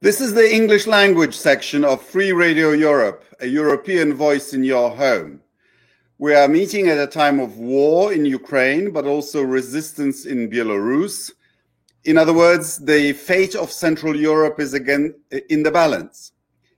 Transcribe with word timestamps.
This 0.00 0.20
is 0.20 0.34
the 0.34 0.54
English 0.54 0.86
language 0.86 1.34
section 1.34 1.82
of 1.82 2.02
Free 2.02 2.30
Radio 2.30 2.72
Europe, 2.72 3.24
a 3.40 3.46
European 3.46 4.12
voice 4.12 4.52
in 4.52 4.62
your 4.62 4.90
home. 4.90 5.40
We 6.18 6.34
are 6.34 6.48
meeting 6.48 6.88
at 6.88 6.98
a 6.98 7.06
time 7.06 7.40
of 7.40 7.56
war 7.56 8.12
in 8.12 8.26
Ukraine, 8.26 8.90
but 8.90 9.06
also 9.06 9.40
resistance 9.40 10.26
in 10.26 10.50
Belarus. 10.50 11.30
In 12.04 12.18
other 12.18 12.34
words, 12.34 12.76
the 12.76 13.14
fate 13.14 13.54
of 13.54 13.72
Central 13.72 14.14
Europe 14.14 14.60
is 14.60 14.74
again 14.74 15.14
in 15.48 15.62
the 15.62 15.70
balance. 15.70 16.32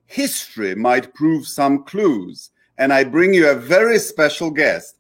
History 0.07 0.77
might 0.77 1.13
prove 1.13 1.45
some 1.49 1.83
clues, 1.83 2.51
and 2.79 2.93
I 2.93 3.03
bring 3.03 3.35
you 3.35 3.49
a 3.49 3.55
very 3.57 3.99
special 3.99 4.53
guest 4.53 4.95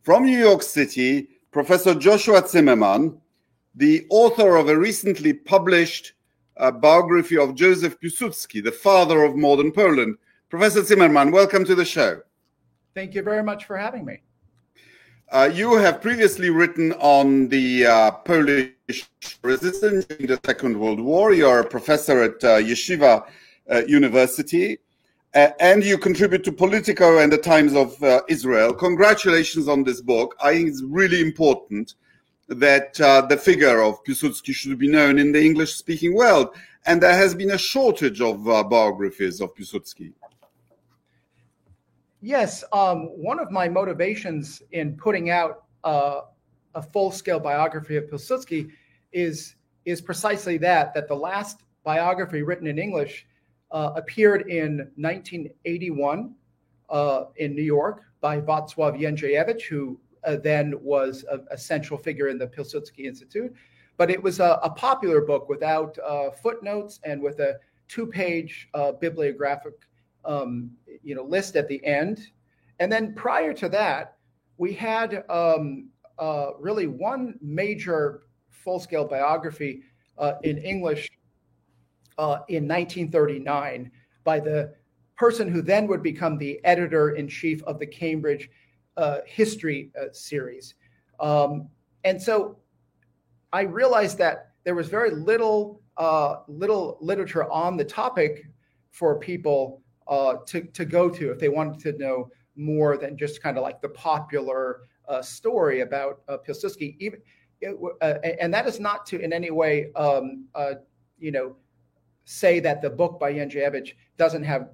from 0.00 0.24
New 0.24 0.38
York 0.38 0.62
City, 0.62 1.28
Professor 1.50 1.94
Joshua 1.94 2.48
Zimmerman, 2.48 3.20
the 3.74 4.06
author 4.08 4.56
of 4.56 4.70
a 4.70 4.78
recently 4.78 5.34
published 5.34 6.14
uh, 6.58 6.70
biography 6.70 7.38
of 7.38 7.54
Joseph 7.54 7.98
Piłsudski, 8.00 8.62
the 8.62 8.72
father 8.72 9.22
of 9.22 9.36
modern 9.36 9.72
Poland. 9.72 10.16
Professor 10.48 10.82
Zimmerman, 10.82 11.30
welcome 11.30 11.64
to 11.64 11.74
the 11.74 11.84
show. 11.84 12.20
Thank 12.94 13.14
you 13.14 13.22
very 13.22 13.42
much 13.42 13.64
for 13.64 13.76
having 13.76 14.04
me. 14.04 14.20
Uh, 15.30 15.50
you 15.52 15.76
have 15.76 16.00
previously 16.00 16.48
written 16.48 16.92
on 16.94 17.48
the 17.48 17.86
uh, 17.86 18.10
Polish 18.10 18.72
resistance 19.42 20.06
in 20.06 20.26
the 20.26 20.40
Second 20.46 20.78
World 20.80 21.00
War. 21.00 21.34
You 21.34 21.46
are 21.46 21.60
a 21.60 21.68
professor 21.68 22.22
at 22.22 22.42
uh, 22.42 22.56
Yeshiva 22.56 23.26
uh, 23.70 23.82
University, 23.86 24.78
uh, 25.34 25.48
and 25.60 25.84
you 25.84 25.98
contribute 25.98 26.44
to 26.44 26.52
Politico 26.52 27.18
and 27.18 27.30
the 27.30 27.36
Times 27.36 27.74
of 27.74 27.94
Israel. 28.28 28.72
Congratulations 28.72 29.68
on 29.68 29.84
this 29.84 30.00
book. 30.00 30.34
I 30.42 30.54
think 30.54 30.70
it's 30.70 30.82
really 30.82 31.20
important 31.20 31.94
that 32.48 32.98
uh, 33.00 33.22
the 33.22 33.36
figure 33.36 33.82
of 33.82 34.02
Piłsudski 34.04 34.54
should 34.54 34.78
be 34.78 34.88
known 34.88 35.18
in 35.18 35.32
the 35.32 35.44
English 35.44 35.74
speaking 35.74 36.14
world. 36.14 36.48
And 36.86 37.02
there 37.02 37.14
has 37.14 37.34
been 37.34 37.50
a 37.50 37.58
shortage 37.58 38.20
of 38.20 38.48
uh, 38.48 38.64
biographies 38.64 39.40
of 39.40 39.54
Piłsudski. 39.54 40.12
Yes. 42.20 42.64
Um, 42.72 43.10
one 43.22 43.38
of 43.38 43.50
my 43.50 43.68
motivations 43.68 44.62
in 44.72 44.96
putting 44.96 45.30
out 45.30 45.64
uh, 45.84 46.22
a 46.74 46.82
full 46.82 47.10
scale 47.10 47.38
biography 47.38 47.96
of 47.96 48.04
Piłsudski 48.10 48.70
is, 49.12 49.54
is 49.84 50.00
precisely 50.00 50.56
that, 50.58 50.94
that 50.94 51.06
the 51.06 51.14
last 51.14 51.62
biography 51.84 52.42
written 52.42 52.66
in 52.66 52.78
English 52.78 53.26
uh, 53.70 53.92
appeared 53.94 54.48
in 54.48 54.90
1981 54.96 56.34
uh, 56.88 57.24
in 57.36 57.54
New 57.54 57.62
York 57.62 58.02
by 58.20 58.40
Wacław 58.40 58.98
Jędrzejewicz, 58.98 59.68
who 59.68 60.00
uh, 60.24 60.36
then 60.36 60.74
was 60.80 61.24
a, 61.30 61.40
a, 61.50 61.58
central 61.58 61.98
figure 61.98 62.28
in 62.28 62.38
the 62.38 62.46
Pilsudski 62.46 63.04
Institute. 63.04 63.54
But 63.96 64.10
it 64.10 64.22
was 64.22 64.40
a, 64.40 64.58
a 64.62 64.70
popular 64.70 65.20
book 65.20 65.48
without 65.48 65.98
uh, 65.98 66.30
footnotes 66.30 67.00
and 67.04 67.20
with 67.20 67.40
a 67.40 67.58
two-page 67.88 68.68
uh, 68.74 68.92
bibliographic, 68.92 69.74
um, 70.24 70.70
you 71.02 71.14
know, 71.14 71.24
list 71.24 71.56
at 71.56 71.68
the 71.68 71.84
end. 71.84 72.28
And 72.78 72.90
then 72.92 73.14
prior 73.14 73.52
to 73.54 73.68
that, 73.70 74.16
we 74.56 74.72
had 74.72 75.24
um, 75.28 75.88
uh, 76.18 76.50
really 76.58 76.86
one 76.86 77.38
major 77.40 78.22
full-scale 78.50 79.06
biography 79.06 79.82
uh, 80.18 80.34
in 80.42 80.58
English 80.58 81.08
uh, 82.18 82.40
in 82.48 82.66
1939 82.66 83.90
by 84.24 84.40
the 84.40 84.74
person 85.16 85.48
who 85.48 85.62
then 85.62 85.86
would 85.86 86.02
become 86.02 86.38
the 86.38 86.60
editor 86.64 87.10
in 87.10 87.28
chief 87.28 87.62
of 87.64 87.78
the 87.78 87.86
Cambridge 87.86 88.50
uh, 88.98 89.20
history 89.24 89.90
uh, 89.98 90.06
series. 90.12 90.74
Um, 91.20 91.68
and 92.02 92.20
so 92.20 92.58
I 93.52 93.62
realized 93.62 94.18
that 94.18 94.50
there 94.64 94.74
was 94.74 94.88
very 94.88 95.12
little 95.12 95.80
uh, 95.96 96.40
little 96.48 96.98
literature 97.00 97.50
on 97.50 97.76
the 97.76 97.84
topic 97.84 98.46
for 98.90 99.18
people 99.18 99.82
uh, 100.08 100.36
to, 100.46 100.62
to 100.62 100.84
go 100.84 101.08
to 101.08 101.30
if 101.30 101.38
they 101.38 101.48
wanted 101.48 101.80
to 101.80 101.98
know 101.98 102.28
more 102.56 102.96
than 102.96 103.16
just 103.16 103.42
kind 103.42 103.56
of 103.56 103.62
like 103.62 103.80
the 103.80 103.88
popular 103.88 104.80
uh, 105.08 105.22
story 105.22 105.80
about 105.80 106.26
Pilsudski. 106.26 106.96
Even, 106.98 107.20
it, 107.60 108.36
and 108.40 108.54
that 108.54 108.66
is 108.66 108.78
not 108.78 109.06
to 109.06 109.20
in 109.20 109.32
any 109.32 109.50
way, 109.50 109.92
um, 109.94 110.44
you 111.18 111.32
know, 111.32 111.56
say 112.24 112.60
that 112.60 112.80
the 112.80 112.90
book 112.90 113.18
by 113.18 113.32
Jędrzejewicz 113.32 113.92
doesn't 114.16 114.44
have 114.44 114.70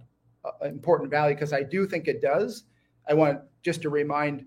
important 0.63 1.11
value 1.11 1.35
because 1.35 1.53
I 1.53 1.63
do 1.63 1.87
think 1.87 2.07
it 2.07 2.21
does. 2.21 2.65
I 3.09 3.15
want 3.15 3.41
just 3.65 3.83
to 3.83 3.91
remind 3.91 4.45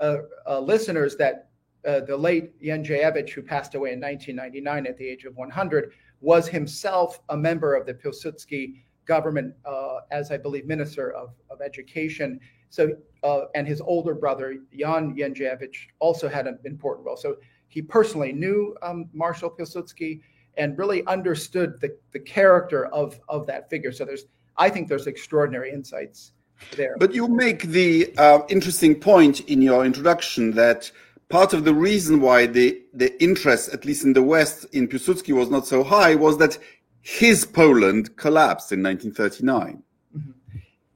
uh, 0.00 0.16
uh, 0.48 0.58
listeners 0.58 1.16
that 1.16 1.50
uh, 1.86 2.00
the 2.00 2.16
late 2.16 2.60
Jędrzejewicz, 2.62 3.30
who 3.30 3.42
passed 3.42 3.74
away 3.74 3.92
in 3.92 4.00
1999 4.00 4.86
at 4.86 4.96
the 4.96 5.06
age 5.06 5.24
of 5.24 5.36
100, 5.36 5.92
was 6.20 6.48
himself 6.48 7.20
a 7.28 7.36
member 7.36 7.74
of 7.74 7.86
the 7.86 7.92
Pilsudski 7.92 8.82
government 9.04 9.54
uh, 9.66 9.98
as, 10.10 10.30
I 10.30 10.38
believe, 10.38 10.66
Minister 10.66 11.12
of, 11.12 11.34
of 11.50 11.60
Education. 11.60 12.40
So, 12.70 12.92
uh, 13.22 13.42
and 13.54 13.68
his 13.68 13.82
older 13.82 14.14
brother, 14.14 14.56
Jan 14.76 15.14
Jędrzejewicz, 15.14 15.76
also 15.98 16.28
had 16.28 16.46
an 16.46 16.58
important 16.64 17.06
role. 17.06 17.16
So 17.16 17.36
he 17.68 17.82
personally 17.82 18.32
knew 18.32 18.74
um, 18.82 19.10
Marshal 19.12 19.50
Pilsudski 19.50 20.20
and 20.56 20.78
really 20.78 21.04
understood 21.06 21.80
the, 21.80 21.96
the 22.12 22.20
character 22.20 22.86
of, 22.86 23.20
of 23.28 23.46
that 23.46 23.68
figure. 23.68 23.92
So 23.92 24.04
there's, 24.04 24.24
I 24.56 24.70
think 24.70 24.88
there's 24.88 25.06
extraordinary 25.06 25.70
insights 25.70 26.32
there. 26.76 26.96
But 26.98 27.14
you 27.14 27.28
make 27.28 27.62
the 27.64 28.12
uh, 28.16 28.40
interesting 28.48 28.94
point 28.94 29.40
in 29.40 29.60
your 29.62 29.84
introduction 29.84 30.52
that 30.52 30.90
part 31.28 31.52
of 31.52 31.64
the 31.64 31.74
reason 31.74 32.20
why 32.20 32.46
the, 32.46 32.80
the 32.92 33.20
interest, 33.22 33.72
at 33.72 33.84
least 33.84 34.04
in 34.04 34.12
the 34.12 34.22
West, 34.22 34.66
in 34.72 34.86
Piłsudski 34.88 35.34
was 35.34 35.50
not 35.50 35.66
so 35.66 35.82
high 35.82 36.14
was 36.14 36.38
that 36.38 36.56
his 37.00 37.44
Poland 37.44 38.16
collapsed 38.16 38.70
in 38.72 38.82
1939. 38.82 39.82
Mm-hmm. 40.16 40.30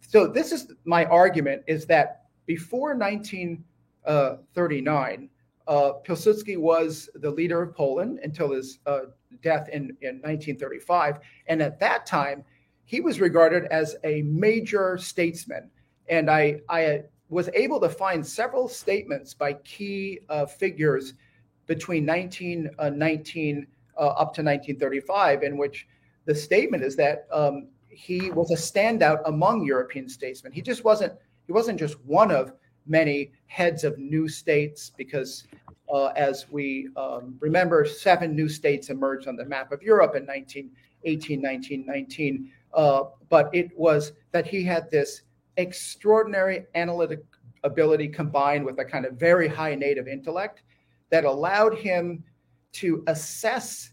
So 0.01 0.27
this 0.27 0.53
is 0.53 0.73
my 0.85 1.05
argument: 1.05 1.65
is 1.67 1.85
that 1.87 2.23
before 2.47 2.97
1939, 2.97 5.29
uh, 5.67 5.93
Pilsudski 6.07 6.57
was 6.57 7.11
the 7.17 7.31
leader 7.31 7.63
of 7.63 7.75
Poland 7.77 8.21
until 8.23 8.53
his 8.53 8.79
uh, 8.87 9.01
death 9.43 9.69
in, 9.69 9.95
in 10.01 10.23
1935, 10.23 11.19
and 11.47 11.61
at 11.61 11.79
that 11.79 12.07
time 12.07 12.43
he 12.89 13.03
was 13.03 13.21
regarded 13.21 13.65
as 13.67 13.97
a 14.03 14.23
major 14.23 14.97
statesman. 14.97 15.69
And 16.09 16.31
I, 16.31 16.63
I 16.71 17.03
was 17.29 17.51
able 17.53 17.79
to 17.81 17.89
find 17.91 18.27
several 18.27 18.67
statements 18.67 19.35
by 19.35 19.53
key 19.53 20.21
uh, 20.31 20.47
figures 20.47 21.13
between 21.67 22.07
1919 22.07 23.67
uh, 23.99 24.01
uh, 24.01 24.07
up 24.07 24.33
to 24.33 24.43
1935, 24.43 25.43
in 25.43 25.59
which 25.59 25.87
the 26.25 26.35
statement 26.35 26.83
is 26.83 26.97
that 26.97 27.27
um, 27.31 27.67
he 27.91 28.31
was 28.31 28.53
a 28.53 28.55
standout 28.55 29.21
among 29.27 29.67
European 29.67 30.09
statesmen. 30.09 30.51
He 30.51 30.63
just 30.63 30.83
wasn't. 30.83 31.13
He 31.47 31.53
wasn't 31.53 31.79
just 31.79 32.01
one 32.07 32.31
of 32.31 32.55
many 32.87 33.33
heads 33.49 33.85
of 33.85 33.99
new 33.99 34.29
states, 34.29 34.93
because 34.97 35.45
uh, 35.93 36.07
as 36.17 36.51
we 36.51 36.89
um, 36.97 37.37
remember, 37.41 37.85
seven 37.85 38.35
new 38.35 38.49
states 38.49 38.89
emerged 38.89 39.29
on 39.29 39.37
the 39.37 39.45
map 39.45 39.73
of 39.73 39.83
Europe 39.83 40.17
in 40.17 40.25
1918, 40.25 41.43
1919. 41.43 42.51
Uh, 42.75 43.05
but 43.29 43.51
it 43.55 43.71
was 43.77 44.13
that 44.33 44.47
he 44.47 44.65
had 44.65 44.91
this 44.91 45.23
extraordinary 45.57 46.67
analytic 46.75 47.21
ability 47.65 48.09
combined 48.09 48.65
with 48.65 48.79
a 48.79 48.85
kind 48.85 49.05
of 49.05 49.15
very 49.15 49.49
high 49.49 49.75
native 49.75 50.07
intellect 50.09 50.63
that 51.11 51.25
allowed 51.25 51.77
him 51.77 52.23
to 52.73 53.03
assess 53.07 53.91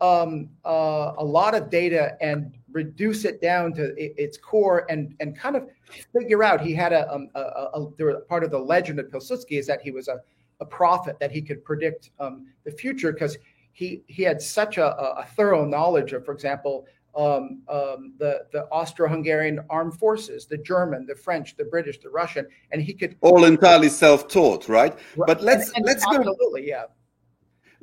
um, 0.00 0.50
uh, 0.64 1.12
a 1.18 1.24
lot 1.24 1.54
of 1.54 1.70
data 1.70 2.16
and 2.20 2.56
reduce 2.72 3.24
it 3.24 3.40
down 3.40 3.72
to 3.74 3.94
its 3.96 4.36
core 4.36 4.84
and 4.90 5.14
and 5.20 5.38
kind 5.38 5.54
of 5.54 5.68
figure 6.12 6.42
out. 6.42 6.60
He 6.60 6.74
had 6.74 6.92
a, 6.92 7.12
um, 7.12 7.28
a, 7.34 7.40
a, 7.40 8.20
part 8.22 8.42
of 8.42 8.50
the 8.50 8.58
legend 8.58 8.98
of 8.98 9.06
Pilsudski 9.06 9.58
is 9.58 9.66
that 9.68 9.80
he 9.80 9.92
was 9.92 10.08
a, 10.08 10.20
a 10.60 10.66
prophet 10.66 11.18
that 11.20 11.30
he 11.30 11.40
could 11.40 11.64
predict 11.64 12.10
um, 12.18 12.46
the 12.64 12.72
future 12.72 13.12
because 13.12 13.38
he 13.72 14.02
he 14.08 14.24
had 14.24 14.42
such 14.42 14.76
a, 14.78 14.96
a 14.96 15.24
thorough 15.36 15.64
knowledge 15.64 16.12
of, 16.12 16.24
for 16.24 16.32
example, 16.32 16.86
um, 17.14 17.62
um, 17.68 18.14
the 18.18 18.46
the 18.52 18.64
Austro-Hungarian 18.70 19.60
armed 19.68 19.98
forces, 19.98 20.46
the 20.46 20.58
German, 20.58 21.06
the 21.06 21.14
French, 21.14 21.56
the 21.56 21.64
British, 21.64 21.98
the 22.00 22.10
Russian, 22.10 22.46
and 22.70 22.82
he 22.82 22.94
could 22.94 23.16
all 23.20 23.44
entirely 23.44 23.88
self-taught, 23.88 24.68
right? 24.68 24.94
right. 24.94 25.26
But 25.26 25.42
let's 25.42 25.68
and, 25.68 25.78
and 25.78 25.86
let's 25.86 26.04
absolutely, 26.06 26.62
go, 26.62 26.66
yeah. 26.66 26.84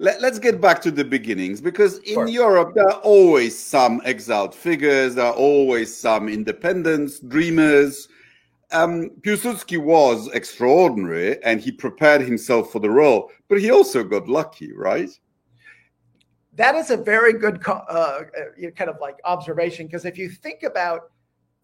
Let, 0.01 0.23
us 0.23 0.39
get 0.39 0.61
back 0.61 0.81
to 0.83 0.91
the 0.91 1.03
beginnings 1.03 1.59
because 1.59 1.97
in 1.99 2.13
sure. 2.13 2.27
Europe 2.27 2.73
there 2.73 2.87
are 2.87 3.01
always 3.01 3.57
some 3.57 4.01
exiled 4.05 4.55
figures, 4.55 5.15
there 5.15 5.25
are 5.25 5.33
always 5.33 5.95
some 5.95 6.29
independents, 6.29 7.19
dreamers. 7.19 8.07
Um, 8.71 9.09
Piłsudski 9.21 9.77
was 9.77 10.29
extraordinary 10.29 11.43
and 11.43 11.59
he 11.59 11.71
prepared 11.73 12.21
himself 12.21 12.71
for 12.71 12.79
the 12.79 12.89
role, 12.89 13.29
but 13.49 13.59
he 13.59 13.71
also 13.71 14.03
got 14.05 14.29
lucky, 14.29 14.71
right? 14.71 15.09
That 16.59 16.75
is 16.75 16.89
a 16.89 16.97
very 16.97 17.31
good 17.31 17.65
uh, 17.65 17.71
uh 17.71 18.23
kind 18.75 18.89
of 18.89 18.97
like 18.99 19.15
observation 19.23 19.87
because 19.87 20.03
if 20.03 20.17
you 20.17 20.29
think 20.29 20.63
about 20.63 21.11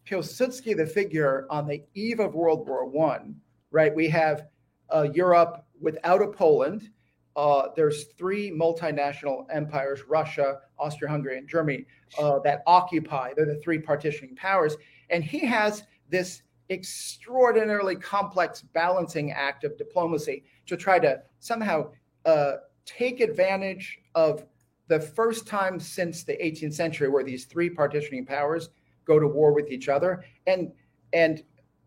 Pilsudski, 0.08 0.76
the 0.78 0.86
figure 0.86 1.46
on 1.50 1.68
the 1.68 1.84
eve 1.96 2.22
of 2.22 2.34
World 2.34 2.66
War 2.68 2.86
One, 2.86 3.36
right? 3.72 3.94
We 3.94 4.08
have 4.10 4.48
uh, 4.94 5.08
Europe 5.14 5.66
without 5.82 6.22
a 6.22 6.28
Poland. 6.28 6.90
uh, 7.36 7.68
there's 7.76 8.06
three 8.18 8.50
multinational 8.52 9.46
empires 9.50 10.04
Russia, 10.08 10.60
Austria 10.80 11.12
Hungary, 11.12 11.38
and 11.38 11.50
Germany 11.50 11.86
uh, 12.18 12.40
that 12.40 12.64
occupy. 12.66 13.34
They're 13.36 13.46
the 13.46 13.60
three 13.60 13.80
partitioning 13.80 14.36
powers. 14.38 14.78
And 15.10 15.24
he 15.24 15.40
has 15.40 15.84
this 16.10 16.44
extraordinarily 16.70 17.98
complex 17.98 18.62
balancing 18.62 19.34
act 19.34 19.66
of 19.66 19.78
diplomacy 19.78 20.46
to 20.68 20.78
try 20.78 21.00
to 21.00 21.22
somehow 21.40 21.92
uh, 22.26 22.54
take 22.86 23.20
advantage 23.20 24.00
of 24.14 24.46
the 24.88 25.00
first 25.00 25.48
time 25.48 25.80
since 25.80 26.24
the 26.24 26.34
18th 26.34 26.74
century 26.74 27.10
where 27.10 27.24
these 27.24 27.46
three 27.46 27.70
partitioning 27.70 28.26
powers 28.26 28.70
go 29.06 29.20
to 29.20 29.28
war 29.28 29.54
with 29.54 29.70
each 29.70 29.90
other 29.90 30.24
and 30.48 30.72
and 31.14 31.44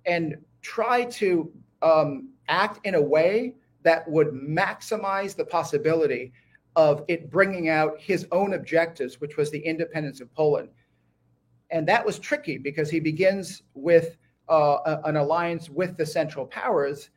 and 0.07 0.37
try 0.63 1.05
to 1.05 1.53
um, 1.83 2.31
act 2.49 2.85
in 2.85 2.95
a 2.95 3.03
way 3.03 3.55
that 3.83 4.09
would 4.09 4.29
maximize 4.29 5.37
the 5.37 5.45
possibility 5.45 6.33
of 6.77 7.05
it 7.09 7.31
bringing 7.31 7.69
out 7.69 8.01
his 8.01 8.27
own 8.33 8.55
objectives, 8.55 9.21
which 9.21 9.37
was 9.37 9.51
the 9.51 9.59
independence 9.59 10.21
of 10.21 10.33
Poland. 10.35 10.69
And 11.71 11.87
that 11.89 12.05
was 12.05 12.19
tricky 12.19 12.59
because 12.59 12.91
he 12.91 13.01
begins 13.01 13.63
with 13.75 14.17
uh, 14.49 14.79
a, 14.87 15.01
an 15.05 15.17
alliance 15.17 15.69
with 15.69 15.97
the 15.97 16.07
Central 16.07 16.47
Powers, 16.47 17.11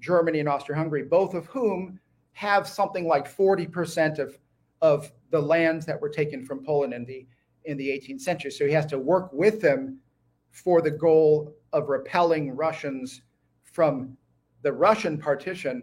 Germany 0.00 0.40
and 0.40 0.48
Austria 0.48 0.78
Hungary, 0.78 1.02
both 1.02 1.34
of 1.34 1.46
whom 1.46 1.98
have 2.32 2.68
something 2.68 3.06
like 3.06 3.34
40% 3.34 4.18
of, 4.18 4.38
of 4.82 5.10
the 5.30 5.40
lands 5.40 5.86
that 5.86 6.00
were 6.00 6.08
taken 6.08 6.44
from 6.44 6.64
Poland 6.64 6.92
in 6.92 7.04
the, 7.04 7.26
in 7.64 7.76
the 7.76 7.88
18th 7.88 8.20
century. 8.20 8.50
So 8.50 8.66
he 8.66 8.72
has 8.72 8.86
to 8.86 8.98
work 8.98 9.32
with 9.32 9.60
them 9.60 9.98
for 10.50 10.80
the 10.82 10.90
goal 10.90 11.54
of 11.72 11.88
repelling 11.88 12.56
Russians 12.56 13.22
from 13.62 14.16
the 14.62 14.72
Russian 14.72 15.18
partition. 15.18 15.82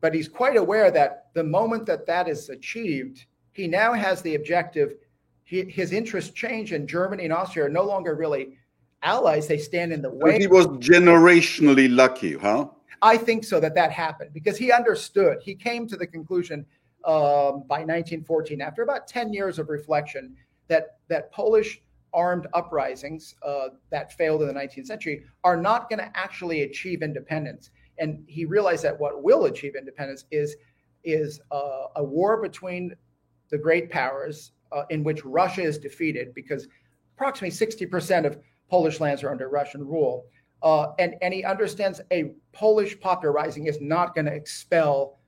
But 0.00 0.14
he's 0.14 0.28
quite 0.28 0.56
aware 0.56 0.90
that 0.90 1.28
the 1.34 1.44
moment 1.44 1.86
that 1.86 2.06
that 2.06 2.28
is 2.28 2.48
achieved, 2.48 3.26
he 3.52 3.68
now 3.68 3.92
has 3.92 4.22
the 4.22 4.34
objective. 4.34 4.94
He, 5.44 5.62
his 5.64 5.92
interests 5.92 6.32
change, 6.32 6.72
and 6.72 6.88
Germany 6.88 7.24
and 7.24 7.32
Austria 7.32 7.66
are 7.66 7.70
no 7.70 7.84
longer 7.84 8.14
really 8.14 8.56
allies. 9.02 9.46
They 9.46 9.58
stand 9.58 9.92
in 9.92 10.02
the 10.02 10.10
way. 10.10 10.32
But 10.32 10.40
he 10.40 10.46
was 10.46 10.66
generationally 10.66 11.94
lucky, 11.94 12.36
huh? 12.36 12.68
I 13.00 13.16
think 13.16 13.44
so 13.44 13.58
that 13.60 13.74
that 13.74 13.90
happened 13.90 14.32
because 14.32 14.56
he 14.56 14.70
understood. 14.70 15.38
He 15.42 15.54
came 15.54 15.88
to 15.88 15.96
the 15.96 16.06
conclusion 16.06 16.64
um, 17.04 17.64
by 17.68 17.80
1914, 17.80 18.60
after 18.60 18.82
about 18.82 19.06
10 19.06 19.32
years 19.32 19.58
of 19.58 19.68
reflection, 19.68 20.34
that 20.68 20.98
that 21.08 21.32
Polish 21.32 21.82
armed 22.14 22.46
uprisings 22.54 23.34
uh, 23.42 23.68
that 23.90 24.12
failed 24.12 24.42
in 24.42 24.48
the 24.48 24.54
19th 24.54 24.86
century 24.86 25.24
are 25.44 25.56
not 25.56 25.88
going 25.88 25.98
to 25.98 26.10
actually 26.14 26.62
achieve 26.62 27.02
independence. 27.02 27.70
And 27.98 28.24
he 28.26 28.44
realized 28.44 28.84
that 28.84 28.98
what 28.98 29.22
will 29.22 29.46
achieve 29.46 29.74
independence 29.76 30.24
is 30.30 30.56
is 31.04 31.40
uh, 31.50 31.86
a 31.96 32.04
war 32.04 32.40
between 32.40 32.94
the 33.50 33.58
great 33.58 33.90
powers 33.90 34.52
uh, 34.70 34.84
in 34.90 35.02
which 35.02 35.24
Russia 35.24 35.62
is 35.62 35.78
defeated 35.78 36.32
because 36.34 36.68
approximately 37.16 37.50
60% 37.50 38.24
of 38.24 38.38
Polish 38.70 39.00
lands 39.00 39.22
are 39.22 39.30
under 39.30 39.48
Russian 39.48 39.86
rule. 39.86 40.26
Uh, 40.62 40.92
and, 40.98 41.16
and 41.20 41.34
he 41.34 41.44
understands 41.44 42.00
a 42.12 42.32
Polish 42.52 42.98
popular 43.00 43.32
rising 43.32 43.66
is 43.66 43.80
not 43.80 44.14
going 44.14 44.26
to 44.26 44.32
expel 44.32 45.18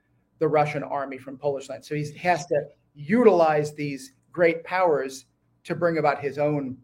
the 0.45 0.49
Russian 0.49 0.83
army 0.83 1.17
from 1.17 1.39
Polish 1.39 1.71
land. 1.71 1.83
So 1.83 1.95
he 1.95 2.07
has 2.19 2.45
to 2.49 2.67
utilize 2.95 3.73
these 3.73 4.13
great 4.31 4.63
powers 4.63 5.25
to 5.63 5.75
bring 5.75 5.97
about 5.97 6.21
his 6.21 6.37
own 6.37 6.77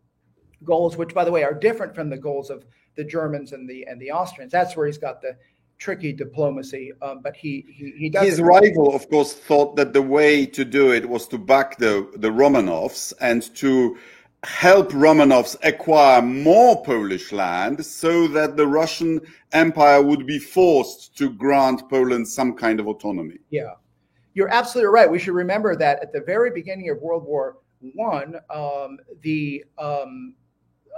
goals, 0.64 0.96
which, 0.96 1.12
by 1.12 1.24
the 1.26 1.30
way, 1.30 1.44
are 1.44 1.52
different 1.52 1.94
from 1.94 2.08
the 2.08 2.16
goals 2.16 2.48
of 2.48 2.64
the 2.96 3.04
Germans 3.04 3.52
and 3.52 3.68
the 3.68 3.84
and 3.86 4.00
the 4.00 4.12
Austrians. 4.12 4.50
That's 4.50 4.76
where 4.76 4.86
he's 4.86 4.96
got 4.96 5.20
the 5.20 5.36
tricky 5.76 6.10
diplomacy. 6.14 6.92
Um, 7.02 7.20
but 7.22 7.36
he 7.36 7.66
he, 7.68 7.92
he 7.98 8.08
does. 8.08 8.24
His 8.24 8.40
rival, 8.40 8.94
of 8.94 9.06
course, 9.10 9.34
thought 9.34 9.76
that 9.76 9.92
the 9.92 10.00
way 10.00 10.46
to 10.46 10.64
do 10.64 10.92
it 10.94 11.06
was 11.06 11.28
to 11.28 11.36
back 11.36 11.76
the 11.76 12.10
the 12.16 12.30
Romanovs 12.30 13.12
and 13.20 13.42
to 13.56 13.98
help 14.44 14.92
Romanovs 14.92 15.56
acquire 15.62 16.22
more 16.22 16.82
Polish 16.82 17.32
land 17.32 17.84
so 17.84 18.26
that 18.28 18.56
the 18.56 18.66
Russian 18.66 19.20
Empire 19.52 20.02
would 20.02 20.26
be 20.26 20.38
forced 20.38 21.16
to 21.18 21.30
grant 21.30 21.88
Poland 21.90 22.26
some 22.26 22.54
kind 22.54 22.80
of 22.80 22.86
autonomy. 22.86 23.38
Yeah, 23.50 23.74
you're 24.34 24.48
absolutely 24.48 24.92
right. 24.92 25.10
We 25.10 25.18
should 25.18 25.34
remember 25.34 25.76
that 25.76 26.02
at 26.02 26.12
the 26.12 26.20
very 26.20 26.50
beginning 26.50 26.88
of 26.90 26.98
World 26.98 27.24
War 27.24 27.58
One, 27.94 28.36
um, 28.48 28.98
the 29.22 29.64
um, 29.78 30.34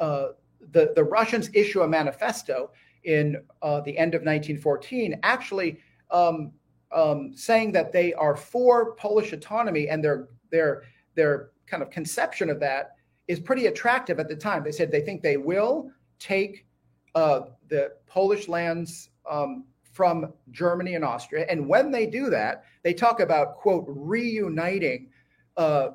uh, 0.00 0.28
the 0.72 0.92
the 0.94 1.04
Russians 1.04 1.50
issue 1.52 1.82
a 1.82 1.88
manifesto 1.88 2.70
in 3.04 3.42
uh, 3.62 3.80
the 3.80 3.98
end 3.98 4.14
of 4.14 4.20
1914, 4.20 5.18
actually 5.24 5.80
um, 6.12 6.52
um, 6.92 7.32
saying 7.34 7.72
that 7.72 7.92
they 7.92 8.14
are 8.14 8.36
for 8.36 8.94
Polish 8.94 9.32
autonomy, 9.32 9.88
and 9.88 10.04
their 10.04 10.28
their 10.50 10.84
their 11.16 11.50
kind 11.66 11.82
of 11.82 11.90
conception 11.90 12.48
of 12.48 12.60
that 12.60 12.92
is 13.32 13.40
pretty 13.40 13.66
attractive 13.66 14.20
at 14.20 14.28
the 14.28 14.36
time. 14.36 14.62
They 14.62 14.72
said 14.72 14.92
they 14.92 15.00
think 15.00 15.22
they 15.22 15.38
will 15.38 15.90
take 16.18 16.66
uh, 17.14 17.40
the 17.68 17.92
Polish 18.06 18.46
lands 18.46 19.10
um, 19.28 19.64
from 19.92 20.32
Germany 20.50 20.94
and 20.94 21.04
Austria. 21.04 21.46
And 21.48 21.66
when 21.66 21.90
they 21.90 22.06
do 22.06 22.30
that, 22.30 22.64
they 22.82 22.94
talk 22.94 23.20
about, 23.20 23.56
quote, 23.56 23.84
reuniting 23.88 25.08
uh, 25.56 25.88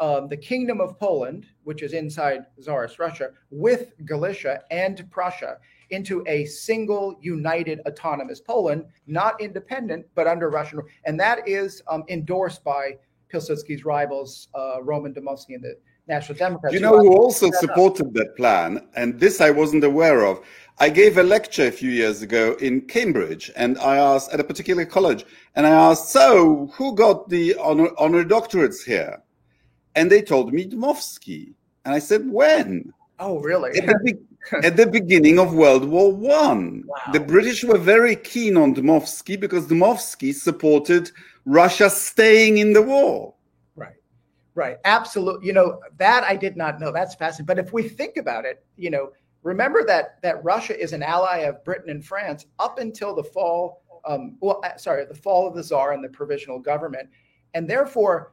um, 0.00 0.28
the 0.28 0.36
Kingdom 0.36 0.80
of 0.80 0.98
Poland, 0.98 1.46
which 1.62 1.82
is 1.82 1.92
inside 1.92 2.46
Tsarist 2.60 2.98
Russia, 2.98 3.30
with 3.50 3.92
Galicia 4.04 4.62
and 4.70 5.08
Prussia 5.10 5.58
into 5.90 6.24
a 6.26 6.44
single 6.46 7.16
united 7.20 7.80
autonomous 7.86 8.40
Poland, 8.40 8.84
not 9.06 9.40
independent, 9.40 10.04
but 10.16 10.26
under 10.26 10.50
Russian. 10.50 10.82
And 11.04 11.18
that 11.20 11.46
is 11.48 11.80
um, 11.88 12.02
endorsed 12.08 12.64
by 12.64 12.98
Pilsudski's 13.32 13.84
rivals, 13.84 14.48
uh, 14.54 14.82
Roman 14.82 15.14
Dmowski 15.14 15.54
and 15.54 15.62
the 15.62 15.76
National 16.08 16.38
Democrats. 16.38 16.74
You 16.74 16.80
know 16.80 16.98
who 16.98 17.16
also 17.16 17.50
supported 17.50 18.14
that 18.14 18.36
plan, 18.36 18.86
and 18.94 19.18
this 19.18 19.40
I 19.40 19.50
wasn't 19.50 19.84
aware 19.84 20.24
of. 20.24 20.40
I 20.78 20.90
gave 20.90 21.16
a 21.16 21.22
lecture 21.22 21.66
a 21.66 21.72
few 21.72 21.90
years 21.90 22.22
ago 22.22 22.54
in 22.60 22.82
Cambridge, 22.82 23.50
and 23.56 23.78
I 23.78 23.96
asked 23.96 24.32
at 24.32 24.40
a 24.40 24.44
particular 24.44 24.84
college, 24.84 25.24
and 25.54 25.66
I 25.66 25.70
asked, 25.70 26.10
"So, 26.10 26.70
who 26.74 26.94
got 26.94 27.28
the 27.28 27.56
honor, 27.56 27.88
honor 27.98 28.24
doctorates 28.24 28.84
here?" 28.84 29.22
And 29.94 30.10
they 30.10 30.22
told 30.22 30.52
me 30.52 30.68
Dmowski, 30.68 31.54
and 31.84 31.94
I 31.94 31.98
said, 31.98 32.30
"When?" 32.30 32.92
Oh, 33.18 33.40
really? 33.40 33.70
At 33.78 33.86
the, 33.86 33.98
be- 34.04 34.66
at 34.66 34.76
the 34.76 34.86
beginning 34.86 35.38
of 35.38 35.54
World 35.54 35.86
War 35.86 36.12
One, 36.12 36.84
wow. 36.86 37.12
the 37.12 37.20
British 37.20 37.64
were 37.64 37.78
very 37.78 38.14
keen 38.14 38.56
on 38.56 38.74
Dmowski 38.74 39.40
because 39.40 39.66
Dmowski 39.66 40.34
supported 40.34 41.10
Russia 41.46 41.88
staying 41.88 42.58
in 42.58 42.74
the 42.74 42.82
war. 42.82 43.34
Right. 44.56 44.78
Absolutely. 44.86 45.46
You 45.46 45.52
know, 45.52 45.80
that 45.98 46.24
I 46.24 46.34
did 46.34 46.56
not 46.56 46.80
know. 46.80 46.90
That's 46.90 47.14
fascinating. 47.14 47.44
But 47.44 47.58
if 47.58 47.74
we 47.74 47.88
think 47.88 48.16
about 48.16 48.46
it, 48.46 48.64
you 48.76 48.88
know, 48.88 49.12
remember 49.42 49.84
that 49.84 50.20
that 50.22 50.42
Russia 50.42 50.80
is 50.80 50.94
an 50.94 51.02
ally 51.02 51.40
of 51.40 51.62
Britain 51.62 51.90
and 51.90 52.02
France 52.02 52.46
up 52.58 52.78
until 52.78 53.14
the 53.14 53.22
fall, 53.22 53.82
um, 54.06 54.38
well, 54.40 54.62
uh, 54.64 54.78
sorry, 54.78 55.04
the 55.04 55.14
fall 55.14 55.46
of 55.46 55.54
the 55.54 55.62
Tsar 55.62 55.92
and 55.92 56.02
the 56.02 56.08
provisional 56.08 56.58
government. 56.58 57.10
And 57.52 57.68
therefore, 57.68 58.32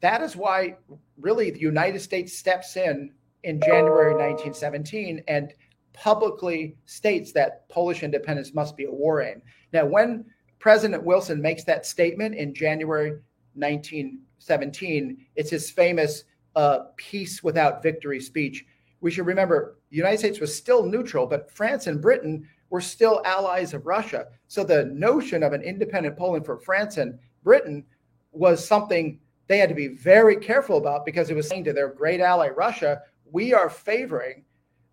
that 0.00 0.22
is 0.22 0.36
why 0.36 0.76
really 1.18 1.50
the 1.50 1.58
United 1.58 2.00
States 2.00 2.38
steps 2.38 2.76
in 2.76 3.12
in 3.42 3.60
January 3.60 4.12
1917 4.12 5.24
and 5.26 5.52
publicly 5.92 6.76
states 6.84 7.32
that 7.32 7.68
Polish 7.68 8.04
independence 8.04 8.54
must 8.54 8.76
be 8.76 8.84
a 8.84 8.90
war 8.90 9.20
aim. 9.20 9.42
Now, 9.72 9.84
when 9.84 10.26
President 10.60 11.02
Wilson 11.02 11.42
makes 11.42 11.64
that 11.64 11.86
statement 11.86 12.36
in 12.36 12.54
January 12.54 13.18
19 13.56 14.20
17, 14.40 15.26
it's 15.36 15.50
his 15.50 15.70
famous 15.70 16.24
uh, 16.56 16.80
peace 16.96 17.42
without 17.42 17.82
victory 17.82 18.20
speech. 18.20 18.64
We 19.00 19.10
should 19.10 19.26
remember 19.26 19.76
the 19.90 19.96
United 19.96 20.18
States 20.18 20.40
was 20.40 20.54
still 20.54 20.84
neutral, 20.84 21.26
but 21.26 21.50
France 21.50 21.86
and 21.86 22.00
Britain 22.00 22.48
were 22.70 22.80
still 22.80 23.22
allies 23.24 23.74
of 23.74 23.86
Russia. 23.86 24.26
So 24.48 24.64
the 24.64 24.86
notion 24.86 25.42
of 25.42 25.52
an 25.52 25.62
independent 25.62 26.16
Poland 26.16 26.44
for 26.44 26.58
France 26.58 26.96
and 26.96 27.18
Britain 27.42 27.84
was 28.32 28.66
something 28.66 29.18
they 29.46 29.58
had 29.58 29.68
to 29.68 29.74
be 29.74 29.88
very 29.88 30.36
careful 30.36 30.78
about 30.78 31.04
because 31.04 31.30
it 31.30 31.34
was 31.34 31.48
saying 31.48 31.64
to 31.64 31.72
their 31.72 31.88
great 31.88 32.20
ally 32.20 32.48
Russia, 32.48 33.02
we 33.30 33.52
are 33.52 33.68
favoring 33.68 34.44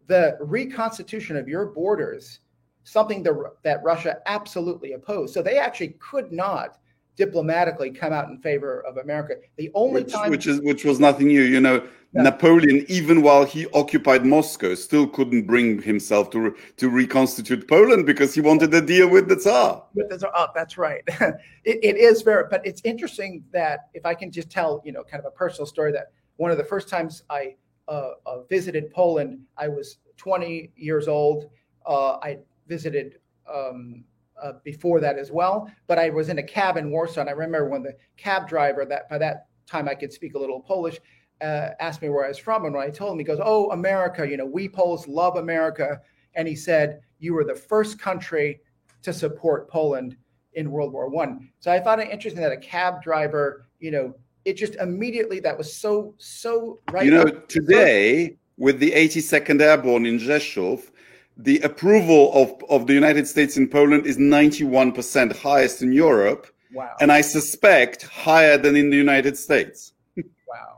the 0.08 0.38
reconstitution 0.40 1.36
of 1.36 1.48
your 1.48 1.68
borders, 1.68 2.40
something 2.84 3.22
that 3.24 3.84
Russia 3.84 4.18
absolutely 4.26 4.94
opposed. 4.94 5.34
So 5.34 5.42
they 5.42 5.58
actually 5.60 5.96
could 6.00 6.32
not 6.32 6.80
diplomatically 7.18 7.90
come 7.90 8.14
out 8.14 8.30
in 8.30 8.38
favor 8.38 8.82
of 8.82 8.98
America. 8.98 9.36
The 9.58 9.72
only 9.74 10.04
which, 10.04 10.14
time, 10.14 10.30
which 10.30 10.48
is 10.48 10.62
which 10.62 10.86
was 10.86 11.00
nothing 11.00 11.28
new. 11.28 11.42
You 11.42 11.60
know, 11.60 11.84
yeah. 12.14 12.22
Napoleon, 12.22 12.86
even 12.88 13.22
while 13.22 13.44
he 13.44 13.68
occupied 13.74 14.26
Moscow, 14.26 14.76
still 14.76 15.08
couldn't 15.08 15.48
bring 15.48 15.82
himself 15.82 16.30
to 16.30 16.56
to 16.78 16.90
reconstitute 16.90 17.68
Poland 17.68 18.06
because 18.06 18.34
he 18.34 18.40
wanted 18.40 18.74
a 18.74 18.82
deal 18.82 19.10
with 19.10 19.28
the 19.28 19.36
Tsar. 19.36 19.84
With 19.96 20.10
the 20.10 20.20
Tsar, 20.20 20.32
oh, 20.34 20.48
that's 20.56 20.78
right. 20.78 21.02
it, 21.10 21.80
it 21.84 21.98
is 21.98 22.22
very, 22.22 22.46
but 22.50 22.66
it's 22.66 22.82
interesting 22.86 23.44
that 23.52 23.90
if 23.94 24.06
I 24.06 24.14
can 24.14 24.32
just 24.32 24.50
tell, 24.50 24.82
you 24.86 24.94
know, 24.94 25.04
kind 25.04 25.20
of 25.20 25.26
a 25.26 25.36
personal 25.36 25.66
story 25.66 25.92
that 25.92 26.12
one 26.38 26.52
of 26.52 26.58
the 26.58 26.64
first 26.64 26.88
times 26.88 27.24
I 27.30 27.56
uh, 27.88 28.12
uh, 28.26 28.44
visited 28.44 28.92
Poland, 28.94 29.40
I 29.58 29.68
was 29.68 29.98
20 30.18 30.72
years 30.76 31.08
old. 31.08 31.50
Uh, 31.86 32.18
I 32.22 32.38
visited. 32.68 33.20
Um, 33.52 34.04
uh, 34.42 34.54
before 34.64 35.00
that 35.00 35.18
as 35.18 35.32
well. 35.32 35.72
But 35.88 36.00
I 36.00 36.10
was 36.10 36.30
in 36.30 36.40
a 36.40 36.44
cab 36.44 36.78
in 36.78 36.92
Warsaw, 36.92 37.22
and 37.22 37.30
I 37.30 37.34
remember 37.34 37.70
when 37.70 37.84
the 37.84 37.96
cab 38.18 38.48
driver 38.48 38.86
that 38.86 39.10
by 39.10 39.18
that 39.18 39.48
time 39.66 39.88
I 39.88 39.96
could 39.96 40.14
speak 40.14 40.36
a 40.36 40.40
little 40.40 40.62
Polish 40.62 41.00
uh, 41.42 41.70
asked 41.80 42.02
me 42.02 42.10
where 42.10 42.26
I 42.26 42.30
was 42.30 42.38
from, 42.38 42.66
and 42.66 42.74
when 42.74 42.84
I 42.84 42.90
told 42.90 43.14
him, 43.14 43.20
he 43.20 43.26
goes, 43.26 43.40
"Oh, 43.42 43.72
America! 43.72 44.28
You 44.28 44.38
know, 44.38 44.46
we 44.46 44.68
Poles 44.68 45.08
love 45.08 45.36
America." 45.36 46.02
And 46.36 46.48
he 46.48 46.56
said, 46.56 47.02
"You 47.20 47.34
were 47.34 47.44
the 47.44 47.56
first 47.56 48.00
country 48.00 48.62
to 49.04 49.14
support 49.14 49.70
Poland 49.70 50.18
in 50.54 50.72
World 50.72 50.94
War 50.94 51.10
One." 51.10 51.50
So 51.60 51.72
I 51.72 51.80
found 51.80 52.02
it 52.02 52.10
interesting 52.10 52.42
that 52.42 52.52
a 52.52 52.58
cab 52.58 53.04
driver, 53.04 53.68
you 53.80 53.92
know, 53.92 54.14
it 54.46 54.54
just 54.54 54.76
immediately 54.76 55.40
that 55.42 55.58
was 55.58 55.74
so 55.74 56.16
so 56.18 56.80
right. 56.92 57.06
You 57.06 57.12
know, 57.12 57.26
today 57.48 58.38
with 58.58 58.80
the 58.80 58.92
82nd 58.92 59.62
Airborne 59.62 60.08
in 60.08 60.18
Rzeszów, 60.18 60.92
the 61.38 61.60
approval 61.60 62.34
of, 62.34 62.64
of 62.70 62.88
the 62.88 62.94
United 62.94 63.28
States 63.28 63.58
in 63.58 63.68
Poland 63.68 64.06
is 64.06 64.18
91% 64.18 65.36
highest 65.36 65.82
in 65.82 65.92
Europe. 65.92 66.48
Wow. 66.74 66.96
And 67.00 67.12
I 67.12 67.22
suspect 67.22 68.04
higher 68.04 68.58
than 68.58 68.76
in 68.76 68.90
the 68.90 68.98
United 68.98 69.38
States. 69.38 69.94
wow. 70.18 70.78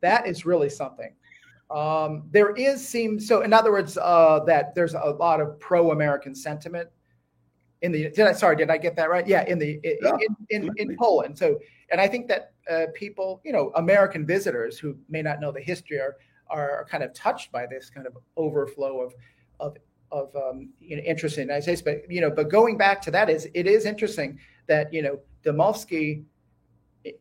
That 0.00 0.26
is 0.26 0.44
really 0.44 0.68
something. 0.68 1.14
Um, 1.70 2.24
there 2.30 2.54
is 2.54 2.86
seems 2.86 3.26
so 3.26 3.40
in 3.40 3.54
other 3.54 3.72
words 3.72 3.96
uh, 3.96 4.40
that 4.46 4.74
there's 4.74 4.92
a 4.92 5.16
lot 5.18 5.40
of 5.40 5.58
pro-American 5.58 6.34
sentiment 6.34 6.90
in 7.80 7.92
the 7.92 8.10
did 8.10 8.26
I 8.26 8.32
sorry 8.32 8.56
did 8.56 8.68
I 8.68 8.76
get 8.76 8.94
that 8.96 9.08
right 9.08 9.26
yeah 9.26 9.46
in 9.46 9.58
the 9.58 9.80
in, 9.82 9.96
yeah, 10.02 10.12
in, 10.50 10.64
in, 10.64 10.70
in, 10.76 10.96
Poland 10.98 11.38
so 11.38 11.58
and 11.90 11.98
I 11.98 12.08
think 12.08 12.28
that 12.28 12.52
uh, 12.70 12.86
people 12.92 13.40
you 13.42 13.52
know 13.52 13.72
American 13.76 14.26
visitors 14.26 14.78
who 14.78 14.98
may 15.08 15.22
not 15.22 15.40
know 15.40 15.50
the 15.50 15.62
history 15.62 15.98
are 15.98 16.16
are 16.50 16.86
kind 16.90 17.02
of 17.02 17.14
touched 17.14 17.50
by 17.50 17.64
this 17.64 17.88
kind 17.88 18.06
of 18.06 18.18
overflow 18.36 19.00
of 19.00 19.14
of 19.62 19.76
of 20.10 20.36
um, 20.36 20.68
you 20.78 20.96
know, 20.96 21.02
interest 21.02 21.38
in 21.38 21.46
the 21.46 21.52
United 21.54 21.62
States. 21.62 21.80
But 21.80 22.10
you 22.10 22.20
know, 22.20 22.30
but 22.30 22.50
going 22.50 22.76
back 22.76 23.00
to 23.02 23.10
that 23.12 23.30
is 23.30 23.48
it 23.54 23.66
is 23.66 23.86
interesting 23.86 24.38
that 24.66 24.92
you 24.92 25.02
know 25.02 25.18
Dmowski, 25.44 26.24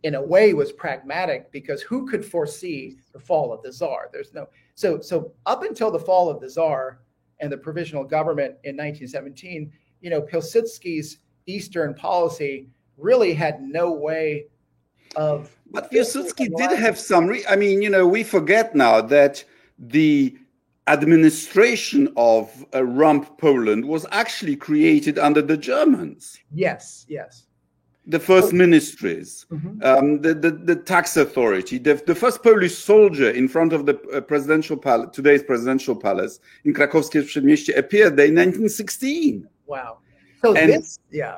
in 0.04 0.16
a 0.16 0.22
way, 0.22 0.54
was 0.54 0.72
pragmatic 0.72 1.52
because 1.52 1.82
who 1.82 2.08
could 2.10 2.26
foresee 2.26 2.98
the 3.14 3.20
fall 3.20 3.54
of 3.54 3.62
the 3.64 3.72
czar? 3.72 4.10
There's 4.12 4.34
no 4.34 4.48
so 4.76 5.00
so 5.00 5.32
up 5.46 5.64
until 5.64 5.92
the 5.92 6.00
fall 6.00 6.30
of 6.30 6.42
the 6.42 6.50
czar 6.50 7.00
and 7.40 7.52
the 7.52 7.58
provisional 7.58 8.04
government 8.04 8.56
in 8.64 8.76
1917, 8.78 9.72
you 10.02 10.10
know, 10.10 10.22
Pilsudski's 10.22 11.18
Eastern 11.48 11.94
policy 11.94 12.68
really 12.98 13.34
had 13.34 13.62
no 13.62 13.92
way 13.92 14.46
of. 15.16 15.56
But 15.72 15.92
Pilsudski 15.92 16.56
did 16.56 16.78
have 16.78 16.98
some. 17.00 17.28
Re- 17.28 17.46
I 17.50 17.56
mean, 17.56 17.82
you 17.82 17.90
know, 17.90 18.08
we 18.08 18.24
forget 18.24 18.76
now 18.76 19.02
that 19.02 19.44
the 19.80 20.38
administration 20.92 22.12
of 22.18 22.66
uh, 22.74 22.84
Rump 22.84 23.38
Poland 23.38 23.86
was 23.86 24.06
actually 24.12 24.56
created 24.56 25.18
under 25.18 25.42
the 25.42 25.58
Germans. 25.58 26.38
Yes, 26.54 27.06
yes. 27.08 27.46
The 28.08 28.20
first 28.20 28.52
ministries, 28.52 29.46
mm-hmm. 29.52 29.84
um, 29.84 30.22
the, 30.22 30.34
the, 30.34 30.52
the, 30.52 30.76
tax 30.76 31.18
authority, 31.18 31.78
the, 31.78 32.02
the 32.08 32.16
first 32.16 32.42
Polish 32.42 32.76
soldier 32.76 33.30
in 33.30 33.48
front 33.48 33.74
of 33.74 33.86
the 33.86 33.96
uh, 34.12 34.22
presidential 34.22 34.76
palace, 34.76 35.10
today's 35.14 35.44
presidential 35.44 35.96
palace 35.96 36.40
in 36.66 36.74
Krakowskie 36.74 37.22
Przedmieście 37.24 37.78
appeared 37.78 38.18
there 38.18 38.26
in 38.26 38.36
1916. 38.36 39.48
Wow. 39.68 40.00
So 40.42 40.56
and, 40.56 40.74
this, 40.74 41.00
yeah. 41.12 41.38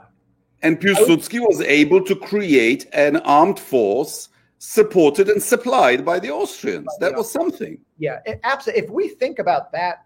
And 0.61 0.79
Piłsudski 0.79 1.41
was 1.41 1.59
able 1.59 2.01
to 2.05 2.15
create 2.15 2.87
an 2.93 3.17
armed 3.17 3.59
force 3.59 4.29
supported 4.63 5.27
and 5.27 5.43
supplied 5.43 6.05
by 6.05 6.19
the 6.19 6.31
Austrians. 6.31 6.85
By 6.85 6.93
the 6.99 7.11
that 7.11 7.17
was 7.17 7.29
something. 7.29 7.77
Yeah, 7.97 8.19
absolutely. 8.43 8.83
If 8.83 8.89
we 8.89 9.09
think 9.09 9.39
about 9.39 9.73
that, 9.73 10.05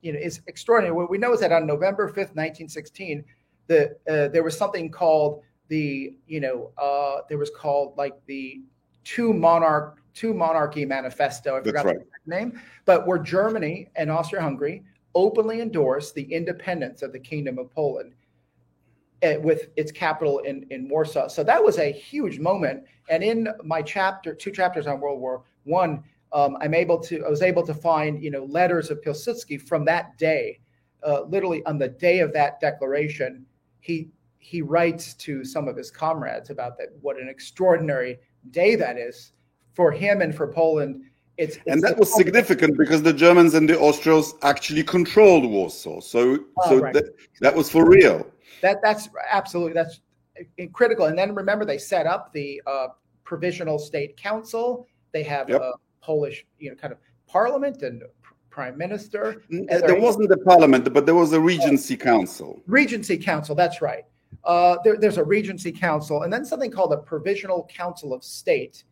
you 0.00 0.14
know, 0.14 0.18
it's 0.18 0.40
extraordinary. 0.46 0.94
What 0.94 1.10
we 1.10 1.18
know 1.18 1.34
is 1.34 1.40
that 1.40 1.52
on 1.52 1.66
November 1.66 2.08
5th, 2.08 2.34
1916, 2.34 3.22
the 3.66 3.96
uh, 4.08 4.28
there 4.28 4.42
was 4.42 4.56
something 4.56 4.90
called 4.90 5.42
the, 5.68 6.16
you 6.26 6.40
know, 6.40 6.70
uh, 6.78 7.20
there 7.28 7.36
was 7.36 7.50
called 7.50 7.98
like 7.98 8.14
the 8.24 8.62
two 9.04 9.34
monarch 9.34 9.98
two 10.14 10.32
monarchy 10.32 10.86
manifesto. 10.86 11.58
I 11.58 11.62
forgot 11.62 11.84
right. 11.84 11.98
the 11.98 12.34
name, 12.34 12.60
but 12.86 13.06
where 13.06 13.18
Germany 13.18 13.88
and 13.94 14.10
Austria-Hungary 14.10 14.84
openly 15.14 15.60
endorsed 15.60 16.14
the 16.14 16.32
independence 16.32 17.02
of 17.02 17.12
the 17.12 17.20
Kingdom 17.20 17.58
of 17.58 17.70
Poland 17.70 18.14
with 19.22 19.68
its 19.76 19.90
capital 19.90 20.38
in, 20.40 20.66
in 20.70 20.88
Warsaw. 20.88 21.28
So 21.28 21.42
that 21.44 21.62
was 21.62 21.78
a 21.78 21.92
huge 21.92 22.38
moment. 22.38 22.84
And 23.10 23.22
in 23.22 23.48
my 23.64 23.82
chapter, 23.82 24.34
two 24.34 24.50
chapters 24.50 24.86
on 24.86 25.00
World 25.00 25.20
War 25.20 25.42
One, 25.64 26.04
um, 26.32 26.56
I'm 26.60 26.74
able 26.74 26.98
to 27.00 27.24
I 27.24 27.28
was 27.28 27.42
able 27.42 27.66
to 27.66 27.74
find 27.74 28.22
you 28.22 28.30
know 28.30 28.44
letters 28.44 28.90
of 28.90 29.00
Pilsudski 29.00 29.60
from 29.60 29.84
that 29.86 30.18
day, 30.18 30.60
uh, 31.06 31.22
literally 31.22 31.64
on 31.64 31.78
the 31.78 31.88
day 31.88 32.20
of 32.20 32.32
that 32.34 32.60
declaration. 32.60 33.46
He 33.80 34.10
he 34.38 34.62
writes 34.62 35.14
to 35.14 35.44
some 35.44 35.68
of 35.68 35.76
his 35.76 35.90
comrades 35.90 36.50
about 36.50 36.78
that 36.78 36.88
what 37.00 37.18
an 37.18 37.28
extraordinary 37.28 38.18
day 38.50 38.76
that 38.76 38.96
is 38.98 39.32
for 39.74 39.90
him 39.90 40.20
and 40.20 40.34
for 40.34 40.46
Poland. 40.46 41.02
It's, 41.38 41.56
it's 41.56 41.66
and 41.68 41.82
that 41.82 41.96
was 41.96 42.12
significant 42.14 42.76
because 42.76 43.02
the 43.02 43.12
Germans 43.12 43.54
and 43.54 43.68
the 43.68 43.78
Austrians 43.78 44.34
actually 44.42 44.82
controlled 44.82 45.44
Warsaw. 45.44 46.00
So 46.00 46.40
oh, 46.58 46.68
so 46.68 46.78
right. 46.78 46.92
that, 46.94 47.14
that 47.40 47.54
was 47.54 47.70
for 47.70 47.88
real 47.88 48.26
that 48.62 48.78
that's 48.82 49.08
absolutely 49.30 49.72
that's 49.72 50.00
critical. 50.72 51.06
And 51.06 51.18
then 51.18 51.34
remember, 51.34 51.64
they 51.64 51.78
set 51.78 52.06
up 52.06 52.32
the 52.32 52.62
uh, 52.66 52.88
provisional 53.24 53.78
state 53.78 54.16
council. 54.16 54.86
They 55.12 55.22
have 55.24 55.48
yep. 55.48 55.60
a 55.60 55.72
Polish, 56.00 56.46
you 56.58 56.70
know, 56.70 56.76
kind 56.76 56.92
of 56.92 56.98
parliament 57.26 57.82
and 57.82 58.02
prime 58.50 58.76
minister. 58.76 59.42
There 59.50 60.00
wasn't 60.00 60.28
the 60.28 60.38
parliament, 60.38 60.92
but 60.92 61.06
there 61.06 61.14
was 61.14 61.32
a 61.32 61.40
regency 61.40 61.96
council. 61.96 62.62
Regency 62.66 63.16
council, 63.16 63.54
that's 63.54 63.80
right. 63.80 64.04
Uh, 64.44 64.76
there, 64.84 64.96
there's 64.96 65.18
a 65.18 65.24
regency 65.24 65.72
council, 65.72 66.22
and 66.22 66.32
then 66.32 66.44
something 66.44 66.70
called 66.70 66.92
a 66.92 66.96
provisional 66.96 67.68
council 67.72 68.12
of 68.12 68.24
state, 68.24 68.84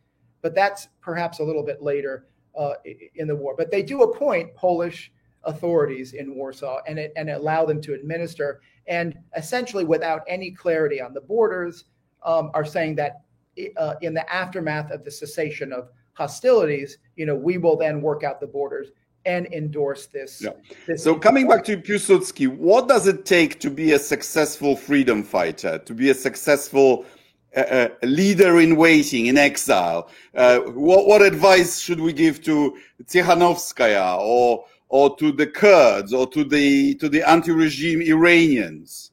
but 0.42 0.54
that's 0.54 0.88
perhaps 1.00 1.40
a 1.40 1.42
little 1.42 1.62
bit 1.62 1.82
later 1.82 2.26
uh, 2.56 2.75
in 3.14 3.26
the 3.26 3.35
war. 3.35 3.54
But 3.56 3.70
they 3.70 3.82
do 3.82 4.02
appoint 4.02 4.54
Polish 4.54 5.12
authorities 5.44 6.12
in 6.12 6.35
Warsaw 6.35 6.80
and 6.87 6.99
it, 6.99 7.12
and 7.16 7.30
allow 7.30 7.64
them 7.64 7.80
to 7.82 7.94
administer 7.94 8.61
and 8.88 9.19
essentially 9.37 9.85
without 9.85 10.23
any 10.28 10.50
clarity 10.50 11.00
on 11.00 11.12
the 11.12 11.21
borders 11.21 11.85
um, 12.25 12.50
are 12.55 12.64
saying 12.64 12.95
that 12.97 13.23
uh, 13.76 13.95
in 14.02 14.14
the 14.14 14.33
aftermath 14.33 14.90
of 14.90 15.05
the 15.05 15.11
cessation 15.11 15.73
of 15.73 15.88
hostilities, 16.12 16.99
you 17.16 17.26
know, 17.26 17.35
we 17.35 17.59
will 17.59 17.76
then 17.76 18.00
work 18.00 18.25
out 18.25 18.40
the 18.40 18.47
borders 18.47 18.88
and 19.25 19.47
endorse 19.52 20.07
this. 20.07 20.40
Yeah. 20.43 20.50
this 20.87 21.02
so 21.02 21.16
coming 21.16 21.49
back 21.49 21.64
to 21.64 21.76
Piłsudski, 21.76 22.49
what 22.57 22.88
does 22.88 23.07
it 23.07 23.25
take 23.25 23.59
to 23.61 23.71
be 23.71 23.93
a 23.93 23.99
successful 23.99 24.76
freedom 24.76 25.23
fighter, 25.23 25.78
to 25.78 25.95
be 25.95 26.11
a 26.11 26.14
successful 26.14 27.05
uh, 27.57 27.61
uh 27.61 27.88
leader 28.02 28.61
in 28.61 28.76
waiting, 28.76 29.26
in 29.26 29.37
exile? 29.37 30.09
Uh, 30.35 30.61
what, 30.61 31.07
what 31.07 31.23
advice 31.23 31.81
should 31.81 32.00
we 32.00 32.12
give 32.12 32.43
to 32.45 32.76
Tsikhanouskaya 33.05 34.19
or 34.19 34.64
or 34.88 35.16
to 35.16 35.33
the 35.33 35.47
Kurds 35.47 36.12
or 36.12 36.26
to 36.28 36.45
the 36.45 36.95
to 36.97 37.09
the 37.09 37.28
anti-regime 37.28 38.00
Iranians? 38.02 39.12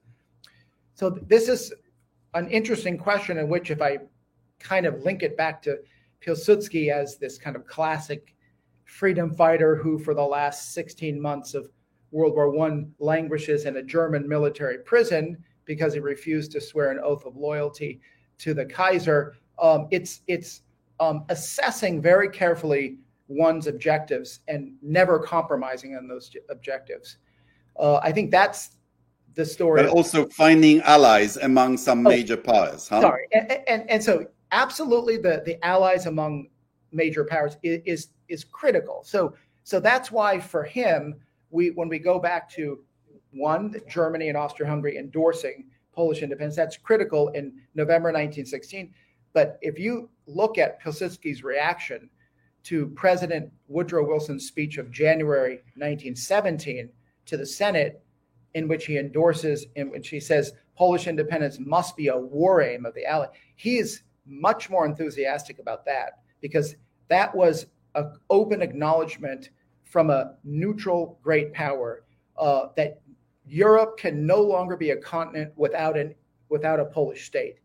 So 0.94 1.10
this 1.10 1.50
is 1.50 1.74
an 2.34 2.48
interesting 2.50 2.98
question 2.98 3.38
in 3.38 3.50
which 3.50 3.72
if 3.72 3.82
I 3.82 3.98
kind 4.60 4.86
of 4.86 5.03
link 5.03 5.24
it 5.24 5.36
back 5.36 5.62
to 5.63 5.77
Pilsudski 6.25 6.92
as 6.92 7.18
this 7.18 7.38
kind 7.38 7.56
of 7.56 7.68
classic 7.68 8.36
freedom 8.86 9.34
fighter 9.34 9.75
who 9.75 9.98
for 10.00 10.13
the 10.13 10.24
last 10.24 10.74
16 10.74 11.20
months 11.20 11.53
of 11.53 11.70
World 12.12 12.36
War 12.36 12.50
One 12.50 12.94
languishes 13.00 13.65
in 13.65 13.77
a 13.77 13.84
German 13.84 14.27
military 14.27 14.77
prison 14.80 15.38
because 15.65 15.94
he 15.94 16.00
refused 16.00 16.51
to 16.51 16.62
swear 16.62 16.92
an 16.92 17.00
oath 17.03 17.25
of 17.25 17.36
loyalty 17.36 18.00
to 18.39 18.53
the 18.53 18.65
Kaiser. 18.65 19.36
Um, 19.60 19.88
it's 19.92 20.22
it's 20.27 20.62
um, 21.00 21.25
assessing 21.30 22.01
very 22.01 22.30
carefully 22.30 22.98
one's 23.34 23.68
objectives 23.68 24.40
and 24.48 24.74
never 24.82 25.20
compromising 25.20 25.96
on 25.96 26.08
those 26.08 26.32
objectives. 26.50 27.18
Uh, 27.78 27.98
I 27.98 28.12
think 28.12 28.32
that's 28.32 28.78
the 29.36 29.46
story. 29.46 29.82
But 29.82 29.92
also 29.92 30.28
finding 30.30 30.82
allies 30.82 31.38
among 31.38 31.78
some 31.78 32.06
oh, 32.06 32.10
major 32.10 32.38
powers. 32.38 32.88
Huh? 32.88 33.02
Sorry, 33.02 33.28
and, 33.32 33.52
and, 33.68 33.90
and 33.90 34.04
so 34.04 34.28
absolutely 34.52 35.18
the 35.18 35.42
the 35.46 35.63
allies 35.66 36.06
among 36.06 36.48
major 36.92 37.25
powers 37.25 37.58
is, 37.63 37.82
is 37.86 38.08
is 38.28 38.44
critical. 38.44 39.02
So 39.04 39.36
so 39.63 39.80
that's 39.80 40.12
why 40.12 40.40
for 40.40 40.63
him 40.63 41.16
we 41.50 41.72
when 41.72 41.90
we 41.90 42.00
go 42.00 42.20
back 42.20 42.50
to 42.52 42.80
one 43.32 43.75
Germany 43.90 44.30
and 44.30 44.38
Austria-Hungary 44.38 44.98
endorsing 44.98 45.66
Polish 45.92 46.22
independence 46.22 46.56
that's 46.56 46.78
critical 46.78 47.30
in 47.30 47.54
November 47.74 48.10
1916. 48.10 48.94
But 49.34 49.58
if 49.62 49.80
you 49.80 50.10
look 50.28 50.60
at 50.60 50.82
Pilsudski's 50.82 51.44
reaction 51.44 52.10
to 52.63 52.88
President 52.96 53.51
Woodrow 53.67 54.08
Wilson's 54.08 54.48
speech 54.48 54.77
of 54.77 54.91
January 54.91 55.55
1917 55.75 56.89
to 57.25 57.38
the 57.38 57.46
Senate, 57.46 58.01
in 58.53 58.67
which 58.67 58.86
he 58.86 58.98
endorses, 58.98 59.65
in 59.75 59.89
which 59.89 60.10
he 60.10 60.20
says 60.20 60.53
Polish 60.75 61.08
independence 61.08 61.60
must 61.60 61.96
be 61.96 62.08
a 62.08 62.17
war 62.17 62.62
aim 62.62 62.86
of 62.86 62.93
the 62.93 63.05
Allies. 63.05 63.29
He 63.55 63.77
is 63.77 64.03
much 64.25 64.70
more 64.70 64.86
enthusiastic 64.86 65.60
about 65.60 65.86
that 65.86 66.20
because 66.41 66.75
that 67.10 67.34
was 67.36 67.67
an 67.96 68.13
open 68.29 68.62
acknowledgement 68.62 69.50
from 69.84 70.10
a 70.10 70.36
neutral 70.43 71.20
great 71.22 71.53
power 71.53 72.03
uh, 72.38 72.67
that 72.75 73.01
Europe 73.46 73.98
can 73.98 74.25
no 74.25 74.41
longer 74.41 74.75
be 74.75 74.91
a 74.91 74.98
continent 74.98 75.51
without 75.55 75.98
an 75.98 76.15
without 76.50 76.79
a 76.79 76.86
Polish 76.86 77.25
state. 77.25 77.58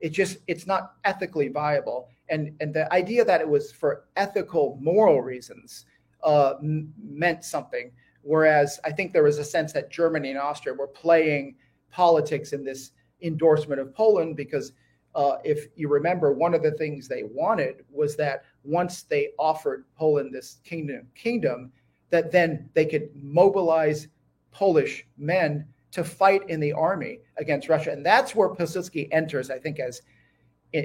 It 0.00 0.10
just 0.10 0.38
it's 0.46 0.66
not 0.66 0.94
ethically 1.04 1.48
viable. 1.48 2.08
And 2.28 2.56
and 2.60 2.72
the 2.72 2.92
idea 2.92 3.24
that 3.24 3.40
it 3.40 3.48
was 3.48 3.72
for 3.72 4.04
ethical, 4.16 4.78
moral 4.80 5.20
reasons 5.20 5.86
uh, 6.22 6.54
m- 6.62 6.92
meant 7.02 7.44
something. 7.44 7.90
Whereas 8.22 8.80
I 8.84 8.92
think 8.92 9.12
there 9.12 9.22
was 9.22 9.38
a 9.38 9.44
sense 9.44 9.72
that 9.74 9.90
Germany 9.90 10.30
and 10.30 10.38
Austria 10.38 10.74
were 10.74 10.86
playing 10.86 11.56
politics 11.90 12.52
in 12.52 12.64
this 12.64 12.92
endorsement 13.20 13.80
of 13.80 13.94
Poland 13.94 14.36
because 14.36 14.72
uh, 15.14 15.36
if 15.44 15.68
you 15.76 15.88
remember, 15.88 16.32
one 16.32 16.54
of 16.54 16.62
the 16.62 16.72
things 16.72 17.06
they 17.06 17.22
wanted 17.22 17.84
was 17.90 18.16
that 18.16 18.44
once 18.64 19.02
they 19.02 19.30
offered 19.38 19.84
Poland 19.96 20.32
this 20.32 20.58
kingdom, 20.64 21.06
kingdom, 21.14 21.70
that 22.10 22.32
then 22.32 22.68
they 22.74 22.84
could 22.84 23.10
mobilize 23.14 24.08
Polish 24.50 25.06
men 25.16 25.66
to 25.92 26.02
fight 26.02 26.42
in 26.48 26.58
the 26.58 26.72
army 26.72 27.20
against 27.36 27.68
Russia, 27.68 27.92
and 27.92 28.04
that's 28.04 28.34
where 28.34 28.48
Pilsudski 28.48 29.08
enters, 29.12 29.50
I 29.50 29.58
think, 29.58 29.78
as 29.78 30.02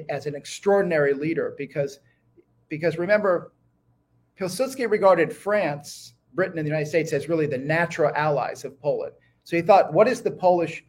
as 0.10 0.26
an 0.26 0.36
extraordinary 0.36 1.14
leader 1.14 1.56
because 1.58 2.00
because 2.70 2.98
remember, 2.98 3.52
Pilsudski 4.40 4.90
regarded 4.90 5.34
France, 5.34 6.14
Britain, 6.34 6.60
and 6.60 6.66
the 6.66 6.70
United 6.70 6.88
States 6.88 7.14
as 7.14 7.28
really 7.28 7.48
the 7.48 7.58
natural 7.58 8.12
allies 8.16 8.64
of 8.64 8.80
Poland. 8.80 9.14
So 9.44 9.56
he 9.56 9.64
thought, 9.64 9.92
what 9.92 10.08
is 10.08 10.22
the 10.22 10.32
Polish 10.32 10.84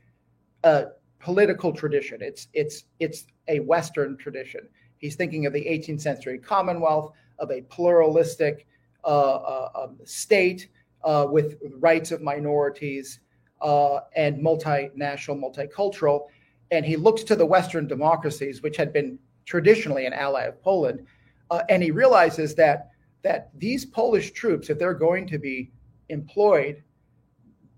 uh, 0.62 0.84
political 1.20 1.72
tradition. 1.72 2.18
It's 2.20 2.48
it's 2.52 2.84
it's 2.98 3.26
a 3.48 3.60
Western 3.60 4.16
tradition. 4.16 4.68
He's 4.98 5.14
thinking 5.14 5.46
of 5.46 5.52
the 5.52 5.64
18th 5.64 6.00
century 6.00 6.38
Commonwealth, 6.38 7.12
of 7.38 7.50
a 7.50 7.62
pluralistic 7.62 8.66
uh, 9.04 9.06
uh, 9.06 9.70
um, 9.74 9.98
state 10.04 10.68
uh, 11.04 11.26
with 11.30 11.56
rights 11.78 12.10
of 12.10 12.20
minorities 12.20 13.20
uh, 13.62 14.00
and 14.16 14.42
multinational, 14.42 15.38
multicultural. 15.38 16.26
And 16.70 16.84
he 16.84 16.96
looks 16.96 17.22
to 17.24 17.36
the 17.36 17.46
Western 17.46 17.86
democracies, 17.86 18.62
which 18.62 18.76
had 18.76 18.92
been 18.92 19.18
traditionally 19.44 20.06
an 20.06 20.12
ally 20.12 20.44
of 20.44 20.62
Poland, 20.62 21.06
uh, 21.50 21.62
and 21.68 21.82
he 21.82 21.90
realizes 21.90 22.54
that 22.56 22.90
that 23.22 23.50
these 23.58 23.84
Polish 23.84 24.30
troops, 24.30 24.70
if 24.70 24.78
they're 24.78 24.94
going 24.94 25.26
to 25.26 25.38
be 25.38 25.70
employed, 26.08 26.82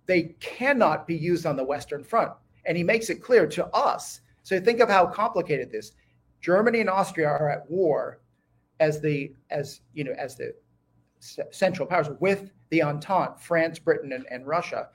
they 0.07 0.37
cannot 0.39 1.07
be 1.07 1.17
used 1.17 1.47
on 1.47 1.57
the 1.57 1.65
Western 1.65 2.05
Front 2.05 2.33
and 2.65 2.77
he 2.77 2.85
makes 2.85 3.11
it 3.11 3.23
clear 3.23 3.47
to 3.47 3.67
us. 3.69 4.21
So 4.43 4.61
think 4.61 4.81
of 4.81 4.89
how 4.89 5.07
complicated 5.07 5.71
this. 5.71 5.93
Germany 6.41 6.81
and 6.81 6.91
Austria 6.91 7.29
are 7.29 7.51
at 7.51 7.71
war 7.71 8.21
as 8.81 9.01
the 9.01 9.33
as 9.51 9.81
you 9.95 10.05
know 10.05 10.15
as 10.19 10.37
the 10.37 10.55
central 11.51 11.87
powers 11.87 12.09
with 12.21 12.51
the 12.71 12.83
Entente, 12.83 13.39
France, 13.39 13.79
Britain, 13.79 14.13
and, 14.13 14.27
and 14.31 14.47
Russia, 14.47 14.89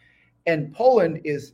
and 0.45 0.73
Poland 0.73 1.21
is 1.23 1.53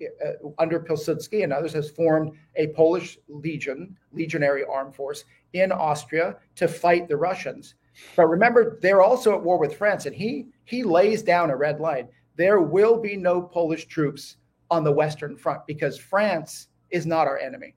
Uh, 0.00 0.48
under 0.58 0.78
Pilsudski 0.78 1.42
and 1.42 1.52
others 1.52 1.72
has 1.72 1.90
formed 1.90 2.32
a 2.54 2.68
Polish 2.68 3.18
legion, 3.28 3.96
legionary 4.12 4.64
armed 4.64 4.94
force 4.94 5.24
in 5.54 5.72
Austria 5.72 6.36
to 6.54 6.68
fight 6.68 7.08
the 7.08 7.16
Russians. 7.16 7.74
But 8.14 8.26
remember, 8.26 8.78
they're 8.80 9.02
also 9.02 9.34
at 9.34 9.42
war 9.42 9.58
with 9.58 9.76
France, 9.76 10.06
and 10.06 10.14
he 10.14 10.46
he 10.64 10.84
lays 10.84 11.22
down 11.22 11.50
a 11.50 11.56
red 11.56 11.80
line. 11.80 12.08
There 12.36 12.60
will 12.60 13.00
be 13.00 13.16
no 13.16 13.42
Polish 13.42 13.86
troops 13.86 14.36
on 14.70 14.84
the 14.84 14.92
Western 14.92 15.36
Front 15.36 15.66
because 15.66 15.98
France 15.98 16.68
is 16.90 17.04
not 17.04 17.26
our 17.26 17.38
enemy. 17.38 17.74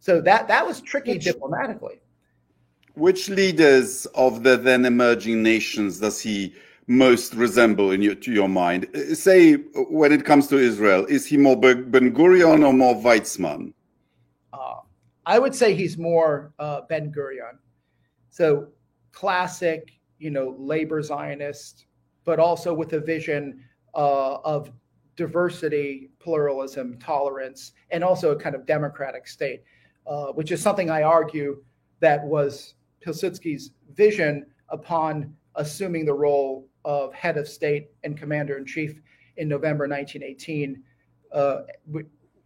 So 0.00 0.20
that 0.20 0.48
that 0.48 0.66
was 0.66 0.82
tricky 0.82 1.14
which, 1.14 1.24
diplomatically. 1.24 2.00
Which 2.94 3.30
leaders 3.30 4.06
of 4.14 4.42
the 4.42 4.58
then 4.58 4.84
emerging 4.84 5.42
nations 5.42 6.00
does 6.00 6.20
he 6.20 6.52
most 6.88 7.34
resemble 7.34 7.92
in 7.92 8.02
your, 8.02 8.14
to 8.16 8.32
your 8.32 8.48
mind? 8.48 8.88
Say 9.12 9.54
when 9.54 10.10
it 10.10 10.24
comes 10.24 10.48
to 10.48 10.58
Israel, 10.58 11.04
is 11.06 11.26
he 11.26 11.36
more 11.36 11.56
Ben 11.56 12.14
Gurion 12.14 12.66
or 12.66 12.72
more 12.72 12.96
Weizmann? 12.96 13.72
Uh, 14.52 14.80
I 15.26 15.38
would 15.38 15.54
say 15.54 15.74
he's 15.74 15.96
more 15.96 16.52
uh, 16.58 16.80
Ben 16.88 17.12
Gurion. 17.12 17.58
So 18.30 18.68
classic, 19.12 19.92
you 20.18 20.30
know, 20.30 20.56
labor 20.58 21.02
Zionist, 21.02 21.86
but 22.24 22.38
also 22.38 22.72
with 22.74 22.92
a 22.94 23.00
vision 23.00 23.62
uh, 23.94 24.36
of 24.36 24.72
diversity, 25.16 26.10
pluralism, 26.20 26.98
tolerance, 26.98 27.72
and 27.90 28.04
also 28.04 28.30
a 28.30 28.36
kind 28.36 28.54
of 28.54 28.64
democratic 28.64 29.26
state, 29.26 29.62
uh, 30.06 30.26
which 30.26 30.52
is 30.52 30.62
something 30.62 30.88
I 30.88 31.02
argue 31.02 31.62
that 32.00 32.24
was 32.24 32.74
Pilsudski's 33.04 33.72
vision 33.94 34.46
upon 34.68 35.34
assuming 35.56 36.04
the 36.04 36.14
role 36.14 36.67
of 36.88 37.12
head 37.12 37.36
of 37.36 37.46
state 37.46 37.90
and 38.02 38.16
commander 38.16 38.56
in 38.56 38.64
chief 38.64 38.98
in 39.36 39.46
November 39.46 39.86
1918, 39.86 40.82
uh, 41.32 41.58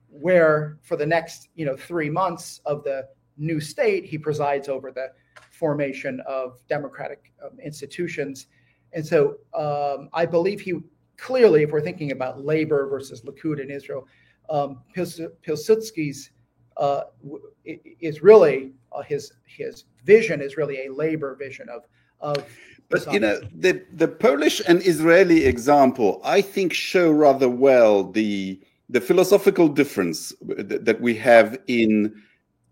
where 0.08 0.78
for 0.82 0.96
the 0.96 1.06
next 1.06 1.48
you 1.54 1.64
know 1.64 1.76
three 1.76 2.10
months 2.10 2.60
of 2.66 2.82
the 2.82 3.06
new 3.38 3.60
state 3.60 4.04
he 4.04 4.18
presides 4.18 4.68
over 4.68 4.90
the 4.90 5.12
formation 5.52 6.20
of 6.26 6.58
democratic 6.68 7.32
um, 7.42 7.58
institutions. 7.60 8.48
And 8.92 9.06
so 9.06 9.36
um, 9.54 10.08
I 10.12 10.26
believe 10.26 10.60
he 10.60 10.80
clearly, 11.16 11.62
if 11.62 11.70
we're 11.70 11.80
thinking 11.80 12.10
about 12.10 12.44
labor 12.44 12.88
versus 12.88 13.22
Likud 13.22 13.60
in 13.60 13.70
Israel, 13.70 14.08
um, 14.50 14.82
Pilsudski's 14.96 16.30
uh, 16.78 17.02
is 17.64 18.22
really 18.22 18.72
uh, 18.90 19.02
his 19.02 19.32
his 19.46 19.84
vision 20.04 20.40
is 20.40 20.56
really 20.56 20.86
a 20.86 20.92
labor 20.92 21.36
vision 21.36 21.68
of 21.68 21.84
of. 22.20 22.44
But 22.92 23.12
you 23.12 23.20
know 23.20 23.40
the 23.54 23.82
the 23.92 24.08
Polish 24.08 24.60
and 24.68 24.86
Israeli 24.86 25.44
example, 25.44 26.20
I 26.24 26.40
think, 26.42 26.72
show 26.72 27.10
rather 27.10 27.48
well 27.48 28.04
the 28.04 28.60
the 28.88 29.00
philosophical 29.00 29.68
difference 29.68 30.32
that 30.42 31.00
we 31.00 31.14
have 31.16 31.58
in 31.66 32.22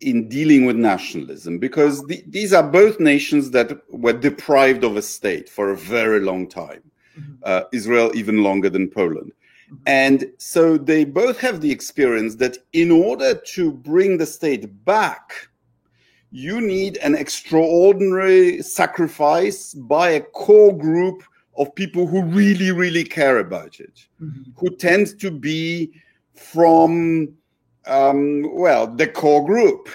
in 0.00 0.28
dealing 0.28 0.64
with 0.64 0.76
nationalism 0.76 1.58
because 1.58 2.02
the, 2.06 2.22
these 2.26 2.52
are 2.52 2.62
both 2.62 2.98
nations 3.00 3.50
that 3.50 3.78
were 3.90 4.14
deprived 4.14 4.82
of 4.82 4.96
a 4.96 5.02
state 5.02 5.48
for 5.48 5.70
a 5.70 5.76
very 5.76 6.20
long 6.20 6.48
time 6.48 6.82
mm-hmm. 7.18 7.32
uh, 7.44 7.62
Israel 7.72 8.10
even 8.14 8.42
longer 8.42 8.70
than 8.70 8.88
Poland. 8.88 9.32
And 9.86 10.24
so 10.38 10.76
they 10.76 11.04
both 11.04 11.38
have 11.40 11.60
the 11.60 11.70
experience 11.70 12.34
that 12.36 12.58
in 12.72 12.90
order 12.90 13.34
to 13.34 13.72
bring 13.72 14.18
the 14.18 14.26
state 14.26 14.84
back, 14.84 15.48
you 16.30 16.60
need 16.60 16.96
an 16.98 17.14
extraordinary 17.14 18.62
sacrifice 18.62 19.74
by 19.74 20.10
a 20.10 20.20
core 20.20 20.76
group 20.76 21.22
of 21.56 21.74
people 21.74 22.06
who 22.06 22.22
really, 22.22 22.70
really 22.70 23.04
care 23.04 23.38
about 23.38 23.80
it, 23.80 24.06
mm-hmm. 24.22 24.42
who 24.56 24.70
tend 24.76 25.18
to 25.18 25.30
be 25.30 25.92
from, 26.34 27.28
um, 27.86 28.48
well, 28.54 28.86
the 28.86 29.06
core 29.06 29.44
group, 29.44 29.88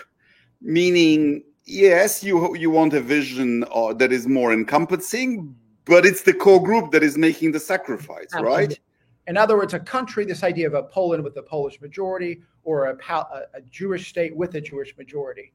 meaning, 0.62 1.44
yes, 1.64 2.24
you, 2.24 2.56
you 2.56 2.70
want 2.70 2.94
a 2.94 3.02
vision 3.02 3.64
uh, 3.74 3.94
that 3.94 4.12
is 4.12 4.28
more 4.28 4.52
encompassing, 4.52 5.56
but 5.86 6.06
it's 6.06 6.24
the 6.24 6.34
core 6.34 6.62
group 6.62 6.92
that 6.92 7.04
is 7.04 7.18
making 7.18 7.54
the 7.54 7.60
sacrifice, 7.60 8.28
Absolutely. 8.34 8.52
right? 8.52 8.80
In 9.28 9.38
other 9.38 9.58
words, 9.58 9.74
a 9.74 9.80
country, 9.80 10.26
this 10.26 10.44
idea 10.44 10.68
of 10.68 10.74
a 10.74 10.84
Poland 10.84 11.24
with 11.24 11.38
a 11.38 11.42
Polish 11.42 11.82
majority 11.82 12.42
or 12.64 12.86
a, 12.86 12.98
a 13.10 13.62
Jewish 13.72 14.10
state 14.10 14.36
with 14.36 14.54
a 14.56 14.62
Jewish 14.62 14.96
majority. 14.98 15.52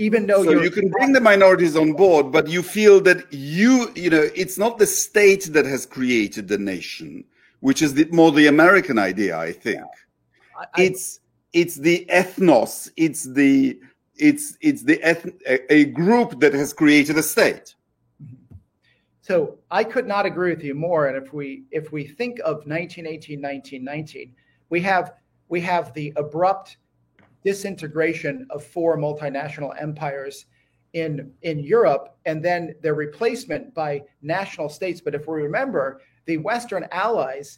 Even 0.00 0.26
though 0.26 0.44
so 0.44 0.62
you 0.62 0.70
can 0.70 0.88
bring 0.90 1.12
the 1.12 1.20
minorities 1.20 1.76
on 1.76 1.92
board, 1.92 2.30
but 2.30 2.46
you 2.46 2.62
feel 2.62 3.00
that 3.00 3.32
you, 3.32 3.90
you 3.96 4.10
know, 4.10 4.28
it's 4.34 4.56
not 4.56 4.78
the 4.78 4.86
state 4.86 5.52
that 5.52 5.66
has 5.66 5.84
created 5.84 6.46
the 6.46 6.56
nation, 6.56 7.24
which 7.60 7.82
is 7.82 7.94
the, 7.94 8.04
more 8.12 8.30
the 8.30 8.46
American 8.46 8.96
idea, 8.96 9.36
I 9.36 9.50
think. 9.50 9.80
Yeah. 9.80 10.64
I, 10.74 10.82
it's 10.82 11.20
it's 11.52 11.76
the 11.76 12.06
ethnos, 12.10 12.90
it's 12.96 13.24
the 13.24 13.80
it's 14.14 14.56
it's 14.60 14.82
the 14.84 15.00
eth- 15.02 15.42
a, 15.46 15.72
a 15.72 15.84
group 15.86 16.38
that 16.40 16.54
has 16.54 16.72
created 16.72 17.18
a 17.18 17.22
state. 17.22 17.74
Mm-hmm. 18.22 18.54
So 19.20 19.58
I 19.70 19.82
could 19.82 20.06
not 20.06 20.26
agree 20.26 20.50
with 20.54 20.62
you 20.62 20.74
more. 20.74 21.08
And 21.08 21.16
if 21.16 21.32
we 21.32 21.64
if 21.72 21.90
we 21.90 22.06
think 22.06 22.38
of 22.40 22.66
1918, 22.66 23.40
1919, 23.40 24.34
we 24.70 24.80
have 24.80 25.14
we 25.48 25.60
have 25.60 25.92
the 25.94 26.12
abrupt 26.16 26.76
disintegration 27.50 28.46
of 28.50 28.60
four 28.74 28.92
multinational 29.06 29.72
empires 29.86 30.36
in 30.92 31.12
in 31.42 31.56
Europe, 31.76 32.04
and 32.28 32.38
then 32.48 32.74
their 32.82 32.94
replacement 33.06 33.64
by 33.74 34.02
national 34.22 34.68
states. 34.68 35.00
But 35.00 35.14
if 35.14 35.26
we 35.28 35.34
remember, 35.48 35.84
the 36.26 36.36
Western 36.38 36.84
allies 37.06 37.48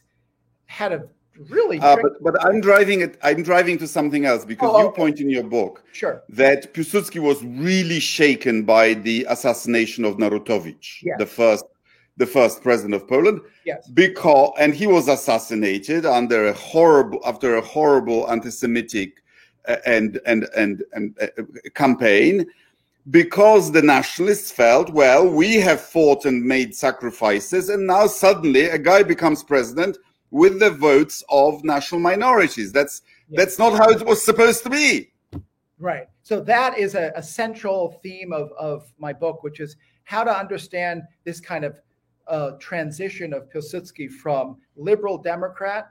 had 0.65 0.91
a 0.93 1.01
really 1.49 1.79
uh, 1.79 1.95
but, 2.03 2.13
but 2.21 2.45
i'm 2.45 2.59
driving 2.59 2.99
it 3.05 3.17
i'm 3.23 3.41
driving 3.41 3.77
to 3.77 3.87
something 3.87 4.25
else 4.25 4.43
because 4.53 4.69
oh, 4.73 4.79
you 4.81 4.87
okay. 4.87 5.01
point 5.01 5.17
in 5.21 5.29
your 5.29 5.47
book 5.57 5.81
sure 5.93 6.23
that 6.27 6.73
Piłsudski 6.73 7.19
was 7.21 7.41
really 7.69 8.01
shaken 8.01 8.63
by 8.63 8.93
the 9.07 9.25
assassination 9.29 10.03
of 10.03 10.17
narutowicz 10.17 10.87
yes. 11.01 11.17
the 11.17 11.25
first 11.25 11.65
the 12.17 12.25
first 12.25 12.61
president 12.61 12.93
of 12.93 13.07
poland 13.07 13.39
yes 13.65 13.87
because 14.01 14.51
and 14.59 14.73
he 14.73 14.87
was 14.87 15.07
assassinated 15.07 16.05
under 16.05 16.47
a 16.47 16.53
horrible 16.53 17.21
after 17.25 17.55
a 17.55 17.61
horrible 17.61 18.29
anti-semitic 18.29 19.20
and 19.85 20.19
and 20.25 20.47
and 20.55 20.83
and 20.93 21.15
uh, 21.21 21.43
campaign 21.75 22.45
because 23.09 23.71
the 23.71 23.81
nationalists 23.81 24.51
felt 24.51 24.91
well 24.91 25.27
we 25.27 25.55
have 25.55 25.81
fought 25.81 26.25
and 26.25 26.43
made 26.43 26.75
sacrifices 26.75 27.69
and 27.69 27.87
now 27.87 28.05
suddenly 28.05 28.65
a 28.65 28.77
guy 28.77 29.01
becomes 29.01 29.43
president 29.43 29.97
with 30.31 30.59
the 30.59 30.71
votes 30.71 31.23
of 31.29 31.63
national 31.63 32.01
minorities. 32.01 32.71
That's 32.71 33.03
that's 33.29 33.59
not 33.59 33.77
how 33.77 33.89
it 33.89 34.05
was 34.05 34.23
supposed 34.23 34.63
to 34.63 34.69
be. 34.69 35.11
Right. 35.79 36.07
So 36.23 36.41
that 36.41 36.77
is 36.77 36.95
a, 36.95 37.11
a, 37.15 37.23
central 37.23 37.97
theme 38.03 38.33
of, 38.33 38.51
of 38.59 38.91
my 38.99 39.13
book, 39.13 39.41
which 39.41 39.59
is 39.61 39.77
how 40.03 40.23
to 40.23 40.37
understand 40.37 41.03
this 41.23 41.39
kind 41.39 41.63
of 41.63 41.79
uh, 42.27 42.51
transition 42.59 43.33
of 43.33 43.49
Pilsudski 43.49 44.11
from 44.11 44.57
liberal 44.75 45.17
Democrat 45.17 45.89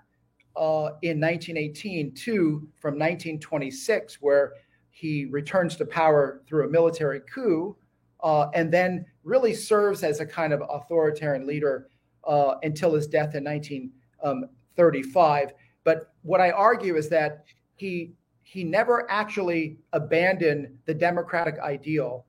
uh, 0.56 0.90
in 1.02 1.20
1918 1.20 2.12
to 2.12 2.68
from 2.80 2.94
1926, 2.94 4.18
where 4.20 4.54
he 4.90 5.26
returns 5.26 5.76
to 5.76 5.84
power 5.84 6.42
through 6.46 6.66
a 6.66 6.68
military 6.68 7.20
coup 7.32 7.76
uh, 8.22 8.48
and 8.54 8.72
then 8.72 9.04
really 9.24 9.54
serves 9.54 10.02
as 10.02 10.20
a 10.20 10.26
kind 10.26 10.52
of 10.52 10.62
authoritarian 10.68 11.46
leader 11.46 11.88
uh, 12.26 12.54
until 12.62 12.94
his 12.94 13.06
death 13.06 13.34
in 13.34 13.44
1935. 13.44 15.52
But 15.84 16.12
what 16.22 16.40
I 16.40 16.50
argue 16.50 16.96
is 16.96 17.08
that 17.08 17.44
he 17.76 18.12
he 18.42 18.64
never 18.64 19.08
actually 19.10 19.78
abandoned 19.92 20.76
the 20.84 20.94
democratic 20.94 21.58
ideal 21.60 22.26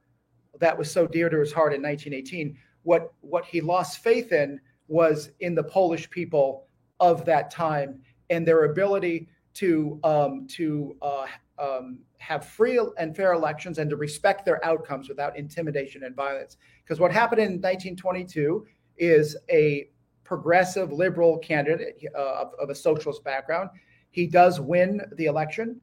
that 0.60 0.78
was 0.78 0.90
so 0.90 1.08
dear 1.08 1.30
to 1.30 1.40
his 1.40 1.52
heart 1.52 1.74
in 1.74 1.82
1918. 1.82 2.56
What 2.84 3.14
what 3.22 3.46
he 3.46 3.60
lost 3.60 4.04
faith 4.04 4.32
in 4.32 4.60
was 4.88 5.32
in 5.40 5.56
the 5.56 5.64
Polish 5.64 6.10
people 6.10 6.68
of 7.00 7.26
that 7.26 7.52
time 7.52 8.00
and 8.32 8.48
their 8.48 8.64
ability 8.64 9.28
to 9.54 10.00
um, 10.04 10.48
to 10.48 10.96
uh, 11.04 11.28
um, 11.60 12.00
have 12.18 12.46
free 12.46 12.80
and 12.98 13.16
fair 13.16 13.34
elections 13.34 13.78
and 13.78 13.90
to 13.90 13.96
respect 13.96 14.46
their 14.46 14.64
outcomes 14.66 15.10
without 15.10 15.38
intimidation 15.38 16.04
and 16.04 16.16
violence. 16.16 16.58
Because 16.84 17.00
what 17.00 17.12
happened 17.12 17.42
in 17.42 17.52
1922 17.54 18.66
is 18.98 19.38
a 19.50 19.90
progressive 20.24 20.92
liberal 20.92 21.38
candidate 21.40 22.02
uh, 22.16 22.42
of, 22.42 22.54
of, 22.60 22.70
a 22.70 22.76
socialist 22.76 23.24
background. 23.24 23.70
He 24.12 24.28
does 24.28 24.62
win 24.62 25.02
the 25.18 25.26
election, 25.26 25.82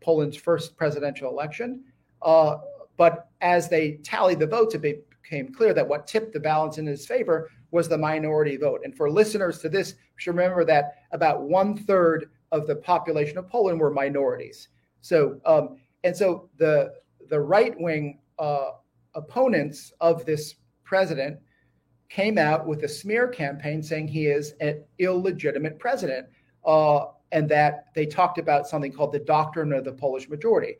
Poland's 0.00 0.36
first 0.36 0.76
presidential 0.76 1.30
election. 1.30 1.82
Uh, 2.22 2.58
but 2.96 3.28
as 3.40 3.68
they 3.68 3.92
tallied 4.04 4.38
the 4.38 4.46
votes, 4.46 4.74
it 4.74 4.82
became 4.82 5.52
clear 5.52 5.74
that 5.74 5.88
what 5.88 6.06
tipped 6.06 6.32
the 6.32 6.40
balance 6.40 6.78
in 6.78 6.86
his 6.86 7.06
favor 7.06 7.50
was 7.70 7.88
the 7.88 7.98
minority 7.98 8.56
vote. 8.56 8.82
And 8.84 8.96
for 8.96 9.10
listeners 9.10 9.58
to 9.60 9.68
this, 9.68 9.94
should 10.16 10.34
remember 10.34 10.64
that 10.64 10.97
about 11.12 11.42
one 11.42 11.76
third 11.76 12.30
of 12.52 12.66
the 12.66 12.76
population 12.76 13.38
of 13.38 13.48
Poland 13.48 13.80
were 13.80 13.90
minorities. 13.90 14.68
So, 15.00 15.40
um, 15.44 15.78
and 16.04 16.16
so 16.16 16.48
the 16.58 16.94
the 17.28 17.40
right 17.40 17.78
wing 17.78 18.20
uh, 18.38 18.70
opponents 19.14 19.92
of 20.00 20.24
this 20.24 20.54
president 20.84 21.38
came 22.08 22.38
out 22.38 22.66
with 22.66 22.84
a 22.84 22.88
smear 22.88 23.28
campaign 23.28 23.82
saying 23.82 24.08
he 24.08 24.26
is 24.26 24.54
an 24.60 24.82
illegitimate 24.98 25.78
president, 25.78 26.26
uh, 26.64 27.06
and 27.32 27.48
that 27.48 27.86
they 27.94 28.06
talked 28.06 28.38
about 28.38 28.66
something 28.66 28.92
called 28.92 29.12
the 29.12 29.18
doctrine 29.18 29.72
of 29.72 29.84
the 29.84 29.92
Polish 29.92 30.28
majority. 30.28 30.76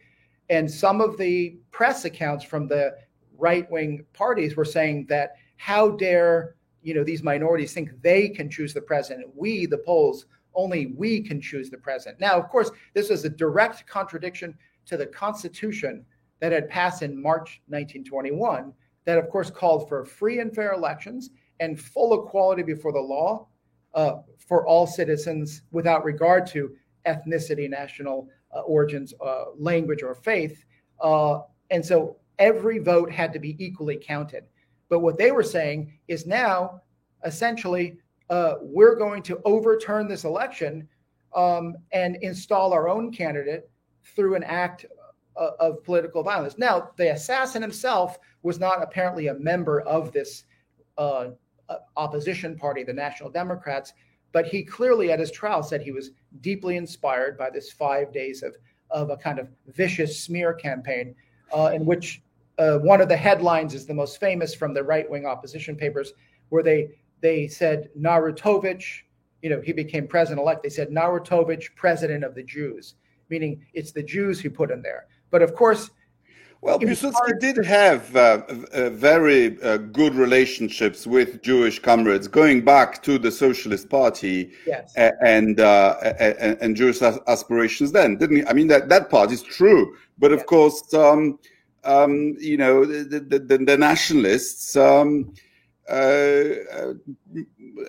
And 0.48 0.70
some 0.70 1.02
of 1.02 1.18
the 1.18 1.58
press 1.70 2.06
accounts 2.06 2.44
from 2.44 2.66
the 2.66 2.96
right 3.36 3.70
wing 3.70 4.04
parties 4.14 4.56
were 4.56 4.64
saying 4.64 5.06
that 5.08 5.34
how 5.56 5.90
dare 5.90 6.56
you 6.88 6.94
know 6.94 7.04
these 7.04 7.22
minorities 7.22 7.74
think 7.74 7.90
they 8.00 8.30
can 8.30 8.48
choose 8.48 8.72
the 8.72 8.80
president? 8.80 9.28
We, 9.36 9.66
the 9.66 9.76
Poles, 9.76 10.24
only 10.54 10.86
we 10.96 11.20
can 11.20 11.38
choose 11.38 11.68
the 11.68 11.76
president. 11.76 12.18
Now, 12.18 12.38
of 12.38 12.48
course, 12.48 12.70
this 12.94 13.10
is 13.10 13.26
a 13.26 13.28
direct 13.28 13.86
contradiction 13.86 14.56
to 14.86 14.96
the 14.96 15.04
Constitution 15.04 16.06
that 16.40 16.50
had 16.50 16.70
passed 16.70 17.02
in 17.02 17.20
March 17.20 17.60
1921 17.66 18.72
that, 19.04 19.18
of 19.18 19.28
course, 19.28 19.50
called 19.50 19.86
for 19.86 20.06
free 20.06 20.40
and 20.40 20.54
fair 20.54 20.72
elections 20.72 21.28
and 21.60 21.78
full 21.78 22.24
equality 22.24 22.62
before 22.62 22.92
the 22.92 23.00
law 23.00 23.46
uh, 23.94 24.16
for 24.38 24.66
all 24.66 24.86
citizens 24.86 25.62
without 25.70 26.04
regard 26.04 26.46
to 26.46 26.74
ethnicity, 27.06 27.68
national 27.68 28.28
uh, 28.56 28.60
origins, 28.60 29.12
uh, 29.22 29.44
language, 29.58 30.02
or 30.02 30.14
faith. 30.14 30.64
Uh, 31.02 31.40
and 31.70 31.84
so 31.84 32.16
every 32.38 32.78
vote 32.78 33.12
had 33.12 33.30
to 33.34 33.38
be 33.38 33.62
equally 33.62 33.98
counted. 34.02 34.44
But 34.88 35.00
what 35.00 35.18
they 35.18 35.30
were 35.30 35.42
saying 35.42 35.92
is 36.08 36.26
now, 36.26 36.82
essentially, 37.24 37.98
uh, 38.30 38.54
we're 38.60 38.96
going 38.96 39.22
to 39.24 39.40
overturn 39.44 40.08
this 40.08 40.24
election 40.24 40.88
um, 41.34 41.76
and 41.92 42.16
install 42.22 42.72
our 42.72 42.88
own 42.88 43.12
candidate 43.12 43.70
through 44.14 44.34
an 44.34 44.44
act 44.44 44.86
uh, 45.36 45.50
of 45.60 45.84
political 45.84 46.22
violence. 46.22 46.58
Now, 46.58 46.90
the 46.96 47.12
assassin 47.12 47.62
himself 47.62 48.18
was 48.42 48.58
not 48.58 48.82
apparently 48.82 49.28
a 49.28 49.34
member 49.34 49.80
of 49.82 50.12
this 50.12 50.44
uh, 50.96 51.30
uh, 51.68 51.76
opposition 51.96 52.56
party, 52.56 52.82
the 52.82 52.92
National 52.92 53.30
Democrats, 53.30 53.92
but 54.32 54.46
he 54.46 54.62
clearly 54.62 55.10
at 55.10 55.20
his 55.20 55.30
trial 55.30 55.62
said 55.62 55.80
he 55.80 55.92
was 55.92 56.10
deeply 56.40 56.76
inspired 56.76 57.38
by 57.38 57.50
this 57.50 57.70
five 57.70 58.12
days 58.12 58.42
of, 58.42 58.56
of 58.90 59.10
a 59.10 59.16
kind 59.16 59.38
of 59.38 59.48
vicious 59.68 60.22
smear 60.22 60.52
campaign 60.52 61.14
uh, 61.54 61.70
in 61.74 61.84
which 61.84 62.22
uh, 62.58 62.78
one 62.78 63.00
of 63.00 63.08
the 63.08 63.16
headlines 63.16 63.74
is 63.74 63.86
the 63.86 63.94
most 63.94 64.18
famous 64.18 64.54
from 64.54 64.74
the 64.74 64.82
right 64.82 65.08
wing 65.08 65.26
opposition 65.26 65.76
papers, 65.76 66.12
where 66.48 66.62
they 66.62 66.90
they 67.20 67.48
said 67.48 67.88
Narutowicz, 67.98 68.84
you 69.42 69.50
know, 69.50 69.60
he 69.60 69.72
became 69.72 70.06
president 70.06 70.40
elect. 70.40 70.62
They 70.62 70.68
said 70.68 70.90
Narutowicz, 70.90 71.74
president 71.76 72.24
of 72.24 72.34
the 72.34 72.42
Jews, 72.42 72.94
meaning 73.28 73.64
it's 73.74 73.92
the 73.92 74.02
Jews 74.02 74.40
who 74.40 74.50
put 74.50 74.70
him 74.70 74.82
there. 74.82 75.06
But 75.30 75.42
of 75.42 75.54
course, 75.54 75.90
well, 76.60 76.78
Piłsudski 76.80 77.38
did 77.38 77.64
have 77.64 78.16
uh, 78.16 78.42
uh, 78.72 78.90
very 78.90 79.62
uh, 79.62 79.76
good 79.76 80.14
relationships 80.16 81.06
with 81.06 81.40
Jewish 81.40 81.78
comrades, 81.78 82.26
going 82.26 82.64
back 82.64 83.00
to 83.04 83.16
the 83.16 83.30
Socialist 83.30 83.88
Party 83.88 84.50
yes. 84.66 84.92
and, 84.96 85.60
uh, 85.60 85.94
and, 86.18 86.58
and 86.60 86.76
Jewish 86.76 87.00
aspirations. 87.00 87.92
Then, 87.92 88.16
didn't 88.16 88.36
he? 88.38 88.46
I 88.46 88.54
mean 88.54 88.66
that 88.68 88.88
that 88.88 89.08
part 89.08 89.30
is 89.30 89.42
true, 89.42 89.94
but 90.18 90.32
of 90.32 90.40
yes. 90.40 90.46
course, 90.46 90.94
um, 90.94 91.38
um, 91.88 92.36
you 92.38 92.56
know, 92.56 92.84
the 92.84 93.20
the, 93.20 93.38
the, 93.38 93.58
the 93.58 93.76
nationalists 93.76 94.76
um, 94.76 95.32
uh, 95.88 95.92
uh, 96.72 96.94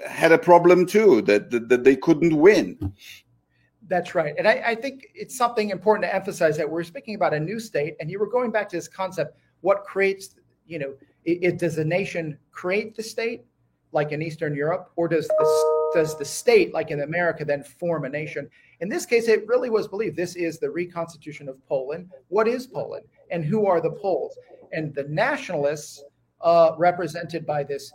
had 0.08 0.32
a 0.32 0.38
problem 0.38 0.86
too 0.86 1.22
that, 1.24 1.52
that, 1.52 1.68
that 1.68 1.84
they 1.84 1.98
couldn't 1.98 2.36
win. 2.36 2.94
That's 3.90 4.16
right. 4.16 4.34
And 4.38 4.48
I, 4.48 4.64
I, 4.68 4.76
think 4.76 5.08
it's 5.16 5.36
something 5.36 5.72
important 5.72 6.04
to 6.04 6.16
emphasize 6.16 6.56
that 6.58 6.70
we're 6.70 6.84
speaking 6.84 7.16
about 7.16 7.34
a 7.34 7.40
new 7.40 7.60
state, 7.60 7.96
and 8.00 8.10
you 8.10 8.20
were 8.20 8.30
going 8.30 8.52
back 8.52 8.70
to 8.70 8.78
this 8.78 8.88
concept 8.88 9.38
what 9.62 9.84
creates, 9.84 10.36
you 10.66 10.80
know, 10.80 10.94
it, 11.26 11.40
it, 11.42 11.60
does 11.60 11.78
a 11.78 11.84
nation 11.84 12.38
create 12.52 12.96
the 12.96 13.04
state 13.04 13.44
like 13.92 14.12
in 14.12 14.22
Eastern 14.22 14.56
Europe, 14.56 14.92
or 14.96 15.08
does 15.08 15.28
the, 15.28 15.92
does 15.94 16.18
the 16.18 16.24
state, 16.24 16.74
like 16.74 16.92
in 16.92 17.02
America, 17.02 17.44
then 17.44 17.64
form 17.64 18.06
a 18.06 18.10
nation? 18.10 18.48
In 18.80 18.88
this 18.88 19.06
case, 19.06 19.28
it 19.28 19.48
really 19.48 19.72
was 19.72 19.88
believed 19.88 20.16
this 20.16 20.36
is 20.36 20.60
the 20.60 20.70
reconstitution 20.70 21.50
of 21.50 21.58
Poland. 21.68 22.10
What 22.28 22.48
is 22.48 22.68
Poland? 22.68 23.06
And 23.32 23.44
who 23.46 23.66
are 23.66 23.82
the 23.82 23.92
Poles? 23.92 24.38
And 24.72 24.94
the 24.94 25.04
nationalists, 25.04 26.04
uh, 26.42 26.72
represented 26.78 27.46
by 27.46 27.64
this, 27.64 27.92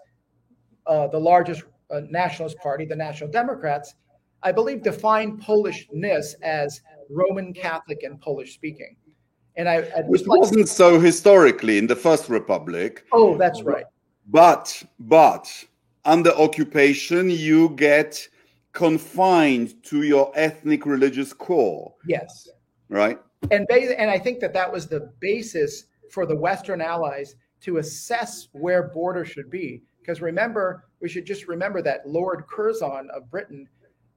uh, 0.86 1.08
the 1.08 1.18
largest 1.18 1.62
uh, 1.90 2.00
nationalist 2.10 2.58
party, 2.58 2.84
the 2.84 2.96
National 2.96 3.30
Democrats, 3.30 3.94
I 4.42 4.52
believe, 4.52 4.82
define 4.82 5.38
Polishness 5.38 6.34
as 6.42 6.80
Roman 7.10 7.52
Catholic 7.54 8.02
and 8.02 8.20
Polish 8.20 8.54
speaking. 8.54 8.96
And 9.56 9.68
I, 9.68 9.76
I 9.96 10.00
which 10.06 10.26
like, 10.26 10.40
wasn't 10.40 10.68
so 10.68 10.98
historically 10.98 11.78
in 11.78 11.86
the 11.86 11.96
First 11.96 12.28
Republic. 12.28 13.06
Oh, 13.12 13.38
that's 13.38 13.62
right. 13.62 13.84
But 14.26 14.82
but 14.98 15.64
under 16.04 16.30
occupation, 16.30 17.30
you 17.30 17.70
get 17.70 18.28
confined 18.72 19.82
to 19.84 20.02
your 20.02 20.32
ethnic 20.34 20.84
religious 20.84 21.32
core. 21.32 21.94
Yes. 22.06 22.48
Right. 22.88 23.18
And 23.50 23.70
and 23.70 24.10
I 24.10 24.18
think 24.18 24.40
that 24.40 24.52
that 24.54 24.72
was 24.72 24.86
the 24.86 25.12
basis 25.20 25.84
for 26.10 26.26
the 26.26 26.36
Western 26.36 26.80
Allies 26.80 27.36
to 27.62 27.78
assess 27.78 28.48
where 28.52 28.84
borders 28.84 29.28
should 29.28 29.50
be. 29.50 29.82
Because 30.00 30.20
remember, 30.20 30.84
we 31.00 31.08
should 31.08 31.24
just 31.24 31.48
remember 31.48 31.80
that 31.82 32.06
Lord 32.06 32.44
Curzon 32.46 33.08
of 33.14 33.30
Britain 33.30 33.68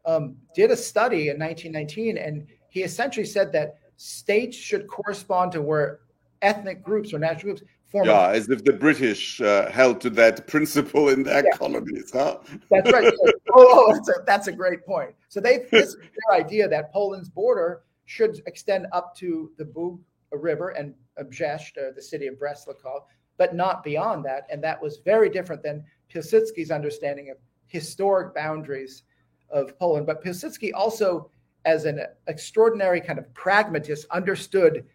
um, 0.05 0.35
did 0.55 0.71
a 0.71 0.75
study 0.75 1.29
in 1.29 1.39
1919, 1.39 2.17
and 2.17 2.47
he 2.69 2.83
essentially 2.83 3.25
said 3.25 3.51
that 3.53 3.75
states 3.97 4.55
should 4.55 4.87
correspond 4.87 5.51
to 5.53 5.61
where 5.61 5.99
ethnic 6.41 6.83
groups 6.83 7.13
or 7.13 7.19
national 7.19 7.55
groups 7.55 7.63
form. 7.87 8.07
Yeah, 8.07 8.29
as 8.29 8.49
if 8.49 8.63
the 8.63 8.73
British 8.73 9.41
uh, 9.41 9.71
held 9.71 10.01
to 10.01 10.09
that 10.11 10.47
principle 10.53 11.09
in 11.09 11.23
their 11.23 11.43
yeah. 11.43 11.57
colonies, 11.57 12.11
huh? 12.11 12.39
That's 12.69 12.91
right. 12.91 13.13
oh, 13.53 13.93
that's, 13.93 14.09
a, 14.09 14.13
that's 14.25 14.47
a 14.47 14.51
great 14.51 14.85
point. 14.85 15.15
So 15.29 15.39
they 15.39 15.65
this 15.71 15.95
their 15.95 16.39
idea 16.39 16.67
that 16.67 16.91
Poland's 16.91 17.29
border 17.29 17.83
should 18.07 18.41
extend 18.47 18.87
up 18.93 19.15
to 19.17 19.51
the 19.57 19.65
Bug 19.65 19.99
River 20.31 20.69
and 20.69 20.95
Brest, 21.37 21.77
or 21.77 21.91
the 21.91 22.01
city 22.01 22.27
of 22.27 22.39
Brest-Litovsk, 22.39 23.03
but 23.37 23.53
not 23.53 23.83
beyond 23.83 24.25
that. 24.25 24.47
And 24.49 24.63
that 24.63 24.81
was 24.81 25.01
very 25.05 25.29
different 25.29 25.61
than 25.61 25.83
Pilsudski's 26.11 26.71
understanding 26.71 27.29
of 27.29 27.37
historic 27.67 28.33
boundaries 28.33 29.03
of 29.49 29.77
Poland. 29.77 30.07
But 30.07 30.23
Pilsudski 30.23 30.71
also, 30.73 31.29
as 31.65 31.85
an 31.85 31.99
extraordinary 32.27 33.01
kind 33.01 33.19
of 33.19 33.31
pragmatist, 33.33 34.05
understood 34.09 34.85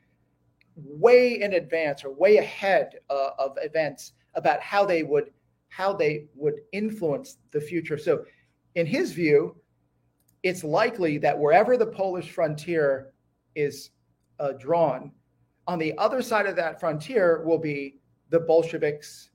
way 0.77 1.43
in 1.43 1.53
advance 1.53 2.03
or 2.03 2.15
way 2.15 2.39
ahead 2.39 2.99
uh, 3.11 3.31
of 3.39 3.59
events 3.61 4.13
about 4.35 4.61
how 4.61 4.85
they 4.85 5.03
would 5.03 5.31
how 5.69 5.93
they 5.93 6.27
would 6.35 6.61
influence 6.73 7.39
the 7.51 7.61
future. 7.61 7.97
So, 7.97 8.25
in 8.75 8.85
his 8.85 9.13
view, 9.13 9.57
it's 10.43 10.65
likely 10.65 11.19
that 11.19 11.39
wherever 11.39 11.77
the 11.77 11.87
Polish 11.87 12.31
frontier 12.31 13.13
is 13.55 13.91
uh, 14.41 14.53
drawn, 14.53 15.13
on 15.67 15.79
the 15.79 15.97
other 15.99 16.23
side 16.23 16.47
of 16.47 16.57
that 16.57 16.81
frontier 16.81 17.43
will 17.45 17.59
be 17.59 18.01
the 18.31 18.41
Bolsheviks 18.41 19.31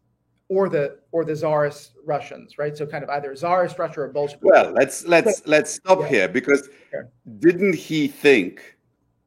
or 0.50 0.70
the 0.70 1.00
or 1.12 1.26
the 1.26 1.36
czarist 1.36 1.94
Russians, 2.06 2.58
right? 2.58 2.76
So 2.76 2.86
kind 2.86 3.04
of 3.04 3.10
either 3.10 3.36
czarist 3.36 3.78
Russia 3.78 4.02
or 4.02 4.08
Bolshevik. 4.10 4.44
Well, 4.44 4.72
let's 4.72 5.06
let's 5.06 5.42
let's 5.46 5.76
stop 5.76 6.00
yeah. 6.02 6.08
here 6.08 6.28
because 6.28 6.70
sure. 6.92 7.10
didn't 7.40 7.76
he 7.76 8.08
think, 8.08 8.78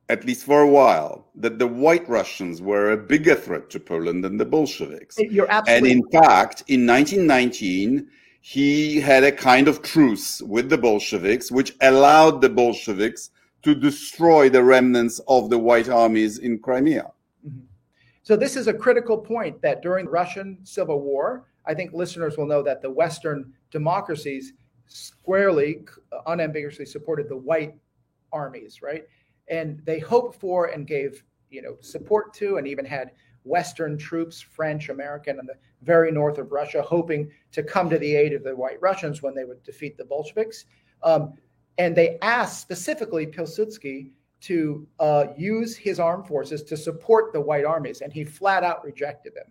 at 0.09 0.25
least 0.25 0.45
for 0.45 0.63
a 0.63 0.69
while, 0.69 1.29
that 1.37 1.59
the 1.59 1.67
White 1.67 2.09
Russians 2.09 2.61
were 2.63 2.93
a 2.93 2.97
bigger 2.97 3.35
threat 3.35 3.71
to 3.71 3.81
Poland 3.81 4.25
than 4.25 4.37
the 4.37 4.47
Bolsheviks? 4.47 5.17
You're 5.19 5.51
absolutely. 5.51 5.93
And 5.93 6.05
in 6.05 6.11
fact, 6.11 6.65
in 6.69 6.87
1919, 6.87 8.09
he 8.41 9.01
had 9.01 9.23
a 9.23 9.33
kind 9.33 9.69
of 9.69 9.83
truce 9.83 10.41
with 10.43 10.69
the 10.69 10.79
Bolsheviks, 10.79 11.53
which 11.53 11.77
allowed 11.83 12.41
the 12.41 12.49
Bolsheviks 12.49 13.31
to 13.63 13.75
destroy 13.75 14.49
the 14.49 14.63
remnants 14.63 15.21
of 15.29 15.51
the 15.51 15.59
White 15.59 15.89
armies 15.89 16.39
in 16.39 16.59
Crimea. 16.59 17.13
Mm-hmm. 17.47 17.61
So 18.23 18.37
this 18.37 18.57
is 18.57 18.67
a 18.67 18.73
critical 18.73 19.19
point 19.19 19.61
that 19.61 19.83
during 19.83 20.07
the 20.07 20.11
Russian 20.11 20.59
Civil 20.65 21.01
War, 21.01 21.45
I 21.67 21.75
think 21.75 21.93
listeners 21.93 22.39
will 22.39 22.47
know 22.47 22.63
that 22.63 22.81
the 22.81 22.91
Western 22.91 23.53
democracies 23.71 24.55
squarely, 24.87 25.85
unambiguously 26.27 26.87
supported 26.87 27.29
the 27.29 27.37
white 27.37 27.75
armies, 28.33 28.81
right? 28.83 29.05
And 29.49 29.81
they 29.85 29.99
hoped 29.99 30.41
for 30.41 30.67
and 30.67 30.87
gave, 30.87 31.23
you 31.51 31.61
know, 31.61 31.77
support 31.81 32.33
to, 32.35 32.57
and 32.57 32.67
even 32.67 32.85
had 32.85 33.13
Western 33.45 33.97
troops, 33.97 34.41
French, 34.41 34.89
American, 34.89 35.39
and 35.39 35.49
the 35.49 35.57
very 35.83 36.13
north 36.13 36.39
of 36.39 36.53
Russia, 36.53 36.83
hoping 36.83 37.31
to 37.53 37.63
come 37.63 37.89
to 37.91 37.99
the 37.99 38.15
aid 38.15 38.33
of 38.33 38.45
the 38.45 38.55
White 38.55 38.81
Russians 38.81 39.23
when 39.23 39.35
they 39.35 39.45
would 39.45 39.63
defeat 39.63 39.97
the 39.97 40.05
Bolsheviks. 40.05 40.67
Um, 41.03 41.35
and 41.79 41.97
they 41.97 42.19
asked 42.21 42.61
specifically 42.61 43.27
Pilsudski 43.27 44.11
to 44.43 44.87
uh, 44.99 45.27
use 45.37 45.77
his 45.77 46.01
armed 46.01 46.27
forces 46.27 46.63
to 46.65 46.77
support 46.77 47.33
the 47.33 47.41
white 47.41 47.65
armies, 47.65 48.01
and 48.01 48.13
he 48.13 48.25
flat 48.25 48.65
out 48.65 48.85
rejected 48.85 49.35
them. 49.35 49.47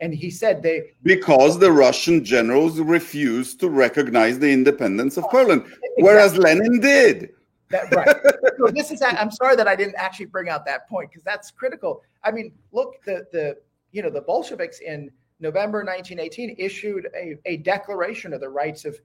And 0.00 0.12
he 0.12 0.28
said 0.28 0.62
they 0.62 0.92
because 1.04 1.58
the 1.58 1.70
Russian 1.70 2.24
generals 2.24 2.80
refused 2.80 3.60
to 3.60 3.70
recognize 3.70 4.38
the 4.38 4.50
independence 4.50 5.16
of 5.16 5.24
Poland, 5.30 5.62
exactly. 5.62 6.02
whereas 6.02 6.36
Lenin 6.36 6.80
did. 6.80 7.30
That, 7.74 7.92
right. 7.92 8.16
so 8.58 8.68
this 8.72 8.92
is. 8.92 9.02
I'm 9.02 9.32
sorry 9.32 9.56
that 9.56 9.66
I 9.66 9.74
didn't 9.74 9.96
actually 9.96 10.26
bring 10.26 10.48
out 10.48 10.64
that 10.66 10.88
point 10.88 11.10
because 11.10 11.24
that's 11.24 11.50
critical. 11.50 12.02
I 12.22 12.30
mean, 12.30 12.52
look, 12.70 13.02
the 13.04 13.26
the 13.32 13.56
you 13.90 14.00
know 14.00 14.10
the 14.10 14.20
Bolsheviks 14.20 14.78
in 14.78 15.10
November 15.40 15.78
1918 15.78 16.54
issued 16.56 17.08
a, 17.16 17.36
a 17.46 17.56
declaration 17.58 18.32
of 18.32 18.40
the 18.40 18.48
rights 18.48 18.84
of 18.84 18.96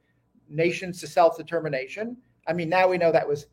nations 0.48 1.00
to 1.00 1.08
self 1.08 1.36
determination. 1.36 2.16
I 2.48 2.54
mean, 2.54 2.70
now 2.70 2.88
we 2.88 3.00
know 3.00 3.12
that 3.12 3.28
was 3.28 3.48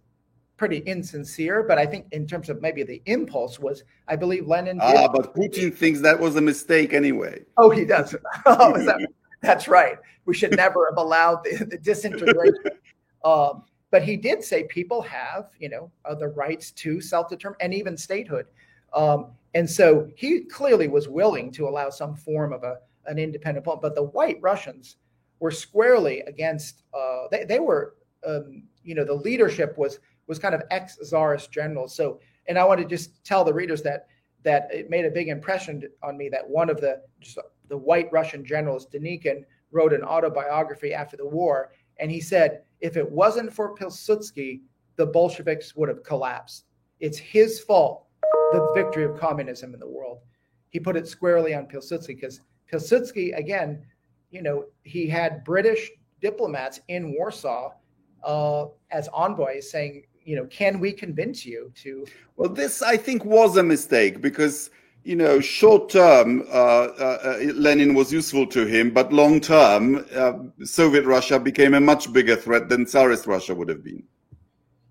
pretty 0.58 0.78
insincere, 0.78 1.62
but 1.62 1.78
I 1.78 1.86
think 1.86 2.08
in 2.12 2.26
terms 2.26 2.50
of 2.50 2.60
maybe 2.60 2.82
the 2.82 3.00
impulse 3.06 3.58
was, 3.58 3.84
I 4.08 4.16
believe 4.16 4.46
Lenin. 4.46 4.78
Ah, 4.82 5.08
but 5.08 5.34
Putin 5.34 5.74
thinks 5.74 6.00
that 6.00 6.20
was 6.20 6.36
a 6.36 6.42
mistake 6.42 6.92
anyway. 6.92 7.42
Oh, 7.56 7.70
he 7.70 7.86
does. 7.86 8.14
oh, 8.46 8.76
that, 8.84 8.98
that's 9.40 9.66
right. 9.66 9.96
We 10.26 10.34
should 10.34 10.54
never 10.56 10.90
have 10.90 10.98
allowed 10.98 11.44
the, 11.44 11.64
the 11.64 11.78
disintegration. 11.78 12.64
um, 13.24 13.64
but 13.96 14.02
he 14.02 14.14
did 14.14 14.44
say 14.44 14.64
people 14.64 15.00
have, 15.00 15.48
you 15.58 15.70
know, 15.70 15.90
uh, 16.04 16.14
the 16.14 16.28
rights 16.28 16.70
to 16.72 17.00
self-determination 17.00 17.64
and 17.64 17.72
even 17.72 17.96
statehood. 17.96 18.44
Um, 18.92 19.28
and 19.54 19.68
so 19.68 20.06
he 20.14 20.40
clearly 20.40 20.86
was 20.86 21.08
willing 21.08 21.50
to 21.52 21.66
allow 21.66 21.88
some 21.88 22.14
form 22.14 22.52
of 22.52 22.62
a 22.62 22.76
an 23.06 23.18
independent 23.18 23.64
But 23.64 23.94
the 23.94 24.02
White 24.02 24.36
Russians 24.42 24.96
were 25.40 25.50
squarely 25.50 26.20
against. 26.32 26.82
Uh, 26.92 27.22
they, 27.30 27.44
they 27.44 27.58
were, 27.58 27.94
um, 28.26 28.64
you 28.84 28.94
know, 28.94 29.02
the 29.02 29.14
leadership 29.14 29.78
was 29.78 29.98
was 30.26 30.38
kind 30.38 30.54
of 30.54 30.62
ex 30.70 30.98
czarist 31.02 31.50
generals. 31.50 31.96
So, 31.96 32.20
and 32.48 32.58
I 32.58 32.64
want 32.64 32.82
to 32.82 32.86
just 32.86 33.24
tell 33.24 33.44
the 33.44 33.54
readers 33.54 33.80
that 33.84 34.08
that 34.42 34.68
it 34.70 34.90
made 34.90 35.06
a 35.06 35.10
big 35.10 35.28
impression 35.28 35.84
on 36.02 36.18
me 36.18 36.28
that 36.28 36.46
one 36.46 36.68
of 36.68 36.82
the 36.82 37.00
the 37.68 37.78
white 37.78 38.12
Russian 38.12 38.44
generals, 38.44 38.86
Denikin, 38.86 39.46
wrote 39.70 39.94
an 39.94 40.02
autobiography 40.02 40.92
after 40.92 41.16
the 41.16 41.26
war, 41.26 41.72
and 41.98 42.10
he 42.10 42.20
said, 42.20 42.62
if 42.80 42.96
it 42.96 43.10
wasn't 43.10 43.52
for 43.52 43.74
Pilsudski, 43.74 44.60
the 44.96 45.06
Bolsheviks 45.06 45.74
would 45.76 45.88
have 45.88 46.02
collapsed. 46.02 46.64
It's 47.00 47.18
his 47.18 47.60
fault, 47.60 48.06
the 48.52 48.72
victory 48.74 49.04
of 49.04 49.18
communism 49.18 49.74
in 49.74 49.80
the 49.80 49.88
world. 49.88 50.18
He 50.70 50.80
put 50.80 50.96
it 50.96 51.08
squarely 51.08 51.54
on 51.54 51.66
Pilsudski 51.66 52.08
because 52.08 52.40
Pilsudski, 52.70 53.36
again, 53.36 53.84
you 54.30 54.42
know, 54.42 54.64
he 54.82 55.06
had 55.06 55.44
British 55.44 55.90
diplomats 56.20 56.80
in 56.88 57.14
Warsaw 57.16 57.72
uh, 58.24 58.66
as 58.90 59.08
envoys 59.12 59.70
saying, 59.70 60.04
you 60.24 60.36
know, 60.36 60.46
can 60.46 60.80
we 60.80 60.92
convince 60.92 61.46
you 61.46 61.72
to? 61.76 62.04
Well, 62.36 62.48
this 62.48 62.82
I 62.82 62.96
think 62.96 63.24
was 63.24 63.56
a 63.56 63.62
mistake 63.62 64.20
because 64.20 64.70
you 65.06 65.14
know, 65.14 65.40
short 65.40 65.88
term, 65.88 66.42
uh, 66.48 66.52
uh, 66.52 67.18
uh, 67.22 67.52
Lenin 67.54 67.94
was 67.94 68.12
useful 68.12 68.44
to 68.48 68.66
him, 68.66 68.90
but 68.90 69.12
long 69.12 69.40
term, 69.40 70.04
uh, 70.12 70.32
Soviet 70.64 71.04
Russia 71.04 71.38
became 71.38 71.74
a 71.74 71.80
much 71.80 72.12
bigger 72.12 72.34
threat 72.34 72.68
than 72.68 72.84
Tsarist 72.86 73.24
Russia 73.26 73.54
would 73.54 73.68
have 73.68 73.84
been. 73.84 74.02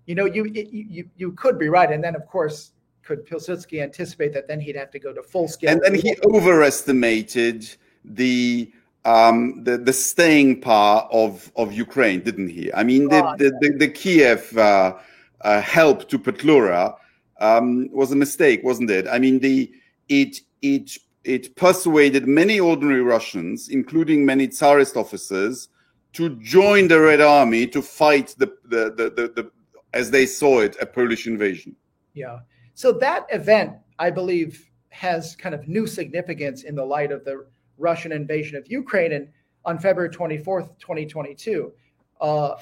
You 0.06 0.14
know, 0.14 0.24
you 0.24 0.46
you 0.46 1.10
you 1.16 1.32
could 1.32 1.58
be 1.58 1.68
right, 1.68 1.90
and 1.92 2.02
then 2.02 2.16
of 2.16 2.26
course, 2.26 2.72
could 3.02 3.26
Pilsudski 3.26 3.82
anticipate 3.82 4.32
that 4.32 4.48
then 4.48 4.58
he'd 4.58 4.76
have 4.76 4.90
to 4.92 4.98
go 4.98 5.12
to 5.12 5.22
full 5.22 5.48
scale? 5.48 5.70
And 5.70 5.82
then 5.82 5.94
he 5.94 6.16
overestimated 6.24 7.68
the 8.02 8.72
um, 9.04 9.64
the 9.64 9.76
the 9.76 9.92
staying 9.92 10.62
power 10.62 11.06
of 11.12 11.52
of 11.56 11.74
Ukraine, 11.74 12.20
didn't 12.20 12.48
he? 12.48 12.72
I 12.72 12.84
mean, 12.84 13.08
the 13.08 13.22
oh, 13.22 13.34
the, 13.36 13.50
the, 13.60 13.76
the, 13.76 13.88
Kiev 13.88 14.56
uh, 14.56 14.96
uh, 15.42 15.60
help 15.60 16.08
to 16.08 16.18
Petlura 16.18 16.96
um, 17.38 17.90
was 17.92 18.12
a 18.12 18.16
mistake, 18.16 18.60
wasn't 18.64 18.90
it? 18.90 19.06
I 19.08 19.18
mean, 19.18 19.40
the 19.40 19.70
it 20.08 20.40
it 20.62 20.92
it 21.24 21.56
persuaded 21.56 22.26
many 22.26 22.60
ordinary 22.60 23.02
Russians, 23.02 23.68
including 23.68 24.24
many 24.24 24.46
Tsarist 24.46 24.96
officers, 24.96 25.68
to 26.12 26.36
join 26.36 26.88
the 26.88 27.00
Red 27.00 27.20
Army 27.20 27.66
to 27.68 27.82
fight 27.82 28.34
the 28.38 28.46
the, 28.64 28.92
the, 28.96 29.10
the, 29.10 29.32
the 29.34 29.50
as 29.92 30.10
they 30.10 30.26
saw 30.26 30.60
it, 30.60 30.76
a 30.80 30.86
Polish 30.86 31.26
invasion. 31.26 31.74
Yeah. 32.14 32.40
So 32.74 32.92
that 32.92 33.26
event, 33.30 33.72
I 33.98 34.10
believe, 34.10 34.70
has 34.90 35.36
kind 35.36 35.54
of 35.54 35.66
new 35.66 35.86
significance 35.86 36.64
in 36.64 36.74
the 36.74 36.84
light 36.84 37.12
of 37.12 37.24
the 37.24 37.46
Russian 37.78 38.12
invasion 38.12 38.56
of 38.56 38.66
Ukraine 38.68 39.12
and 39.12 39.28
on 39.64 39.78
February 39.78 40.10
24th, 40.10 40.78
2022. 40.78 41.72
Uh, 42.20 42.54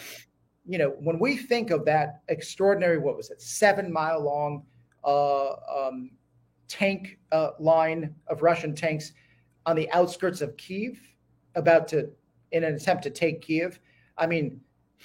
you 0.66 0.78
know, 0.78 0.90
when 1.00 1.18
we 1.18 1.36
think 1.36 1.70
of 1.70 1.84
that 1.84 2.22
extraordinary, 2.28 2.98
what 2.98 3.16
was 3.16 3.30
it, 3.30 3.40
seven 3.40 3.92
mile 3.92 4.22
long 4.22 4.64
uh, 5.04 5.52
um, 5.52 6.10
tank 6.68 7.18
uh, 7.32 7.50
line 7.58 8.14
of 8.28 8.42
Russian 8.42 8.74
tanks 8.74 9.12
on 9.66 9.76
the 9.76 9.90
outskirts 9.90 10.40
of 10.40 10.56
Kiev, 10.56 10.98
about 11.54 11.88
to, 11.88 12.10
in 12.52 12.64
an 12.64 12.74
attempt 12.74 13.02
to 13.04 13.10
take 13.10 13.40
Kiev. 13.40 13.78
I 14.18 14.26
mean, 14.26 14.60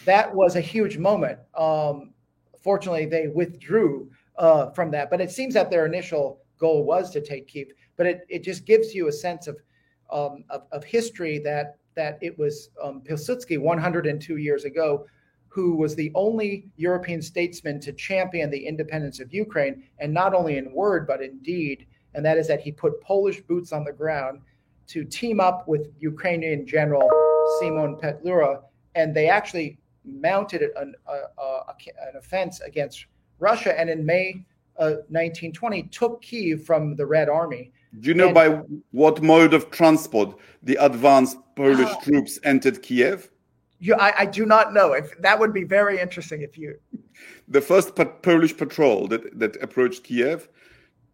that 0.06 0.34
was 0.34 0.56
a 0.56 0.62
huge 0.62 0.98
moment. 0.98 1.40
Um, 1.58 2.14
fortunately, 2.62 3.06
they 3.06 3.28
withdrew 3.28 4.10
uh, 4.38 4.72
from 4.72 4.92
that, 4.92 5.10
but 5.10 5.22
it 5.22 5.32
seems 5.32 5.54
that 5.54 5.70
their 5.70 5.86
initial 5.86 6.42
goal 6.58 6.84
was 6.84 7.10
to 7.12 7.22
take 7.22 7.48
Kiev. 7.48 7.68
But 7.98 8.06
it, 8.06 8.22
it 8.30 8.44
just 8.44 8.66
gives 8.66 8.94
you 8.94 9.08
a 9.08 9.12
sense 9.12 9.48
of, 9.48 9.58
um, 10.12 10.44
of, 10.50 10.64
of 10.72 10.84
history 10.84 11.40
that 11.40 11.80
that 11.96 12.18
it 12.22 12.38
was 12.40 12.70
um, 12.82 13.02
Pilsudski 13.02 13.60
102 13.60 14.38
years 14.38 14.64
ago 14.64 15.06
who 15.50 15.76
was 15.76 15.96
the 15.96 16.12
only 16.16 16.66
European 16.78 17.22
statesman 17.22 17.80
to 17.82 17.92
champion 17.92 18.50
the 18.50 18.66
independence 18.68 19.20
of 19.20 19.34
Ukraine, 19.34 19.84
and 19.98 20.14
not 20.14 20.34
only 20.34 20.58
in 20.58 20.72
word, 20.72 21.08
but 21.08 21.22
in 21.22 21.40
deed. 21.40 21.88
And 22.14 22.26
that 22.26 22.38
is 22.38 22.48
that 22.48 22.62
he 22.62 22.72
put 22.72 23.02
Polish 23.02 23.42
boots 23.42 23.74
on 23.74 23.84
the 23.84 23.92
ground 23.92 24.42
to 24.88 25.04
team 25.04 25.40
up 25.40 25.68
with 25.68 25.92
Ukrainian 26.00 26.66
General 26.66 27.10
Simon 27.60 27.96
Petlura. 27.96 28.62
And 28.96 29.16
they 29.16 29.28
actually 29.28 29.78
mounted 30.06 30.62
an, 30.76 30.96
a, 31.08 31.42
a, 31.42 31.64
an 32.08 32.16
offense 32.18 32.60
against 32.62 33.06
Russia. 33.40 33.80
And 33.80 33.90
in 33.90 34.06
May 34.06 34.46
uh, 34.78 35.02
1920, 35.10 35.84
took 35.84 36.22
Kiev 36.22 36.64
from 36.64 36.96
the 36.96 37.06
Red 37.06 37.28
Army. 37.30 37.72
Do 38.00 38.10
you 38.10 38.14
know 38.14 38.28
and, 38.28 38.36
by 38.36 38.48
what 38.92 39.22
mode 39.22 39.54
of 39.54 39.72
transport 39.72 40.38
the 40.62 40.76
advanced 40.76 41.38
Polish 41.56 41.90
uh, 41.90 42.00
troops 42.02 42.40
entered 42.44 42.82
Kiev? 42.84 43.30
You, 43.80 43.96
I, 43.96 44.14
I, 44.20 44.26
do 44.26 44.46
not 44.46 44.74
know. 44.74 44.94
If 44.94 45.18
that 45.22 45.40
would 45.40 45.54
be 45.54 45.64
very 45.64 46.00
interesting 46.00 46.42
if 46.42 46.58
you. 46.58 46.80
The 47.50 47.60
first 47.60 47.96
Polish 48.22 48.56
patrol 48.56 49.08
that, 49.08 49.38
that 49.40 49.62
approached 49.62 50.04
Kiev 50.04 50.48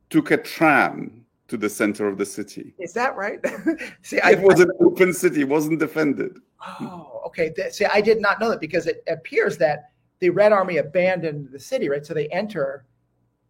took 0.09 0.29
a 0.29 0.37
tram 0.37 1.25
to 1.47 1.57
the 1.57 1.69
center 1.69 2.07
of 2.07 2.17
the 2.17 2.25
city. 2.25 2.73
Is 2.79 2.93
that 2.93 3.15
right? 3.15 3.39
See, 4.01 4.17
it 4.17 4.23
I, 4.23 4.35
was 4.35 4.59
an 4.59 4.69
open 4.81 5.13
city; 5.13 5.43
wasn't 5.43 5.79
defended. 5.79 6.37
Oh, 6.81 7.21
okay. 7.27 7.53
See, 7.71 7.85
I 7.85 8.01
did 8.01 8.21
not 8.21 8.39
know 8.39 8.49
that 8.49 8.59
because 8.59 8.87
it 8.87 9.03
appears 9.07 9.57
that 9.57 9.91
the 10.19 10.29
Red 10.29 10.51
Army 10.51 10.77
abandoned 10.77 11.49
the 11.51 11.59
city, 11.59 11.89
right? 11.89 12.05
So 12.05 12.13
they 12.13 12.27
enter, 12.27 12.85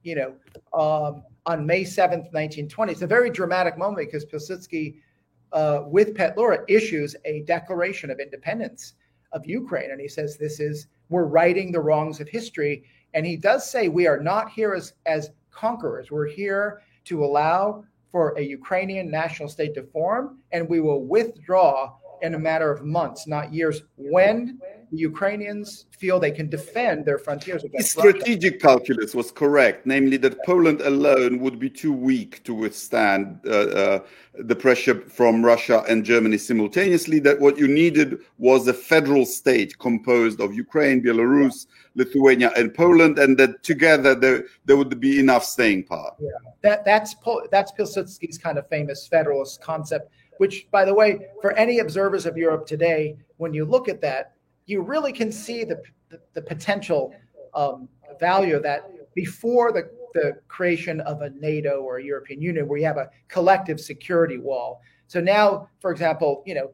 you 0.03 0.15
know, 0.15 0.35
um, 0.73 1.23
on 1.45 1.65
May 1.65 1.83
seventh, 1.83 2.31
nineteen 2.33 2.67
twenty. 2.67 2.91
It's 2.91 3.01
a 3.01 3.07
very 3.07 3.29
dramatic 3.29 3.77
moment 3.77 4.07
because 4.07 4.25
Pilsudski, 4.25 4.97
uh, 5.53 5.83
with 5.85 6.15
Petlura, 6.15 6.63
issues 6.67 7.15
a 7.25 7.41
declaration 7.41 8.09
of 8.09 8.19
independence 8.19 8.93
of 9.35 9.45
Ukraine. 9.45 9.91
And 9.91 10.01
he 10.01 10.07
says 10.07 10.37
this 10.37 10.59
is 10.59 10.87
we're 11.09 11.25
righting 11.25 11.71
the 11.71 11.79
wrongs 11.79 12.19
of 12.19 12.27
history. 12.27 12.83
And 13.13 13.25
he 13.25 13.37
does 13.37 13.69
say 13.69 13.87
we 13.87 14.07
are 14.07 14.19
not 14.19 14.49
here 14.49 14.73
as, 14.73 14.93
as 15.05 15.29
conquerors. 15.51 16.09
We're 16.09 16.27
here 16.27 16.81
to 17.05 17.23
allow 17.23 17.83
for 18.11 18.33
a 18.37 18.41
Ukrainian 18.41 19.11
national 19.11 19.49
state 19.49 19.73
to 19.75 19.83
form, 19.83 20.39
and 20.51 20.67
we 20.67 20.79
will 20.79 21.03
withdraw 21.03 21.93
in 22.21 22.33
a 22.33 22.39
matter 22.39 22.71
of 22.71 22.83
months, 22.83 23.27
not 23.27 23.53
years, 23.53 23.83
when 23.97 24.59
the 24.91 24.97
Ukrainians 24.97 25.85
feel 25.91 26.19
they 26.19 26.31
can 26.31 26.49
defend 26.49 27.05
their 27.05 27.17
frontiers 27.17 27.63
against 27.63 27.91
strategic 27.91 28.53
Russia. 28.53 28.67
calculus 28.67 29.15
was 29.15 29.31
correct, 29.31 29.85
namely 29.85 30.17
that 30.17 30.43
Poland 30.45 30.81
alone 30.81 31.39
would 31.39 31.59
be 31.59 31.69
too 31.69 31.93
weak 31.93 32.43
to 32.43 32.53
withstand 32.53 33.39
uh, 33.45 33.49
uh, 33.51 33.99
the 34.33 34.55
pressure 34.55 35.01
from 35.09 35.43
Russia 35.43 35.83
and 35.87 36.03
Germany 36.03 36.37
simultaneously. 36.37 37.19
That 37.19 37.39
what 37.39 37.57
you 37.57 37.67
needed 37.67 38.19
was 38.37 38.67
a 38.67 38.73
federal 38.73 39.25
state 39.25 39.77
composed 39.79 40.39
of 40.41 40.53
Ukraine, 40.53 41.01
Belarus, 41.01 41.67
Lithuania, 41.95 42.51
and 42.55 42.73
Poland, 42.73 43.17
and 43.19 43.37
that 43.37 43.63
together 43.63 44.15
there, 44.15 44.45
there 44.65 44.77
would 44.77 44.99
be 44.99 45.19
enough 45.19 45.43
staying 45.43 45.83
power. 45.83 46.13
Yeah, 46.19 46.29
that, 46.61 46.85
that's 46.85 47.15
that's 47.51 47.71
Pilsudski's 47.71 48.37
kind 48.37 48.57
of 48.57 48.67
famous 48.67 49.07
federalist 49.07 49.61
concept. 49.61 50.11
Which, 50.37 50.67
by 50.69 50.83
the 50.83 50.93
way, 50.93 51.27
for 51.41 51.53
any 51.53 51.79
observers 51.79 52.25
of 52.25 52.35
Europe 52.35 52.67
today, 52.67 53.15
when 53.37 53.53
you 53.53 53.63
look 53.63 53.87
at 53.87 54.01
that, 54.01 54.34
you 54.65 54.81
really 54.81 55.13
can 55.13 55.31
see 55.31 55.63
the, 55.63 55.81
the, 56.09 56.19
the 56.33 56.41
potential 56.41 57.13
um, 57.53 57.87
value 58.19 58.55
of 58.55 58.63
that 58.63 58.89
before 59.13 59.71
the, 59.71 59.89
the 60.13 60.33
creation 60.47 60.99
of 61.01 61.21
a 61.21 61.29
NATO 61.29 61.81
or 61.81 61.97
a 61.97 62.03
European 62.03 62.41
Union, 62.41 62.67
where 62.67 62.79
you 62.79 62.85
have 62.85 62.97
a 62.97 63.09
collective 63.27 63.79
security 63.79 64.37
wall. 64.37 64.81
So 65.07 65.21
now, 65.21 65.69
for 65.79 65.91
example, 65.91 66.43
you 66.45 66.55
know, 66.55 66.71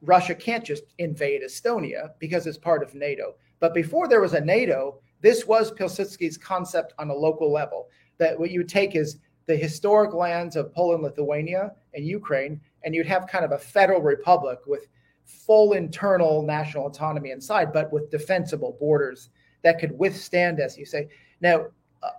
Russia 0.00 0.34
can't 0.34 0.64
just 0.64 0.84
invade 0.98 1.42
Estonia 1.42 2.10
because 2.18 2.46
it's 2.46 2.58
part 2.58 2.82
of 2.82 2.94
NATO. 2.94 3.34
But 3.60 3.74
before 3.74 4.06
there 4.06 4.20
was 4.20 4.34
a 4.34 4.40
NATO, 4.40 5.00
this 5.20 5.46
was 5.46 5.72
Pilsudski's 5.72 6.36
concept 6.36 6.92
on 6.98 7.08
a 7.08 7.14
local 7.14 7.50
level. 7.50 7.88
That 8.18 8.38
what 8.38 8.50
you 8.50 8.60
would 8.60 8.68
take 8.68 8.94
is 8.94 9.18
the 9.46 9.56
historic 9.56 10.14
lands 10.14 10.56
of 10.56 10.72
Poland, 10.72 11.02
Lithuania, 11.02 11.72
and 11.94 12.06
Ukraine, 12.06 12.60
and 12.84 12.94
you'd 12.94 13.06
have 13.06 13.26
kind 13.26 13.44
of 13.44 13.52
a 13.52 13.58
federal 13.58 14.00
republic 14.00 14.58
with 14.66 14.86
full 15.24 15.72
internal 15.72 16.42
national 16.42 16.86
autonomy 16.86 17.30
inside, 17.30 17.72
but 17.72 17.92
with 17.92 18.10
defensible 18.10 18.76
borders 18.78 19.30
that 19.62 19.78
could 19.78 19.98
withstand, 19.98 20.60
as 20.60 20.76
you 20.76 20.84
say. 20.84 21.08
Now, 21.40 21.66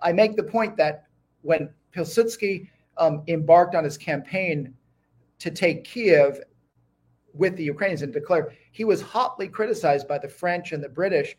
I 0.02 0.12
make 0.12 0.36
the 0.36 0.42
point 0.42 0.76
that 0.76 1.04
when 1.42 1.70
Pilsudski 1.94 2.68
um, 2.98 3.22
embarked 3.28 3.74
on 3.74 3.84
his 3.84 3.96
campaign 3.96 4.74
to 5.38 5.50
take 5.50 5.84
Kiev 5.84 6.40
with 7.34 7.56
the 7.56 7.64
Ukrainians 7.64 8.02
and 8.02 8.12
declare, 8.12 8.52
he 8.72 8.84
was 8.84 9.00
hotly 9.00 9.48
criticized 9.48 10.08
by 10.08 10.18
the 10.18 10.28
French 10.28 10.72
and 10.72 10.82
the 10.82 10.88
British. 10.88 11.36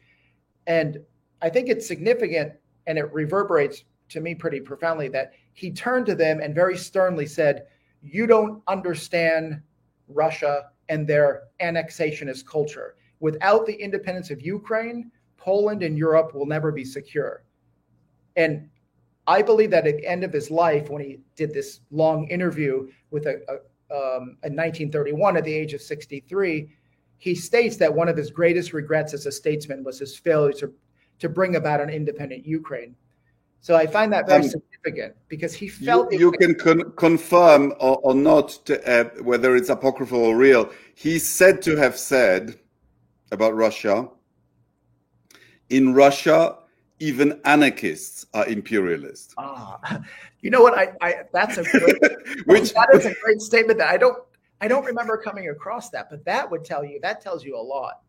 And 0.65 0.99
I 1.41 1.49
think 1.49 1.69
it's 1.69 1.87
significant 1.87 2.53
and 2.87 2.97
it 2.97 3.11
reverberates 3.13 3.83
to 4.09 4.21
me 4.21 4.33
pretty 4.33 4.61
profoundly 4.61 5.09
that 5.09 5.33
he 5.53 5.71
turned 5.71 6.05
to 6.05 6.15
them 6.15 6.39
and 6.39 6.55
very 6.55 6.77
sternly 6.77 7.25
said, 7.25 7.67
You 8.01 8.27
don't 8.27 8.63
understand 8.67 9.61
Russia 10.07 10.69
and 10.89 11.07
their 11.07 11.43
annexationist 11.61 12.45
culture. 12.45 12.95
Without 13.19 13.65
the 13.65 13.73
independence 13.73 14.29
of 14.29 14.41
Ukraine, 14.41 15.11
Poland 15.37 15.83
and 15.83 15.97
Europe 15.97 16.33
will 16.33 16.45
never 16.45 16.71
be 16.71 16.85
secure. 16.85 17.43
And 18.35 18.69
I 19.25 19.41
believe 19.41 19.71
that 19.71 19.87
at 19.87 19.97
the 19.97 20.07
end 20.07 20.23
of 20.23 20.31
his 20.31 20.49
life, 20.51 20.89
when 20.89 21.01
he 21.01 21.19
did 21.35 21.53
this 21.53 21.81
long 21.91 22.27
interview 22.27 22.87
with 23.11 23.25
a, 23.25 23.41
a 23.49 23.57
um, 23.89 24.37
in 24.43 24.55
1931 24.55 25.37
at 25.37 25.45
the 25.45 25.53
age 25.53 25.73
of 25.73 25.81
63, 25.81 26.69
he 27.17 27.33
states 27.33 27.77
that 27.77 27.93
one 27.93 28.09
of 28.09 28.17
his 28.17 28.29
greatest 28.29 28.73
regrets 28.73 29.13
as 29.13 29.25
a 29.25 29.31
statesman 29.31 29.83
was 29.83 29.99
his 29.99 30.17
failure 30.17 30.53
to, 30.53 30.73
to 31.19 31.29
bring 31.29 31.55
about 31.55 31.81
an 31.81 31.89
independent 31.89 32.45
Ukraine. 32.45 32.95
So 33.67 33.75
I 33.75 33.85
find 33.85 34.13
that 34.13 34.27
very 34.27 34.45
um, 34.45 34.49
significant 34.49 35.13
because 35.27 35.53
he 35.53 35.67
felt 35.67 36.13
you, 36.13 36.19
you 36.19 36.31
can 36.31 36.55
con- 36.55 36.93
confirm 36.95 37.73
or, 37.81 37.97
or 37.97 38.15
not 38.15 38.47
to, 38.67 38.79
uh, 38.89 39.09
whether 39.21 39.57
it's 39.57 39.67
apocryphal 39.67 40.23
or 40.23 40.37
real. 40.37 40.71
He's 40.95 41.27
said 41.27 41.61
to 41.63 41.75
have 41.75 41.97
said 41.97 42.57
about 43.29 43.57
Russia. 43.57 44.07
In 45.69 45.93
Russia, 45.93 46.59
even 46.99 47.41
anarchists 47.43 48.25
are 48.33 48.47
imperialists. 48.47 49.33
Ah, 49.37 50.01
you 50.39 50.49
know 50.49 50.61
what? 50.61 50.77
I, 50.77 50.93
I 51.01 51.15
that's 51.33 51.57
a 51.57 51.63
great, 51.63 52.01
Which, 52.45 52.73
that 52.73 52.87
is 52.93 53.05
a 53.05 53.13
great 53.21 53.41
statement 53.41 53.79
that 53.79 53.89
I 53.89 53.97
don't 53.97 54.17
I 54.61 54.69
don't 54.69 54.85
remember 54.85 55.17
coming 55.17 55.49
across 55.49 55.89
that, 55.89 56.09
but 56.09 56.23
that 56.23 56.49
would 56.49 56.63
tell 56.63 56.85
you 56.85 57.01
that 57.01 57.19
tells 57.19 57.43
you 57.43 57.57
a 57.57 57.65
lot. 57.75 57.99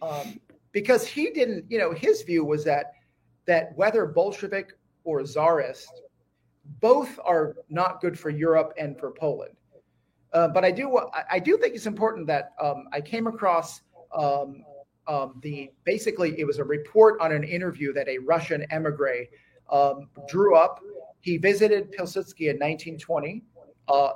Um, 0.00 0.40
because 0.72 1.06
he 1.06 1.28
didn't, 1.28 1.66
you 1.68 1.76
know, 1.76 1.92
his 1.92 2.22
view 2.22 2.42
was 2.42 2.64
that 2.64 2.94
that 3.44 3.76
whether 3.76 4.06
Bolshevik 4.06 4.77
or 5.08 5.24
czarist, 5.24 6.02
both 6.80 7.18
are 7.24 7.56
not 7.70 8.00
good 8.02 8.18
for 8.18 8.28
Europe 8.28 8.74
and 8.78 8.98
for 8.98 9.10
Poland. 9.10 9.54
Uh, 10.34 10.48
but 10.48 10.64
I 10.64 10.70
do 10.70 11.00
I 11.30 11.38
do 11.38 11.56
think 11.56 11.74
it's 11.74 11.86
important 11.86 12.26
that 12.26 12.52
um, 12.60 12.84
I 12.92 13.00
came 13.00 13.26
across 13.26 13.80
um, 14.14 14.62
um, 15.06 15.40
the 15.42 15.70
basically 15.84 16.38
it 16.38 16.46
was 16.46 16.58
a 16.58 16.64
report 16.64 17.18
on 17.22 17.32
an 17.32 17.42
interview 17.42 17.94
that 17.94 18.06
a 18.08 18.18
Russian 18.18 18.66
emigre 18.70 19.26
um, 19.72 20.08
drew 20.28 20.54
up. 20.54 20.80
He 21.20 21.38
visited 21.38 21.90
Pilsudski 21.92 22.50
in 22.50 22.56
1920 22.56 23.42
uh, 23.88 24.10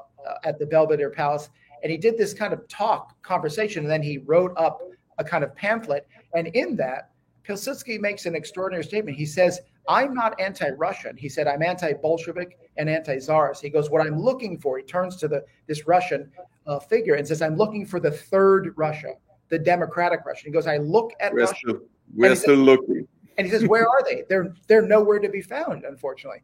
at 0.44 0.58
the 0.58 0.66
Belvedere 0.66 1.10
Palace, 1.10 1.48
and 1.82 1.90
he 1.90 1.96
did 1.96 2.18
this 2.18 2.34
kind 2.34 2.52
of 2.52 2.68
talk 2.68 3.20
conversation. 3.22 3.84
And 3.84 3.90
then 3.90 4.02
he 4.02 4.18
wrote 4.18 4.52
up 4.58 4.82
a 5.16 5.24
kind 5.24 5.42
of 5.42 5.56
pamphlet, 5.56 6.06
and 6.34 6.48
in 6.48 6.76
that, 6.76 7.12
Pilsudski 7.48 7.98
makes 7.98 8.26
an 8.26 8.34
extraordinary 8.34 8.84
statement. 8.84 9.16
He 9.16 9.26
says, 9.26 9.60
I'm 9.88 10.14
not 10.14 10.38
anti 10.40 10.70
Russian. 10.70 11.16
He 11.16 11.28
said, 11.28 11.46
I'm 11.46 11.62
anti 11.62 11.92
Bolshevik 11.92 12.58
and 12.76 12.88
anti 12.88 13.18
Tsarist. 13.18 13.62
He 13.62 13.70
goes, 13.70 13.90
What 13.90 14.06
I'm 14.06 14.18
looking 14.18 14.58
for, 14.58 14.78
he 14.78 14.84
turns 14.84 15.16
to 15.16 15.28
the 15.28 15.44
this 15.66 15.86
Russian 15.86 16.30
uh, 16.66 16.78
figure 16.78 17.14
and 17.14 17.26
says, 17.26 17.42
I'm 17.42 17.56
looking 17.56 17.84
for 17.86 18.00
the 18.00 18.10
third 18.10 18.74
Russia, 18.76 19.14
the 19.48 19.58
democratic 19.58 20.20
Russia. 20.24 20.44
He 20.44 20.50
goes, 20.50 20.66
I 20.66 20.76
look 20.76 21.12
at 21.20 21.32
we're 21.32 21.40
Russia. 21.40 21.54
Still, 21.56 21.80
we're 22.14 22.34
still 22.36 22.56
says, 22.56 22.64
looking. 22.64 23.08
And 23.38 23.46
he 23.46 23.52
says, 23.52 23.64
Where 23.66 23.88
are 23.88 24.02
they? 24.04 24.24
They're 24.28 24.54
they're 24.68 24.86
nowhere 24.86 25.18
to 25.18 25.28
be 25.28 25.42
found, 25.42 25.84
unfortunately. 25.84 26.42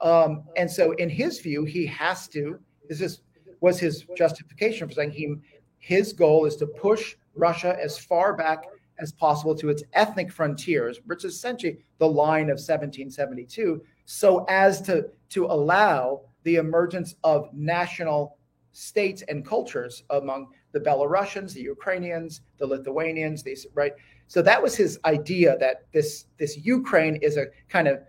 Um, 0.00 0.44
and 0.56 0.70
so 0.70 0.92
in 0.92 1.10
his 1.10 1.40
view, 1.40 1.64
he 1.64 1.86
has 1.86 2.26
to, 2.28 2.58
this 2.88 3.00
is 3.00 3.20
was 3.60 3.78
his 3.78 4.06
justification 4.16 4.88
for 4.88 4.94
saying 4.94 5.10
he 5.10 5.34
his 5.78 6.12
goal 6.12 6.44
is 6.44 6.56
to 6.56 6.66
push 6.66 7.16
Russia 7.34 7.76
as 7.82 7.98
far 7.98 8.34
back 8.34 8.64
as 9.00 9.12
possible 9.12 9.54
to 9.54 9.68
its 9.68 9.82
ethnic 9.92 10.30
frontiers, 10.30 11.00
which 11.06 11.24
is 11.24 11.34
essentially 11.34 11.78
the 11.98 12.06
line 12.06 12.44
of 12.44 12.58
1772, 12.58 13.82
so 14.04 14.44
as 14.48 14.80
to, 14.82 15.08
to 15.30 15.46
allow 15.46 16.22
the 16.42 16.56
emergence 16.56 17.14
of 17.24 17.48
national 17.52 18.36
states 18.72 19.22
and 19.28 19.44
cultures 19.44 20.04
among 20.10 20.48
the 20.72 20.80
Belarusians, 20.80 21.52
the 21.52 21.62
Ukrainians, 21.62 22.42
the 22.58 22.66
Lithuanians, 22.66 23.42
these 23.42 23.66
right. 23.74 23.92
So 24.28 24.42
that 24.42 24.62
was 24.62 24.76
his 24.76 24.98
idea 25.04 25.56
that 25.58 25.86
this 25.92 26.26
this 26.38 26.56
Ukraine 26.56 27.16
is 27.16 27.36
a 27.36 27.46
kind 27.68 27.88
of 27.88 28.02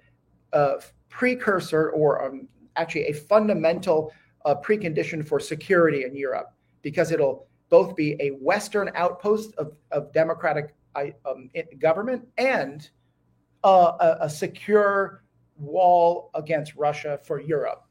uh, 0.54 0.76
precursor 1.10 1.90
or 1.90 2.24
um, 2.24 2.48
actually 2.76 3.06
a 3.06 3.14
fundamental 3.14 4.12
uh, 4.46 4.56
precondition 4.56 5.28
for 5.28 5.40
security 5.40 6.04
in 6.04 6.16
Europe 6.16 6.54
because 6.82 7.12
it'll 7.12 7.48
both 7.70 7.96
be 7.96 8.16
a 8.20 8.30
Western 8.30 8.92
outpost 8.96 9.56
of, 9.56 9.74
of 9.92 10.12
democratic 10.14 10.76
um, 10.96 11.50
government 11.80 12.28
and 12.38 12.90
uh, 13.64 13.94
a, 14.00 14.26
a, 14.26 14.30
secure 14.30 15.24
wall 15.58 16.32
against 16.34 16.76
Russia 16.76 17.20
for 17.24 17.40
Europe. 17.40 17.84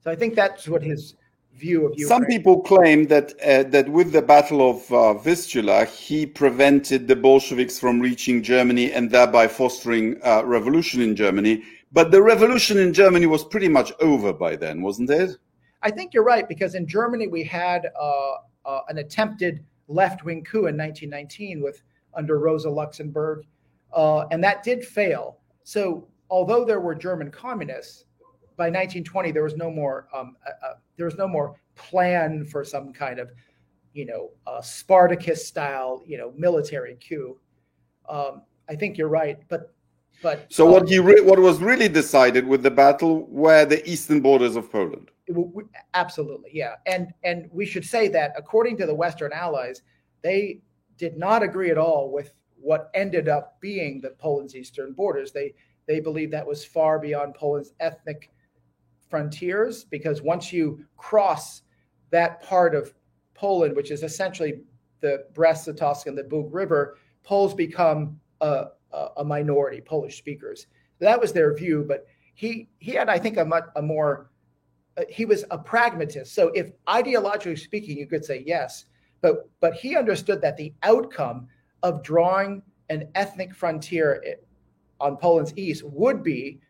So 0.00 0.10
I 0.10 0.16
think 0.16 0.34
that's 0.34 0.66
what 0.66 0.82
his 0.82 1.14
view 1.54 1.86
of 1.86 1.98
Ukraine. 1.98 2.08
Some 2.08 2.24
people 2.26 2.60
claim 2.60 3.06
that 3.08 3.34
uh, 3.40 3.68
that 3.70 3.88
with 3.88 4.12
the 4.12 4.22
Battle 4.22 4.70
of 4.70 4.92
uh, 4.92 5.14
Vistula, 5.14 5.84
he 5.84 6.24
prevented 6.24 7.06
the 7.08 7.16
Bolsheviks 7.16 7.78
from 7.78 8.00
reaching 8.00 8.42
Germany 8.42 8.92
and 8.92 9.10
thereby 9.10 9.48
fostering 9.48 10.18
uh, 10.24 10.42
revolution 10.44 11.00
in 11.00 11.14
Germany. 11.14 11.62
But 11.92 12.10
the 12.10 12.22
revolution 12.22 12.78
in 12.78 12.92
Germany 12.92 13.26
was 13.26 13.44
pretty 13.44 13.68
much 13.68 13.92
over 14.00 14.32
by 14.32 14.56
then, 14.56 14.82
wasn't 14.82 15.10
it? 15.10 15.36
I 15.82 15.90
think 15.90 16.12
you're 16.12 16.24
right 16.24 16.48
because 16.48 16.74
in 16.74 16.86
Germany 16.86 17.28
we 17.28 17.44
had 17.44 17.86
uh, 17.98 18.34
uh, 18.64 18.80
an 18.88 18.98
attempted 18.98 19.64
left-wing 19.88 20.44
coup 20.44 20.66
in 20.66 20.76
1919 20.76 21.62
with 21.62 21.82
under 22.14 22.38
Rosa 22.38 22.70
Luxemburg, 22.70 23.44
uh, 23.92 24.26
and 24.30 24.42
that 24.42 24.62
did 24.62 24.84
fail. 24.84 25.38
So 25.64 26.08
although 26.30 26.64
there 26.64 26.80
were 26.80 26.94
German 26.94 27.30
communists, 27.30 28.04
by 28.58 28.64
1920 28.64 29.30
there 29.30 29.44
was 29.44 29.56
no 29.56 29.70
more 29.70 30.08
um, 30.14 30.36
uh, 30.46 30.66
uh, 30.66 30.74
there 30.96 31.06
was 31.06 31.16
no 31.16 31.28
more 31.28 31.54
plan 31.76 32.44
for 32.44 32.64
some 32.64 32.92
kind 32.92 33.18
of 33.20 33.30
you 33.94 34.04
know 34.04 34.30
uh, 34.46 34.60
Spartacus 34.60 35.46
style 35.46 36.02
you 36.06 36.18
know 36.18 36.34
military 36.36 36.98
coup. 37.08 37.38
Um, 38.08 38.42
I 38.68 38.74
think 38.74 38.98
you're 38.98 39.08
right, 39.08 39.38
but 39.48 39.72
but 40.22 40.52
so 40.52 40.66
um, 40.66 40.72
what 40.72 40.88
you 40.88 41.02
re- 41.02 41.20
what 41.20 41.38
was 41.38 41.60
really 41.60 41.88
decided 41.88 42.46
with 42.46 42.62
the 42.62 42.70
battle 42.70 43.26
were 43.28 43.64
the 43.64 43.88
eastern 43.88 44.20
borders 44.20 44.56
of 44.56 44.70
Poland. 44.70 45.10
Absolutely, 45.94 46.50
yeah, 46.52 46.74
and 46.86 47.12
and 47.22 47.48
we 47.52 47.64
should 47.64 47.84
say 47.84 48.08
that 48.08 48.32
according 48.36 48.76
to 48.78 48.86
the 48.86 48.94
Western 48.94 49.32
Allies, 49.32 49.82
they 50.22 50.60
did 50.98 51.16
not 51.16 51.42
agree 51.42 51.70
at 51.70 51.78
all 51.78 52.10
with 52.10 52.34
what 52.60 52.90
ended 52.94 53.28
up 53.28 53.60
being 53.60 54.00
the 54.00 54.10
Poland's 54.10 54.54
eastern 54.54 54.92
borders. 54.92 55.32
They 55.32 55.54
they 55.86 56.00
believed 56.00 56.32
that 56.32 56.46
was 56.46 56.64
far 56.64 56.98
beyond 56.98 57.34
Poland's 57.34 57.72
ethnic 57.80 58.30
frontiers 59.08 59.84
because 59.84 60.20
once 60.20 60.52
you 60.52 60.84
cross 60.98 61.62
that 62.10 62.42
part 62.42 62.74
of 62.74 62.92
Poland, 63.32 63.74
which 63.74 63.90
is 63.90 64.02
essentially 64.02 64.60
the 65.00 65.24
Brest-Litovsk 65.32 66.06
and 66.06 66.18
the 66.18 66.24
Bug 66.24 66.52
River, 66.52 66.98
Poles 67.22 67.54
become 67.54 68.20
a, 68.40 68.66
a, 69.16 69.24
minority, 69.24 69.80
Polish 69.80 70.18
speakers. 70.18 70.66
That 70.98 71.20
was 71.20 71.32
their 71.32 71.54
view, 71.54 71.84
but 71.86 72.06
he 72.34 72.68
he 72.78 72.92
had, 72.92 73.08
I 73.08 73.18
think, 73.18 73.36
a, 73.36 73.44
much, 73.44 73.64
a 73.76 73.82
more 73.82 74.30
uh, 74.96 75.04
he 75.08 75.24
was 75.24 75.44
a 75.50 75.58
pragmatist. 75.58 76.34
So, 76.34 76.48
if 76.48 76.72
ideologically 76.86 77.58
speaking, 77.58 77.96
you 77.98 78.06
could 78.06 78.24
say 78.24 78.42
yes, 78.46 78.86
but 79.20 79.48
but 79.60 79.74
he 79.74 79.96
understood 79.96 80.40
that 80.42 80.56
the 80.56 80.72
outcome 80.82 81.48
of 81.82 82.02
drawing 82.02 82.62
an 82.88 83.08
ethnic 83.14 83.54
frontier 83.54 84.22
on 85.00 85.16
Poland's 85.16 85.52
east 85.56 85.82
would 85.84 86.22
be 86.22 86.60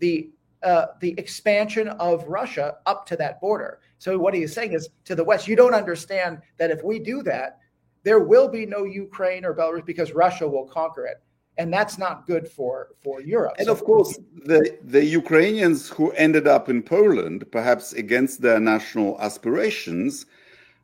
the 0.00 0.30
uh, 0.62 0.86
the 1.00 1.14
expansion 1.18 1.88
of 1.88 2.24
Russia 2.26 2.76
up 2.86 3.06
to 3.06 3.16
that 3.16 3.40
border. 3.40 3.80
So 3.98 4.18
what 4.18 4.34
he 4.34 4.42
is 4.42 4.52
saying 4.52 4.72
is 4.72 4.88
to 5.04 5.14
the 5.14 5.22
west, 5.22 5.46
you 5.46 5.56
don't 5.56 5.74
understand 5.74 6.38
that 6.56 6.70
if 6.70 6.82
we 6.82 6.98
do 6.98 7.22
that, 7.22 7.58
there 8.02 8.20
will 8.20 8.48
be 8.48 8.66
no 8.66 8.84
Ukraine 8.84 9.44
or 9.44 9.54
Belarus 9.54 9.86
because 9.86 10.12
Russia 10.12 10.48
will 10.48 10.66
conquer 10.66 11.06
it. 11.06 11.22
And 11.58 11.72
that's 11.72 11.98
not 11.98 12.26
good 12.26 12.46
for, 12.46 12.88
for 13.02 13.20
Europe. 13.20 13.54
And 13.58 13.66
so 13.66 13.72
of 13.72 13.84
course, 13.84 14.18
the, 14.44 14.78
the 14.82 15.04
Ukrainians 15.04 15.88
who 15.88 16.12
ended 16.12 16.46
up 16.46 16.68
in 16.68 16.82
Poland, 16.82 17.44
perhaps 17.50 17.92
against 17.92 18.42
their 18.42 18.60
national 18.60 19.20
aspirations, 19.20 20.26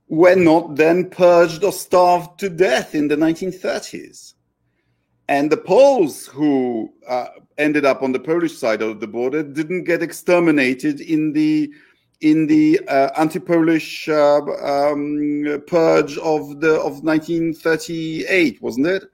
were 0.09 0.37
not 0.37 0.77
then 0.77 1.09
purged 1.11 1.65
or 1.65 1.73
starved 1.73 2.39
to 2.41 2.49
death 2.49 2.95
in 2.95 3.09
the 3.09 3.17
1930s. 3.17 4.35
And 5.29 5.51
the 5.51 5.57
Poles 5.57 6.27
who 6.27 6.93
uh, 7.09 7.29
ended 7.57 7.85
up 7.87 8.03
on 8.03 8.13
the 8.13 8.21
Polish 8.21 8.57
side 8.57 8.83
of 8.83 9.01
the 9.01 9.07
border 9.07 9.43
didn't 9.43 9.85
get 9.85 10.03
exterminated 10.03 11.01
in 11.01 11.33
the 11.33 11.73
in 12.21 12.47
the 12.47 12.81
uh, 12.89 13.11
anti-Polish 13.19 14.09
uh, 14.09 14.41
um, 14.41 15.63
purge 15.67 16.17
of 16.19 16.61
the 16.61 16.75
of 16.81 17.03
1938, 17.03 18.63
wasn't 18.63 18.87
it? 18.87 19.05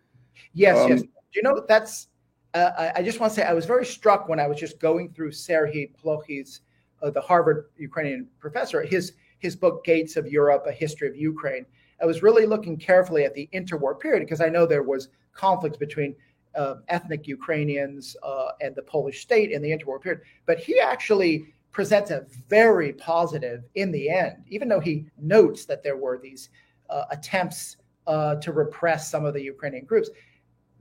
Yes, 0.52 0.78
um, 0.78 0.90
yes. 0.90 1.02
You 1.34 1.42
know 1.42 1.64
that's. 1.66 2.08
Uh, 2.54 2.70
I, 2.76 2.92
I, 2.96 3.02
just 3.02 3.20
want 3.20 3.32
to 3.32 3.36
say 3.36 3.46
I 3.46 3.52
was 3.52 3.64
very 3.64 3.86
struck 3.86 4.28
when 4.28 4.40
I 4.40 4.48
was 4.48 4.58
just 4.58 4.80
going 4.80 5.12
through 5.12 5.30
Serhiy 5.30 5.92
Plokhy's, 5.96 6.62
uh, 7.00 7.10
the 7.10 7.20
Harvard 7.20 7.66
Ukrainian 7.76 8.26
professor, 8.40 8.82
his 8.82 9.12
his 9.40 9.56
book 9.56 9.84
Gates 9.84 10.16
of 10.16 10.26
Europe: 10.26 10.64
A 10.66 10.72
History 10.72 11.08
of 11.08 11.16
Ukraine. 11.16 11.66
I 12.00 12.06
was 12.06 12.22
really 12.22 12.46
looking 12.46 12.78
carefully 12.78 13.24
at 13.24 13.34
the 13.34 13.48
interwar 13.52 13.98
period 13.98 14.20
because 14.20 14.40
I 14.40 14.48
know 14.48 14.64
there 14.64 14.82
was 14.82 15.08
conflicts 15.34 15.76
between 15.76 16.14
uh, 16.54 16.76
ethnic 16.88 17.26
Ukrainians 17.26 18.16
uh, 18.22 18.52
and 18.60 18.74
the 18.74 18.82
Polish 18.82 19.20
state 19.20 19.50
in 19.50 19.62
the 19.62 19.70
interwar 19.70 20.00
period. 20.00 20.22
But 20.46 20.58
he 20.58 20.80
actually 20.80 21.52
presents 21.72 22.10
a 22.10 22.26
very 22.48 22.92
positive 22.94 23.62
in 23.74 23.92
the 23.92 24.08
end, 24.08 24.44
even 24.48 24.68
though 24.68 24.80
he 24.80 25.06
notes 25.20 25.64
that 25.66 25.82
there 25.82 25.96
were 25.96 26.18
these 26.18 26.50
uh, 26.88 27.04
attempts 27.10 27.76
uh, 28.06 28.34
to 28.36 28.52
repress 28.52 29.10
some 29.10 29.24
of 29.24 29.34
the 29.34 29.42
Ukrainian 29.42 29.84
groups. 29.84 30.10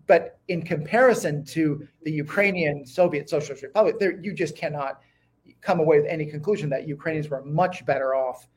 But 0.07 0.39
in 0.47 0.63
comparison 0.63 1.45
to 1.45 1.87
the 2.01 2.11
Ukrainian 2.11 2.85
Soviet 2.85 3.29
Socialist 3.29 3.61
Republic, 3.61 3.99
there, 3.99 4.19
you 4.19 4.33
just 4.33 4.57
cannot 4.57 5.01
come 5.61 5.79
away 5.79 5.99
with 5.99 6.09
any 6.09 6.25
conclusion 6.25 6.69
that 6.69 6.87
Ukrainians 6.87 7.29
were 7.29 7.43
much 7.43 7.85
better 7.85 8.15
off 8.15 8.47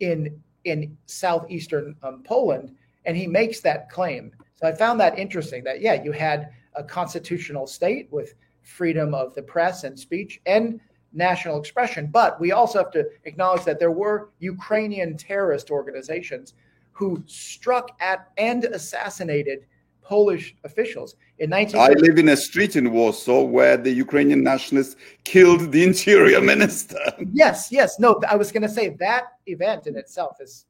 in 0.00 0.40
in 0.64 0.96
southeastern 1.06 1.96
um, 2.02 2.22
Poland. 2.22 2.74
And 3.04 3.16
he 3.16 3.26
makes 3.26 3.60
that 3.60 3.90
claim. 3.90 4.32
So 4.54 4.68
I 4.68 4.72
found 4.72 5.00
that 5.00 5.18
interesting 5.18 5.64
that, 5.64 5.80
yeah, 5.80 6.00
you 6.02 6.12
had 6.12 6.50
a 6.74 6.84
constitutional 6.84 7.66
state 7.66 8.08
with 8.12 8.34
freedom 8.62 9.12
of 9.12 9.34
the 9.34 9.42
press 9.42 9.82
and 9.82 9.98
speech 9.98 10.40
and 10.46 10.80
national 11.12 11.58
expression. 11.58 12.06
But 12.06 12.40
we 12.40 12.52
also 12.52 12.78
have 12.78 12.92
to 12.92 13.06
acknowledge 13.24 13.64
that 13.64 13.80
there 13.80 13.90
were 13.90 14.30
Ukrainian 14.38 15.16
terrorist 15.16 15.70
organizations 15.70 16.54
who 16.92 17.22
struck 17.26 17.90
at 18.00 18.30
and 18.36 18.64
assassinated 18.64 19.66
Polish 20.02 20.54
officials. 20.64 21.16
In 21.38 21.50
19- 21.50 21.74
I 21.76 21.92
live 21.92 22.18
in 22.18 22.28
a 22.30 22.36
street 22.36 22.76
in 22.76 22.92
Warsaw 22.92 23.42
where 23.42 23.76
the 23.76 23.90
Ukrainian 23.90 24.42
nationalists 24.42 24.96
killed 25.24 25.72
the 25.72 25.84
interior 25.84 26.40
minister. 26.54 27.00
Yes, 27.32 27.68
yes. 27.70 27.98
No, 27.98 28.20
I 28.28 28.36
was 28.36 28.52
going 28.52 28.62
to 28.62 28.68
say 28.68 28.90
that 29.00 29.24
event 29.46 29.86
in 29.86 29.96
itself 29.96 30.36
is 30.40 30.66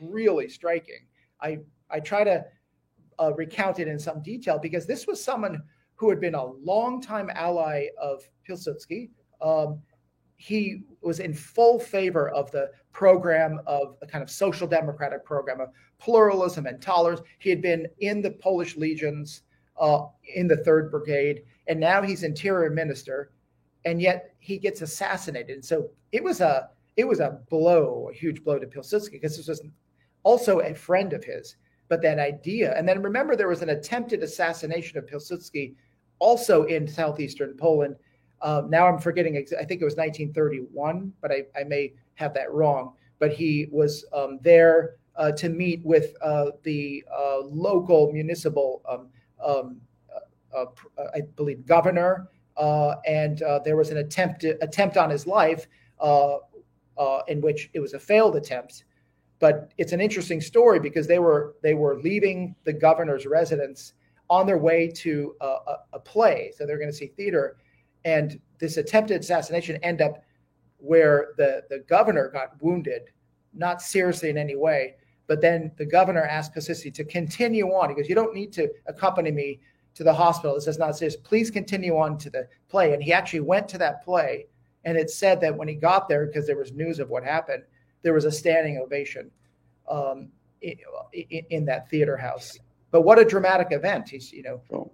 really 0.00 0.48
striking. 0.48 1.06
I 1.40 1.58
I 1.90 2.00
try 2.00 2.24
to 2.24 2.44
uh, 3.18 3.32
recount 3.34 3.78
it 3.78 3.88
in 3.88 3.98
some 3.98 4.22
detail 4.22 4.58
because 4.58 4.86
this 4.86 5.06
was 5.06 5.22
someone 5.22 5.62
who 5.94 6.10
had 6.10 6.20
been 6.20 6.34
a 6.34 6.44
longtime 6.44 7.30
ally 7.34 7.86
of 8.00 8.22
Pilsudski. 8.48 9.10
Um, 9.40 9.80
he 10.36 10.82
was 11.00 11.20
in 11.20 11.32
full 11.32 11.78
favor 11.78 12.28
of 12.30 12.50
the 12.50 12.70
program 12.92 13.60
of 13.66 13.96
a 14.02 14.06
kind 14.06 14.22
of 14.22 14.30
social 14.30 14.66
democratic 14.66 15.24
program 15.24 15.60
of 15.60 15.70
pluralism 15.98 16.66
and 16.66 16.80
tolerance. 16.80 17.20
He 17.38 17.50
had 17.50 17.62
been 17.62 17.86
in 17.98 18.22
the 18.22 18.32
Polish 18.32 18.76
legions 18.76 19.42
uh, 19.80 20.06
in 20.34 20.46
the 20.46 20.56
Third 20.58 20.90
Brigade, 20.90 21.42
and 21.66 21.80
now 21.80 22.02
he's 22.02 22.22
interior 22.22 22.70
minister, 22.70 23.32
and 23.84 24.00
yet 24.00 24.34
he 24.38 24.58
gets 24.58 24.82
assassinated. 24.82 25.54
And 25.56 25.64
so 25.64 25.90
it 26.12 26.22
was 26.22 26.40
a 26.40 26.70
it 26.96 27.06
was 27.06 27.20
a 27.20 27.40
blow, 27.50 28.08
a 28.10 28.14
huge 28.14 28.42
blow 28.42 28.58
to 28.58 28.66
Pilsudski 28.66 29.12
because 29.12 29.36
this 29.36 29.48
was 29.48 29.62
also 30.22 30.60
a 30.60 30.74
friend 30.74 31.12
of 31.12 31.24
his. 31.24 31.56
But 31.88 32.02
that 32.02 32.18
idea, 32.18 32.76
and 32.76 32.88
then 32.88 33.02
remember, 33.02 33.36
there 33.36 33.48
was 33.48 33.62
an 33.62 33.68
attempted 33.68 34.22
assassination 34.22 34.98
of 34.98 35.06
Pilsudski 35.06 35.74
also 36.18 36.64
in 36.64 36.88
southeastern 36.88 37.56
Poland. 37.56 37.96
Um, 38.42 38.70
now 38.70 38.86
I'm 38.86 38.98
forgetting, 38.98 39.36
I 39.36 39.64
think 39.64 39.80
it 39.80 39.84
was 39.84 39.96
1931, 39.96 41.12
but 41.20 41.32
I, 41.32 41.44
I 41.58 41.64
may 41.64 41.92
have 42.14 42.34
that 42.34 42.52
wrong. 42.52 42.94
But 43.18 43.32
he 43.32 43.68
was 43.70 44.04
um, 44.12 44.38
there 44.42 44.96
uh, 45.16 45.32
to 45.32 45.48
meet 45.48 45.84
with 45.84 46.14
uh, 46.22 46.50
the 46.62 47.04
uh, 47.12 47.40
local 47.44 48.12
municipal, 48.12 48.82
um, 48.88 49.08
um 49.44 49.80
uh, 50.54 50.66
uh, 50.98 51.04
I 51.14 51.20
believe, 51.36 51.66
governor, 51.66 52.28
uh, 52.56 52.94
and 53.06 53.42
there 53.64 53.76
was 53.76 53.90
an 53.90 53.98
attempt 53.98 54.40
to, 54.40 54.62
attempt 54.62 54.96
on 54.96 55.10
his 55.10 55.26
life, 55.26 55.66
in 57.28 57.40
which 57.40 57.70
it 57.74 57.80
was 57.80 57.92
a 57.94 57.98
failed 57.98 58.36
attempt. 58.36 58.84
But 59.38 59.72
it's 59.76 59.92
an 59.92 60.00
interesting 60.00 60.40
story 60.40 60.80
because 60.80 61.06
they 61.06 61.18
were 61.18 61.56
they 61.62 61.74
were 61.74 61.98
leaving 62.00 62.54
the 62.64 62.72
governor's 62.72 63.26
residence 63.26 63.92
on 64.30 64.46
their 64.46 64.56
way 64.56 64.88
to 64.88 65.36
a, 65.42 65.56
a 65.92 65.98
play, 65.98 66.52
so 66.56 66.64
they're 66.64 66.78
going 66.78 66.90
to 66.90 66.96
see 66.96 67.08
theater, 67.08 67.58
and 68.06 68.40
this 68.58 68.78
attempted 68.78 69.20
assassination 69.20 69.76
end 69.82 70.00
up 70.00 70.22
where 70.78 71.34
the 71.36 71.64
the 71.68 71.80
governor 71.80 72.30
got 72.30 72.62
wounded, 72.62 73.02
not 73.52 73.82
seriously 73.82 74.30
in 74.30 74.38
any 74.38 74.56
way. 74.56 74.94
But 75.26 75.40
then 75.40 75.72
the 75.76 75.84
governor 75.84 76.24
asked 76.24 76.54
Pilsudski 76.54 76.94
to 76.94 77.04
continue 77.04 77.66
on. 77.66 77.90
He 77.90 77.96
goes, 77.96 78.08
"You 78.08 78.14
don't 78.14 78.32
need 78.32 78.52
to 78.54 78.70
accompany 78.86 79.32
me 79.32 79.60
to 79.94 80.04
the 80.04 80.14
hospital. 80.14 80.54
This 80.54 80.68
is 80.68 80.78
not 80.78 80.96
serious. 80.96 81.16
Please 81.16 81.50
continue 81.50 81.96
on 81.96 82.16
to 82.18 82.30
the 82.30 82.48
play." 82.68 82.94
And 82.94 83.02
he 83.02 83.12
actually 83.12 83.40
went 83.40 83.68
to 83.70 83.78
that 83.78 84.04
play, 84.04 84.46
and 84.84 84.96
it 84.96 85.10
said 85.10 85.40
that 85.40 85.56
when 85.56 85.66
he 85.66 85.74
got 85.74 86.08
there, 86.08 86.26
because 86.26 86.46
there 86.46 86.56
was 86.56 86.72
news 86.72 87.00
of 87.00 87.10
what 87.10 87.24
happened, 87.24 87.64
there 88.02 88.14
was 88.14 88.24
a 88.24 88.30
standing 88.30 88.78
ovation 88.78 89.32
um, 89.90 90.28
in, 90.62 90.76
in, 91.50 91.64
that 91.64 91.90
theater 91.90 92.16
house. 92.16 92.56
But 92.92 93.02
what 93.02 93.18
a 93.18 93.24
dramatic 93.24 93.68
event! 93.72 94.08
He's 94.10 94.32
you 94.32 94.44
know. 94.44 94.62
Well, 94.68 94.92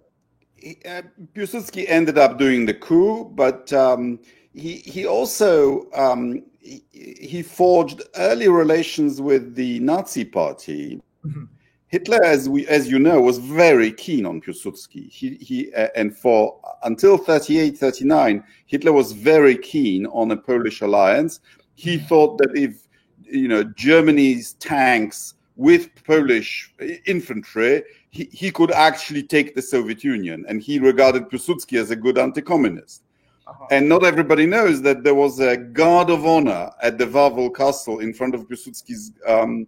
uh, 0.85 1.01
Piłsudski 1.33 1.85
ended 1.87 2.17
up 2.17 2.37
doing 2.37 2.65
the 2.65 2.73
coup, 2.73 3.25
but 3.35 3.71
um, 3.73 4.19
he 4.53 4.77
he 4.85 5.05
also 5.05 5.87
um, 5.93 6.43
he, 6.59 6.83
he, 6.91 7.41
forged 7.41 8.01
early 8.15 8.47
relations 8.47 9.21
with 9.21 9.55
the 9.55 9.79
Nazi 9.79 10.23
Party. 10.23 11.01
Mm-hmm. 11.25 11.45
Hitler, 11.87 12.23
as 12.23 12.49
we 12.49 12.67
as 12.67 12.89
you 12.89 12.99
know, 12.99 13.21
was 13.21 13.37
very 13.37 13.91
keen 13.91 14.25
on 14.25 14.41
Piłsudski. 14.41 15.11
He 15.11 15.35
he 15.35 15.73
uh, 15.73 15.89
and 15.95 16.15
for 16.15 16.59
until 16.83 17.17
38, 17.17 17.77
39, 17.77 18.43
Hitler 18.65 18.93
was 18.93 19.11
very 19.11 19.57
keen 19.57 20.05
on 20.07 20.31
a 20.31 20.37
Polish 20.37 20.81
alliance. 20.81 21.39
He 21.75 21.97
mm-hmm. 21.97 22.07
thought 22.07 22.37
that 22.39 22.55
if 22.55 22.87
you 23.23 23.47
know 23.47 23.63
Germany's 23.63 24.53
tanks 24.53 25.35
with 25.55 25.89
Polish 26.03 26.73
infantry, 27.05 27.83
he, 28.13 28.29
he 28.31 28.51
could 28.51 28.71
actually 28.71 29.23
take 29.23 29.55
the 29.55 29.61
Soviet 29.61 30.03
Union, 30.03 30.45
and 30.47 30.61
he 30.61 30.77
regarded 30.77 31.29
Piłsudski 31.29 31.79
as 31.79 31.89
a 31.89 31.95
good 31.95 32.19
anti-communist. 32.19 33.03
Uh-huh. 33.47 33.65
And 33.71 33.89
not 33.89 34.03
everybody 34.03 34.45
knows 34.45 34.83
that 34.83 35.03
there 35.03 35.15
was 35.15 35.39
a 35.39 35.57
guard 35.57 36.11
of 36.11 36.23
honor 36.23 36.69
at 36.83 36.99
the 36.99 37.07
Wawel 37.07 37.53
Castle 37.53 37.99
in 37.99 38.13
front 38.13 38.35
of 38.35 38.47
Piłsudski's 38.47 39.13
um, 39.27 39.65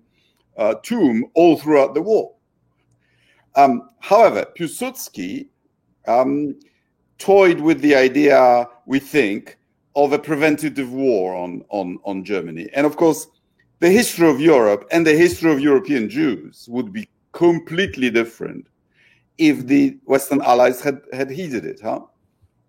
uh, 0.57 0.75
tomb 0.83 1.25
all 1.33 1.57
throughout 1.57 1.95
the 1.95 2.03
war. 2.03 2.33
Um, 3.55 3.89
however, 3.99 4.45
Piłsudski 4.55 5.47
um, 6.07 6.59
toyed 7.17 7.59
with 7.59 7.81
the 7.81 7.95
idea, 7.95 8.67
we 8.85 8.99
think, 8.99 9.57
of 9.95 10.13
a 10.13 10.19
preventative 10.19 10.91
war 10.91 11.33
on, 11.35 11.65
on, 11.69 11.97
on 12.03 12.23
Germany. 12.23 12.69
And 12.73 12.85
of 12.85 12.95
course, 12.95 13.25
the 13.79 13.89
history 13.89 14.29
of 14.29 14.39
Europe 14.39 14.87
and 14.91 15.05
the 15.05 15.15
history 15.15 15.51
of 15.51 15.59
European 15.59 16.09
Jews 16.09 16.67
would 16.69 16.93
be 16.93 17.09
completely 17.35 18.09
different 18.09 18.65
if 19.37 19.67
the 19.67 19.99
Western 20.05 20.41
allies 20.41 20.79
had, 20.81 21.01
had 21.11 21.29
heeded 21.29 21.65
it, 21.65 21.81
huh? 21.83 21.99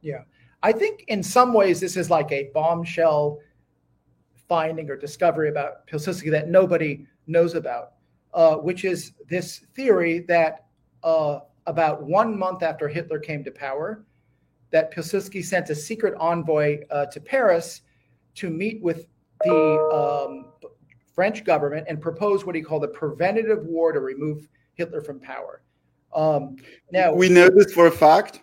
Yeah. 0.02 0.22
I 0.62 0.72
think 0.72 1.04
in 1.06 1.22
some 1.22 1.52
ways 1.54 1.78
this 1.78 1.96
is 1.96 2.10
like 2.10 2.32
a 2.32 2.50
bombshell 2.52 3.38
finding 4.48 4.90
or 4.90 4.96
discovery 4.96 5.48
about 5.48 5.86
Pilsudski 5.86 6.30
that 6.32 6.48
nobody 6.48 7.06
knows 7.28 7.54
about, 7.54 7.92
uh, 8.34 8.56
which 8.56 8.84
is 8.84 9.12
this 9.28 9.60
theory 9.74 10.20
that 10.26 10.66
uh, 11.04 11.40
about 11.66 12.02
one 12.02 12.36
month 12.36 12.64
after 12.64 12.88
Hitler 12.88 13.20
came 13.20 13.44
to 13.44 13.52
power, 13.52 14.04
that 14.72 14.92
Pilsudski 14.92 15.44
sent 15.44 15.70
a 15.70 15.74
secret 15.76 16.14
envoy 16.18 16.80
uh, 16.90 17.06
to 17.06 17.20
Paris 17.20 17.82
to 18.34 18.50
meet 18.50 18.82
with 18.82 19.06
the 19.44 20.26
um, 20.26 20.46
French 21.16 21.42
government 21.42 21.86
and 21.88 22.00
proposed 22.00 22.44
what 22.46 22.54
he 22.54 22.62
called 22.62 22.84
a 22.84 22.88
preventative 22.88 23.64
war 23.64 23.90
to 23.90 24.00
remove 24.00 24.48
Hitler 24.74 25.00
from 25.00 25.18
power. 25.18 25.62
Um, 26.14 26.56
now 26.92 27.12
we 27.12 27.28
know 27.28 27.48
this 27.48 27.72
for 27.72 27.86
a 27.86 27.90
fact. 27.90 28.42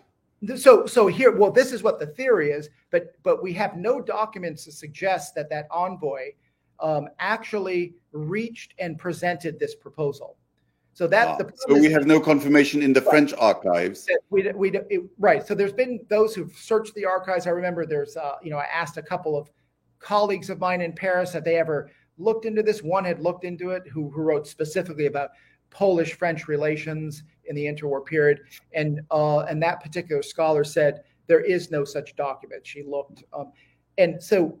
So, 0.56 0.84
so 0.84 1.06
here, 1.06 1.34
well, 1.34 1.50
this 1.50 1.72
is 1.72 1.82
what 1.82 1.98
the 1.98 2.08
theory 2.08 2.50
is, 2.50 2.68
but 2.90 3.14
but 3.22 3.42
we 3.42 3.54
have 3.54 3.76
no 3.76 4.02
documents 4.02 4.64
to 4.64 4.72
suggest 4.72 5.34
that 5.36 5.48
that 5.48 5.66
envoy 5.70 6.32
um, 6.80 7.08
actually 7.20 7.94
reached 8.12 8.74
and 8.78 8.98
presented 8.98 9.58
this 9.58 9.74
proposal. 9.74 10.36
So 10.92 11.06
that 11.08 11.28
ah, 11.28 11.36
the 11.36 11.52
so 11.56 11.74
we 11.74 11.90
have 11.90 12.06
no 12.06 12.20
confirmation 12.20 12.82
in 12.82 12.92
the 12.92 13.00
right. 13.00 13.10
French 13.10 13.34
archives. 13.38 14.06
We, 14.30 14.50
we, 14.52 14.70
it, 14.70 15.02
right. 15.18 15.44
So 15.44 15.54
there's 15.54 15.72
been 15.72 16.00
those 16.08 16.34
who've 16.34 16.54
searched 16.56 16.94
the 16.94 17.04
archives. 17.04 17.46
I 17.46 17.50
remember 17.50 17.84
there's, 17.84 18.16
uh, 18.16 18.34
you 18.42 18.50
know, 18.50 18.58
I 18.58 18.66
asked 18.72 18.96
a 18.96 19.02
couple 19.02 19.36
of 19.36 19.50
colleagues 19.98 20.50
of 20.50 20.60
mine 20.60 20.82
in 20.82 20.92
Paris 20.92 21.32
have 21.32 21.42
they 21.42 21.56
ever 21.56 21.90
looked 22.18 22.44
into 22.44 22.62
this. 22.62 22.82
One 22.82 23.04
had 23.04 23.20
looked 23.20 23.44
into 23.44 23.70
it, 23.70 23.86
who, 23.88 24.10
who 24.10 24.22
wrote 24.22 24.46
specifically 24.46 25.06
about 25.06 25.30
Polish 25.70 26.14
French 26.14 26.46
relations 26.48 27.24
in 27.46 27.56
the 27.56 27.64
interwar 27.64 28.04
period, 28.04 28.40
and 28.72 29.00
uh, 29.10 29.40
and 29.40 29.62
that 29.62 29.82
particular 29.82 30.22
scholar 30.22 30.64
said 30.64 31.02
there 31.26 31.40
is 31.40 31.70
no 31.70 31.84
such 31.84 32.14
document. 32.16 32.66
She 32.66 32.82
looked, 32.82 33.24
um, 33.32 33.52
and 33.98 34.22
so 34.22 34.58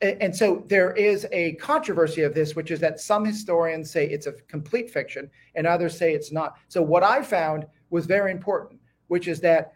and 0.00 0.34
so 0.34 0.64
there 0.68 0.92
is 0.92 1.26
a 1.32 1.54
controversy 1.54 2.22
of 2.22 2.34
this, 2.34 2.54
which 2.54 2.70
is 2.70 2.80
that 2.80 3.00
some 3.00 3.24
historians 3.24 3.90
say 3.90 4.06
it's 4.06 4.26
a 4.26 4.32
complete 4.32 4.90
fiction 4.90 5.30
and 5.54 5.66
others 5.66 5.96
say 5.96 6.12
it's 6.12 6.32
not. 6.32 6.56
So 6.68 6.82
what 6.82 7.02
I 7.02 7.22
found 7.22 7.66
was 7.90 8.04
very 8.04 8.30
important, 8.30 8.80
which 9.08 9.28
is 9.28 9.40
that 9.40 9.72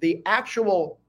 the 0.00 0.22
actual 0.26 1.00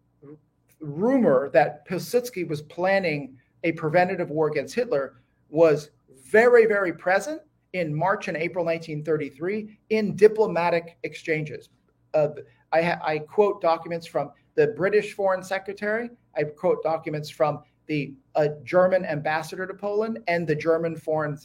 rumor 0.80 1.50
that 1.54 1.88
Pilsudski 1.88 2.48
was 2.48 2.62
planning 2.62 3.38
a 3.64 3.72
preventative 3.74 4.30
war 4.30 4.48
against 4.48 4.74
Hitler 4.74 5.22
was 5.50 5.92
very, 6.30 6.66
very 6.66 6.94
present 6.94 7.42
in 7.74 7.94
March 7.94 8.28
and 8.28 8.38
April 8.38 8.66
1933 8.66 9.78
in 9.90 10.16
diplomatic 10.16 10.98
exchanges. 11.04 11.70
Uh, 12.14 12.30
I, 12.72 12.82
ha- 12.82 13.00
I 13.04 13.20
quote 13.20 13.62
documents 13.62 14.08
from 14.08 14.32
the 14.56 14.68
British 14.68 15.14
Foreign 15.14 15.44
Secretary. 15.44 16.10
I 16.36 16.44
quote 16.44 16.82
documents 16.84 17.30
from 17.30 17.62
the 17.88 18.14
uh, 18.36 18.48
German 18.64 19.06
ambassador 19.06 19.68
to 19.68 19.74
Poland 19.74 20.20
and 20.28 20.48
the 20.48 20.56
German 20.56 20.96
foreign 20.96 21.38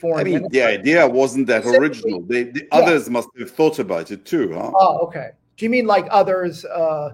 foreign. 0.00 0.20
I 0.20 0.24
mean, 0.24 0.34
minister. 0.34 0.52
the 0.52 0.62
idea 0.62 1.06
wasn't 1.06 1.46
that 1.46 1.64
original. 1.66 2.22
They, 2.22 2.44
the 2.44 2.60
yeah. 2.72 2.78
others 2.78 3.08
must 3.08 3.28
have 3.38 3.50
thought 3.50 3.78
about 3.78 4.10
it 4.10 4.24
too, 4.24 4.52
huh? 4.54 4.72
Oh, 4.74 4.98
okay. 5.06 5.30
Do 5.56 5.64
you 5.64 5.70
mean 5.70 5.86
like 5.86 6.06
others? 6.10 6.64
Uh, 6.64 7.10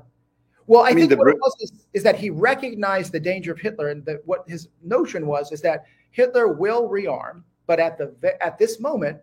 well, 0.67 0.83
I, 0.83 0.91
I 0.91 0.93
mean, 0.95 1.09
think 1.09 1.19
what 1.19 1.25
Brit- 1.25 1.37
it 1.37 1.41
was 1.41 1.57
is, 1.61 1.73
is, 1.95 2.03
that 2.05 2.17
he 2.17 2.31
recognized 2.31 3.13
the 3.13 3.21
danger 3.21 3.53
of 3.53 3.59
Hitler, 3.59 3.89
and 3.89 4.05
that 4.07 4.21
what 4.25 4.45
his 4.49 4.69
notion 4.83 5.27
was 5.27 5.53
is 5.53 5.61
that 5.63 5.85
Hitler 6.11 6.49
will 6.49 6.89
rearm, 6.89 7.43
but 7.67 7.81
at 7.81 7.99
the 7.99 8.37
at 8.43 8.59
this 8.59 8.81
moment, 8.81 9.21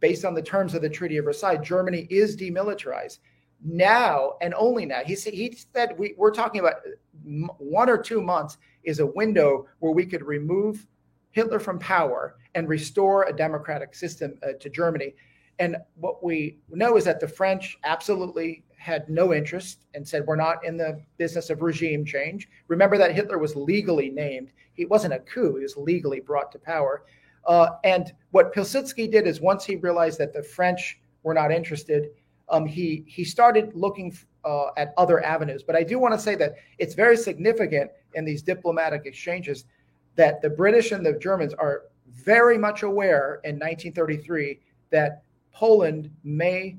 based 0.00 0.24
on 0.24 0.34
the 0.34 0.42
terms 0.42 0.74
of 0.74 0.82
the 0.82 0.88
Treaty 0.88 1.18
of 1.18 1.24
Versailles, 1.24 1.56
Germany 1.56 2.06
is 2.10 2.36
demilitarized 2.36 3.18
now 3.62 4.34
and 4.40 4.54
only 4.54 4.86
now. 4.86 5.00
He 5.04 5.14
said 5.14 5.34
he 5.34 5.56
said 5.74 5.98
we, 5.98 6.14
we're 6.16 6.30
talking 6.30 6.60
about 6.60 6.76
one 7.22 7.90
or 7.90 7.98
two 7.98 8.22
months 8.22 8.58
is 8.82 9.00
a 9.00 9.06
window 9.06 9.66
where 9.80 9.92
we 9.92 10.06
could 10.06 10.22
remove 10.22 10.86
Hitler 11.32 11.60
from 11.60 11.78
power 11.78 12.36
and 12.54 12.68
restore 12.68 13.24
a 13.24 13.32
democratic 13.32 13.94
system 13.94 14.38
uh, 14.42 14.52
to 14.58 14.70
Germany. 14.70 15.14
And 15.58 15.76
what 15.94 16.24
we 16.24 16.58
know 16.70 16.96
is 16.96 17.04
that 17.04 17.20
the 17.20 17.28
French 17.28 17.76
absolutely 17.84 18.64
had 18.80 19.08
no 19.10 19.34
interest 19.34 19.84
and 19.94 20.06
said, 20.06 20.26
We're 20.26 20.36
not 20.36 20.64
in 20.64 20.78
the 20.78 21.00
business 21.18 21.50
of 21.50 21.60
regime 21.60 22.02
change. 22.04 22.48
Remember 22.68 22.96
that 22.96 23.14
Hitler 23.14 23.38
was 23.38 23.54
legally 23.54 24.08
named. 24.08 24.52
He 24.72 24.86
wasn't 24.86 25.12
a 25.12 25.18
coup, 25.18 25.56
he 25.56 25.62
was 25.62 25.76
legally 25.76 26.18
brought 26.18 26.50
to 26.52 26.58
power. 26.58 27.04
Uh, 27.46 27.72
and 27.84 28.12
what 28.30 28.54
Pilsudski 28.54 29.10
did 29.10 29.26
is 29.26 29.40
once 29.40 29.64
he 29.64 29.76
realized 29.76 30.18
that 30.18 30.32
the 30.32 30.42
French 30.42 30.98
were 31.22 31.34
not 31.34 31.52
interested, 31.52 32.08
um, 32.48 32.64
he, 32.64 33.04
he 33.06 33.22
started 33.22 33.70
looking 33.74 34.16
uh, 34.46 34.68
at 34.78 34.94
other 34.96 35.22
avenues. 35.24 35.62
But 35.62 35.76
I 35.76 35.82
do 35.82 35.98
want 35.98 36.14
to 36.14 36.20
say 36.20 36.34
that 36.36 36.54
it's 36.78 36.94
very 36.94 37.18
significant 37.18 37.90
in 38.14 38.24
these 38.24 38.42
diplomatic 38.42 39.02
exchanges 39.04 39.66
that 40.16 40.40
the 40.40 40.50
British 40.50 40.92
and 40.92 41.04
the 41.04 41.18
Germans 41.18 41.52
are 41.54 41.82
very 42.08 42.56
much 42.56 42.82
aware 42.82 43.40
in 43.44 43.56
1933 43.56 44.58
that 44.90 45.22
Poland 45.52 46.10
may 46.24 46.76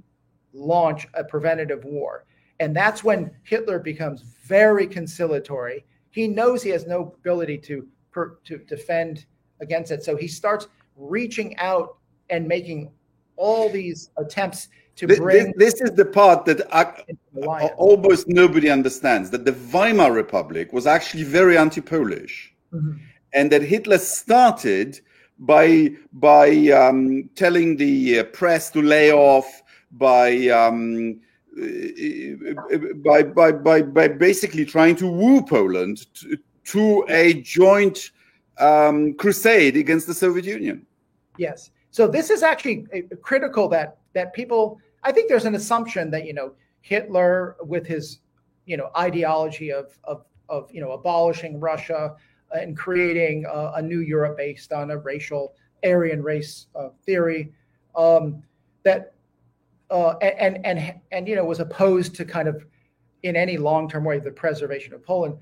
launch 0.54 1.08
a 1.14 1.24
preventative 1.24 1.84
war. 1.84 2.26
And 2.60 2.76
that's 2.76 3.04
when 3.04 3.32
Hitler 3.44 3.80
becomes 3.80 4.22
very 4.46 4.86
conciliatory. 4.86 5.86
He 6.12 6.28
knows 6.28 6.62
he 6.62 6.70
has 6.70 6.86
no 6.86 7.16
ability 7.20 7.58
to, 7.60 7.88
per, 8.12 8.38
to 8.46 8.60
defend 8.60 9.26
against 9.62 9.92
it. 9.92 10.04
So 10.04 10.16
he 10.16 10.28
starts 10.28 10.68
reaching 10.96 11.58
out 11.58 11.98
and 12.30 12.48
making 12.48 12.92
all 13.36 13.70
these 13.70 14.12
attempts 14.18 14.68
to 14.98 15.08
bring. 15.08 15.54
This, 15.58 15.74
this 15.74 15.90
is 15.90 15.96
the 15.96 16.06
part 16.06 16.46
that 16.46 16.68
I, 16.74 17.04
almost 17.78 18.28
nobody 18.28 18.70
understands 18.70 19.30
that 19.32 19.46
the 19.46 19.54
Weimar 19.54 20.12
Republic 20.12 20.72
was 20.74 20.86
actually 20.86 21.24
very 21.24 21.58
anti 21.58 21.82
Polish. 21.82 22.54
Mm-hmm. 22.74 22.98
And 23.34 23.52
that 23.52 23.62
Hitler 23.62 23.98
started 23.98 25.00
by 25.40 25.92
by 26.14 26.50
um, 26.70 27.30
telling 27.36 27.78
the 27.78 28.20
uh, 28.20 28.24
press 28.26 28.70
to 28.72 28.82
lay 28.82 29.12
off 29.12 29.61
by 29.94 30.48
um, 30.48 31.20
by, 33.04 33.24
by, 33.24 33.52
by, 33.52 33.82
by 33.82 34.08
basically 34.08 34.66
trying 34.66 34.96
to 34.96 35.08
woo 35.08 35.46
Poland 35.46 36.08
to, 36.14 36.38
to 36.64 37.06
a 37.10 37.42
joint 37.42 38.12
um, 38.58 39.14
crusade 39.16 39.76
against 39.76 40.08
the 40.08 40.14
Soviet 40.14 40.46
Union. 40.46 40.86
Yes. 41.38 41.72
So 41.90 42.08
this 42.08 42.30
is 42.30 42.42
actually 42.42 42.88
critical 43.22 43.68
that 43.70 43.98
that 44.14 44.34
people. 44.34 44.80
I 45.04 45.12
think 45.12 45.30
there's 45.30 45.46
an 45.46 45.56
assumption 45.56 46.10
that 46.12 46.26
you 46.26 46.34
know 46.34 46.54
Hitler 46.82 47.58
with 47.62 47.86
his 47.86 48.20
you 48.66 48.78
know 48.78 48.90
ideology 48.98 49.72
of 49.72 49.98
of 50.06 50.24
of 50.48 50.70
you 50.72 50.80
know 50.80 50.92
abolishing 50.92 51.60
Russia 51.60 52.16
and 52.52 52.78
creating 52.78 53.46
a, 53.46 53.74
a 53.76 53.82
new 53.82 54.00
Europe 54.00 54.38
based 54.38 54.72
on 54.72 54.92
a 54.92 54.98
racial 54.98 55.54
Aryan 55.84 56.22
race 56.22 56.68
uh, 56.76 56.90
theory. 57.06 57.52
Um, 57.96 58.44
that 58.84 59.14
uh, 59.92 60.18
and 60.20 60.66
and 60.66 60.94
and 61.12 61.28
you 61.28 61.36
know 61.36 61.46
was 61.46 61.60
opposed 61.60 62.16
to 62.16 62.26
kind 62.26 62.48
of 62.48 62.66
in 63.24 63.36
any 63.36 63.58
long-term 63.58 64.04
way 64.04 64.20
the 64.20 64.32
preservation 64.32 64.94
of 64.94 65.04
Poland. 65.04 65.38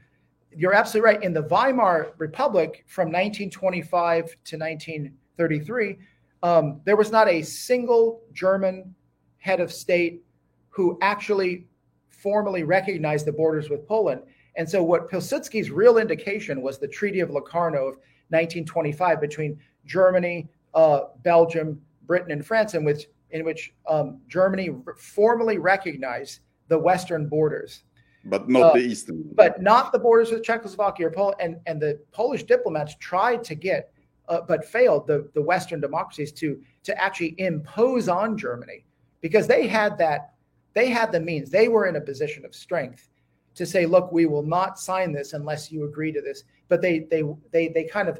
You're 0.51 0.73
absolutely 0.73 1.13
right. 1.13 1.23
In 1.23 1.33
the 1.33 1.43
Weimar 1.43 2.13
Republic 2.17 2.83
from 2.87 3.07
1925 3.07 4.25
to 4.25 4.57
1933, 4.57 5.97
um, 6.41 6.81
there 6.83 6.97
was 6.97 7.11
not 7.11 7.27
a 7.29 7.41
single 7.43 8.21
German 8.33 8.95
head 9.37 9.59
of 9.59 9.71
state 9.71 10.23
who 10.69 10.97
actually 11.01 11.67
formally 12.09 12.63
recognized 12.63 13.25
the 13.25 13.31
borders 13.31 13.69
with 13.69 13.87
Poland. 13.87 14.21
And 14.55 14.69
so, 14.69 14.83
what 14.83 15.09
Pilsudski's 15.09 15.69
real 15.69 15.97
indication 15.97 16.61
was 16.61 16.79
the 16.79 16.87
Treaty 16.87 17.19
of 17.19 17.29
Locarno 17.29 17.87
of 17.87 17.95
1925 18.29 19.21
between 19.21 19.59
Germany, 19.85 20.49
uh, 20.73 21.01
Belgium, 21.23 21.81
Britain, 22.05 22.31
and 22.31 22.45
France, 22.45 22.73
in 22.73 22.83
which 22.83 23.07
in 23.31 23.45
which 23.45 23.73
um, 23.87 24.19
Germany 24.27 24.69
formally 24.97 25.57
recognized 25.57 26.39
the 26.67 26.77
western 26.77 27.27
borders, 27.27 27.83
but 28.25 28.49
not 28.49 28.71
uh, 28.71 28.73
the 28.73 28.79
eastern, 28.79 29.23
but 29.33 29.61
not 29.61 29.91
the 29.91 29.99
borders 29.99 30.31
with 30.31 30.43
Czechoslovakia 30.43 31.07
or 31.07 31.11
Poland. 31.11 31.37
And 31.39 31.57
and 31.65 31.81
the 31.81 31.99
Polish 32.11 32.43
diplomats 32.43 32.95
tried 32.99 33.43
to 33.45 33.55
get, 33.55 33.91
uh, 34.27 34.41
but 34.47 34.65
failed 34.65 35.07
the 35.07 35.29
the 35.33 35.41
Western 35.41 35.79
democracies 35.79 36.31
to 36.33 36.61
to 36.83 37.01
actually 37.01 37.35
impose 37.37 38.07
on 38.07 38.37
Germany 38.37 38.85
because 39.21 39.47
they 39.47 39.67
had 39.67 39.97
that 39.97 40.33
they 40.73 40.89
had 40.89 41.11
the 41.11 41.19
means. 41.19 41.49
They 41.49 41.67
were 41.67 41.87
in 41.87 41.95
a 41.95 42.01
position 42.01 42.45
of 42.45 42.55
strength 42.55 43.09
to 43.55 43.65
say, 43.65 43.85
look, 43.85 44.11
we 44.11 44.25
will 44.25 44.43
not 44.43 44.79
sign 44.79 45.11
this 45.11 45.33
unless 45.33 45.71
you 45.71 45.83
agree 45.85 46.11
to 46.11 46.21
this. 46.21 46.43
But 46.67 46.81
they 46.81 46.99
they 46.99 47.23
they 47.51 47.69
they 47.69 47.83
kind 47.85 48.09
of 48.09 48.19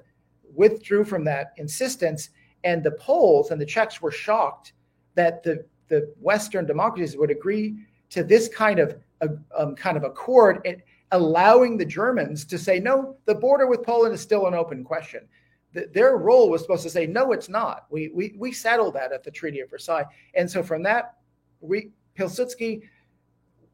withdrew 0.54 1.04
from 1.04 1.24
that 1.26 1.54
insistence, 1.58 2.30
and 2.64 2.84
the 2.84 2.92
Poles 2.92 3.52
and 3.52 3.62
the 3.62 3.66
Czechs 3.66 4.02
were 4.02 4.12
shocked 4.12 4.74
that 5.16 5.44
the, 5.44 5.66
the 5.88 6.14
Western 6.20 6.66
democracies 6.66 7.18
would 7.18 7.32
agree 7.32 7.76
to 8.10 8.24
this 8.24 8.48
kind 8.48 8.80
of 8.80 8.98
a, 9.22 9.30
um, 9.58 9.76
kind 9.76 9.98
of 9.98 10.04
accord, 10.04 10.84
allowing 11.12 11.78
the 11.78 11.86
Germans 11.86 12.46
to 12.46 12.58
say, 12.58 12.80
no, 12.80 13.18
the 13.26 13.36
border 13.36 13.68
with 13.68 13.84
Poland 13.84 14.14
is 14.14 14.22
still 14.22 14.48
an 14.48 14.54
open 14.54 14.84
question. 14.84 15.28
The, 15.74 15.90
their 15.94 16.18
role 16.18 16.50
was 16.50 16.62
supposed 16.62 16.84
to 16.84 16.90
say, 16.90 17.06
no, 17.06 17.32
it's 17.32 17.50
not. 17.50 17.86
We, 17.90 18.10
we, 18.10 18.34
we 18.38 18.52
settled 18.52 18.96
that 18.96 19.12
at 19.12 19.24
the 19.24 19.32
Treaty 19.32 19.60
of 19.60 19.70
Versailles. 19.70 20.06
And 20.34 20.50
so 20.50 20.64
from 20.64 20.84
that, 20.84 21.16
we, 21.62 21.92
Pilsudski 22.18 22.82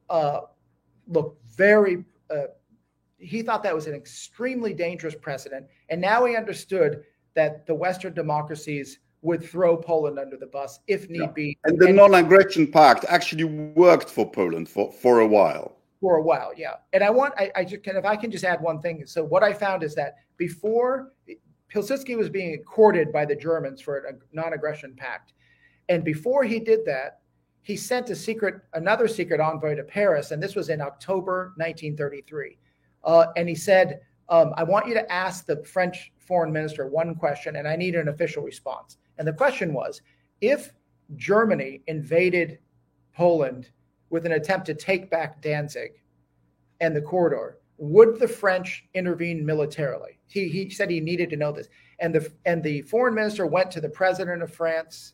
uh, 0.10 0.42
looked 1.08 1.42
very. 1.56 2.04
Uh, 2.30 2.48
he 3.18 3.42
thought 3.42 3.64
that 3.64 3.74
was 3.74 3.88
an 3.88 3.96
extremely 3.96 4.74
dangerous 4.74 5.16
precedent, 5.16 5.66
and 5.90 6.02
now 6.02 6.26
he 6.26 6.36
understood 6.36 7.04
that 7.34 7.66
the 7.66 7.74
Western 7.74 8.14
democracies 8.14 9.00
would 9.26 9.44
throw 9.44 9.76
Poland 9.76 10.20
under 10.20 10.38
the 10.38 10.46
bus 10.46 10.80
if 10.88 11.10
need 11.10 11.22
yeah. 11.22 11.32
be. 11.32 11.58
And 11.66 11.80
the 11.80 11.88
and, 11.88 11.96
non-aggression 11.96 12.72
pact 12.72 13.06
actually 13.10 13.44
worked 13.44 14.10
for 14.10 14.30
Poland 14.30 14.70
for, 14.70 14.92
for 14.92 15.20
a 15.22 15.28
while. 15.28 15.78
For 16.00 16.18
a 16.18 16.22
while, 16.22 16.52
yeah. 16.56 16.76
And 16.94 17.04
I 17.04 17.10
want 17.10 17.34
I, 17.38 17.52
I 17.56 17.66
just 17.66 17.84
can 17.84 17.98
if 17.98 18.06
I 18.06 18.16
can 18.16 18.30
just 18.30 18.44
add 18.44 18.62
one 18.62 18.80
thing. 18.82 19.04
So 19.08 19.24
what 19.24 19.44
I 19.44 19.52
found 19.52 19.82
is 19.82 19.96
that 19.96 20.16
before 20.38 21.14
Pilsudski 21.74 22.16
was 22.16 22.30
being 22.30 22.62
courted 22.64 23.12
by 23.12 23.26
the 23.26 23.36
Germans 23.36 23.82
for 23.82 23.98
a 23.98 24.14
non-aggression 24.32 24.94
pact, 24.96 25.34
and 25.90 26.04
before 26.04 26.44
he 26.44 26.60
did 26.60 26.86
that, 26.86 27.22
he 27.64 27.76
sent 27.76 28.12
a 28.12 28.16
secret 28.16 28.62
another 28.74 29.08
secret 29.08 29.40
envoy 29.40 29.74
to 29.76 29.84
Paris, 29.84 30.30
and 30.30 30.42
this 30.44 30.56
was 30.56 30.70
in 30.70 30.82
October 30.82 31.54
1933. 31.58 32.60
Uh, 33.04 33.26
and 33.38 33.50
he 33.50 33.56
said, 33.56 34.02
um, 34.30 34.54
"I 34.56 34.64
want 34.64 34.88
you 34.88 34.94
to 34.94 35.12
ask 35.12 35.48
the 35.48 35.64
French 35.64 36.14
foreign 36.20 36.52
minister 36.52 36.86
one 36.86 37.16
question, 37.16 37.56
and 37.56 37.68
I 37.68 37.76
need 37.76 37.96
an 37.96 38.10
official 38.10 38.44
response." 38.44 38.98
And 39.18 39.28
the 39.28 39.34
question 39.34 39.74
was 39.74 40.02
if 40.42 40.74
Germany 41.16 41.82
invaded 41.88 42.60
Poland 43.16 43.70
with 44.10 44.26
an 44.26 44.34
attempt 44.34 44.66
to 44.68 44.74
take 44.74 45.10
back 45.10 45.42
Danzig 45.42 45.92
and 46.82 46.96
the 46.96 47.02
corridor, 47.02 47.60
would 47.78 48.20
the 48.20 48.28
French 48.28 48.86
intervene 48.94 49.46
militarily? 49.46 50.20
He, 50.28 50.48
he 50.48 50.70
said 50.70 50.90
he 50.90 51.00
needed 51.00 51.30
to 51.30 51.38
know 51.38 51.52
this. 51.52 51.68
And 52.00 52.14
the, 52.14 52.32
and 52.46 52.64
the 52.64 52.82
foreign 52.84 53.16
minister 53.16 53.46
went 53.46 53.72
to 53.72 53.82
the 53.82 53.90
president 53.90 54.42
of 54.42 54.54
France 54.54 55.14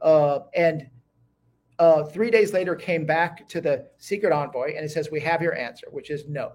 uh, 0.00 0.40
and 0.54 0.88
uh, 1.78 2.04
three 2.04 2.30
days 2.30 2.52
later 2.52 2.74
came 2.74 3.06
back 3.06 3.48
to 3.48 3.60
the 3.60 3.86
secret 3.98 4.32
envoy 4.32 4.74
and 4.74 4.82
he 4.82 4.88
says, 4.88 5.10
We 5.10 5.20
have 5.20 5.40
your 5.40 5.56
answer, 5.56 5.86
which 5.90 6.10
is 6.10 6.26
no. 6.28 6.52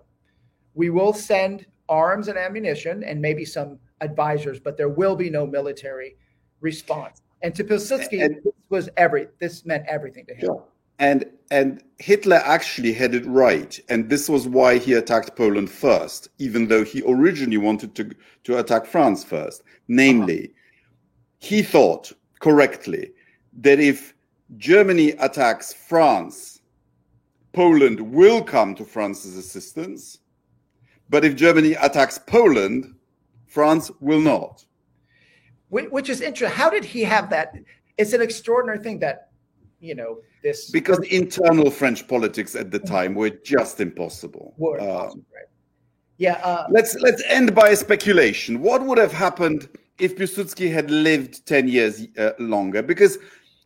We 0.74 0.90
will 0.90 1.14
send 1.14 1.66
arms 1.88 2.28
and 2.28 2.38
ammunition 2.38 3.04
and 3.04 3.22
maybe 3.22 3.46
some 3.46 3.80
advisors, 4.02 4.60
but 4.60 4.76
there 4.76 4.90
will 4.90 5.16
be 5.16 5.30
no 5.30 5.46
military 5.46 6.18
response. 6.64 7.22
And 7.44 7.54
to 7.56 7.64
Pilsudski, 7.64 8.24
and, 8.24 8.38
this 8.38 8.54
was 8.70 8.90
every 8.98 9.28
this 9.40 9.66
meant 9.66 9.86
everything 9.88 10.26
to 10.28 10.34
him. 10.34 10.58
And 11.00 11.26
and 11.52 11.84
Hitler 12.00 12.42
actually 12.44 12.94
had 12.94 13.14
it 13.14 13.26
right, 13.26 13.80
and 13.90 14.10
this 14.10 14.30
was 14.30 14.48
why 14.48 14.78
he 14.78 14.94
attacked 14.94 15.36
Poland 15.36 15.70
first, 15.70 16.30
even 16.40 16.68
though 16.68 16.84
he 16.84 17.04
originally 17.06 17.58
wanted 17.58 17.94
to 17.96 18.10
to 18.46 18.58
attack 18.60 18.86
France 18.86 19.24
first. 19.24 19.64
Namely, 19.88 20.46
uh-huh. 20.46 20.54
he 21.40 21.62
thought 21.62 22.12
correctly 22.40 23.12
that 23.62 23.80
if 23.80 24.14
Germany 24.58 25.12
attacks 25.12 25.74
France, 25.74 26.62
Poland 27.52 28.00
will 28.00 28.42
come 28.42 28.74
to 28.76 28.86
France's 28.86 29.38
assistance. 29.38 30.20
But 31.10 31.26
if 31.26 31.36
Germany 31.36 31.74
attacks 31.74 32.18
Poland, 32.18 32.96
France 33.48 33.92
will 34.00 34.22
not 34.22 34.66
which 35.74 36.10
is 36.10 36.22
interesting. 36.22 36.58
How 36.58 36.70
did 36.70 36.86
he 36.86 37.04
have 37.04 37.30
that? 37.30 37.56
It's 37.98 38.14
an 38.14 38.22
extraordinary 38.22 38.80
thing 38.80 39.00
that, 39.00 39.30
you 39.80 39.96
know, 39.96 40.20
this 40.44 40.70
because 40.70 41.00
internal 41.08 41.72
French 41.72 42.08
politics 42.08 42.56
at 42.56 42.72
the 42.72 42.80
time 42.80 43.16
were 43.16 43.30
just 43.30 43.80
impossible. 43.80 44.54
Were 44.58 44.78
impossible, 44.78 45.22
um, 45.22 45.26
right? 45.34 45.46
Yeah. 46.18 46.40
Uh, 46.44 46.68
let's 46.70 46.96
let's 46.96 47.24
end 47.28 47.56
by 47.56 47.70
a 47.70 47.76
speculation. 47.76 48.62
What 48.62 48.86
would 48.86 48.98
have 48.98 49.14
happened 49.14 49.70
if 50.00 50.16
Piłsudski 50.18 50.72
had 50.72 50.92
lived 50.92 51.46
ten 51.46 51.68
years 51.68 52.06
uh, 52.18 52.32
longer? 52.40 52.82
Because 52.82 53.18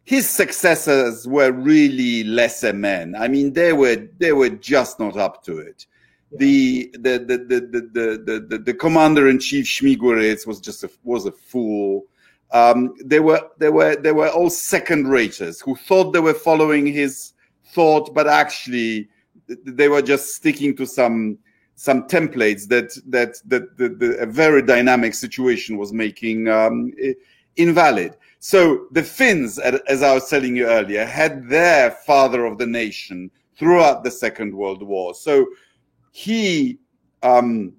his 0.03 0.29
successors 0.29 1.27
were 1.27 1.51
really 1.51 2.23
lesser 2.23 2.71
men. 2.71 3.15
I 3.15 3.27
mean, 3.27 3.53
they 3.53 3.73
were 3.73 4.07
they 4.17 4.33
were 4.33 4.49
just 4.49 4.99
not 4.99 5.17
up 5.17 5.43
to 5.43 5.57
it. 5.59 5.85
The, 6.31 6.89
the, 6.93 7.19
the, 7.19 7.37
the, 7.37 7.59
the, 7.61 8.23
the, 8.25 8.45
the, 8.49 8.57
the 8.57 8.73
commander 8.73 9.29
in 9.29 9.39
chief 9.39 9.65
Śmigły 9.65 10.45
was 10.45 10.59
just 10.59 10.83
a, 10.83 10.89
was 11.03 11.25
a 11.25 11.31
fool. 11.31 12.05
Um, 12.51 12.95
they 13.03 13.19
were 13.19 13.41
they 13.57 13.69
were 13.69 13.95
they 13.95 14.13
were 14.13 14.29
all 14.29 14.49
second 14.49 15.07
raters 15.07 15.59
who 15.59 15.75
thought 15.75 16.11
they 16.13 16.19
were 16.19 16.33
following 16.33 16.85
his 16.85 17.33
thought, 17.73 18.13
but 18.13 18.27
actually 18.27 19.09
they 19.47 19.89
were 19.89 20.01
just 20.01 20.35
sticking 20.35 20.75
to 20.77 20.85
some 20.85 21.37
some 21.75 22.07
templates 22.07 22.67
that 22.69 22.93
that 23.07 23.35
that, 23.45 23.77
that, 23.77 23.99
that 23.99 24.19
a 24.19 24.25
very 24.25 24.61
dynamic 24.61 25.13
situation 25.13 25.77
was 25.77 25.91
making 25.91 26.47
um, 26.47 26.93
invalid. 27.57 28.15
So 28.39 28.87
the 28.91 29.03
Finns, 29.03 29.59
as 29.59 30.03
I 30.03 30.13
was 30.13 30.29
telling 30.29 30.55
you 30.55 30.67
earlier, 30.67 31.05
had 31.05 31.49
their 31.49 31.91
father 31.91 32.45
of 32.45 32.57
the 32.57 32.67
nation 32.67 33.31
throughout 33.57 34.03
the 34.03 34.11
Second 34.11 34.53
World 34.53 34.83
War. 34.83 35.13
So 35.13 35.45
he 36.17 36.79
um, 37.21 37.73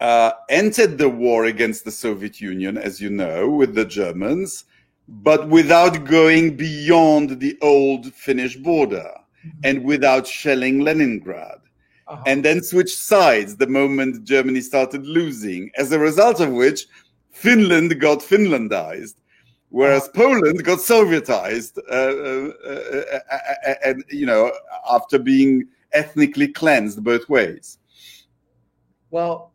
uh, 0.00 0.32
entered 0.48 0.98
the 0.98 1.08
war 1.08 1.44
against 1.44 1.84
the 1.84 1.90
Soviet 1.92 2.40
Union, 2.40 2.76
as 2.76 3.00
you 3.00 3.10
know, 3.10 3.48
with 3.48 3.76
the 3.76 3.84
Germans, 3.84 4.64
but 5.06 5.48
without 5.48 6.04
going 6.04 6.56
beyond 6.56 7.38
the 7.38 7.56
old 7.62 8.12
Finnish 8.12 8.56
border 8.56 9.08
mm-hmm. 9.46 9.60
and 9.62 9.84
without 9.84 10.26
shelling 10.26 10.80
Leningrad. 10.80 11.60
Uh-huh. 12.08 12.24
And 12.26 12.44
then 12.44 12.60
switched 12.60 12.98
sides 12.98 13.54
the 13.54 13.68
moment 13.68 14.24
Germany 14.24 14.60
started 14.60 15.06
losing, 15.06 15.70
as 15.78 15.92
a 15.92 15.98
result 15.98 16.40
of 16.40 16.50
which 16.50 16.88
Finland 17.30 18.00
got 18.00 18.18
Finlandized, 18.18 19.14
whereas 19.68 20.08
uh-huh. 20.08 20.22
Poland 20.22 20.64
got 20.64 20.80
Sovietized, 20.80 21.78
uh, 21.88 21.92
uh, 21.92 22.52
uh, 22.68 23.18
uh 23.30 23.74
and 23.84 24.04
you 24.10 24.26
know, 24.26 24.50
after 24.90 25.20
being 25.20 25.68
ethnically 25.94 26.48
cleansed 26.48 27.02
both 27.02 27.28
ways? 27.28 27.78
Well, 29.10 29.52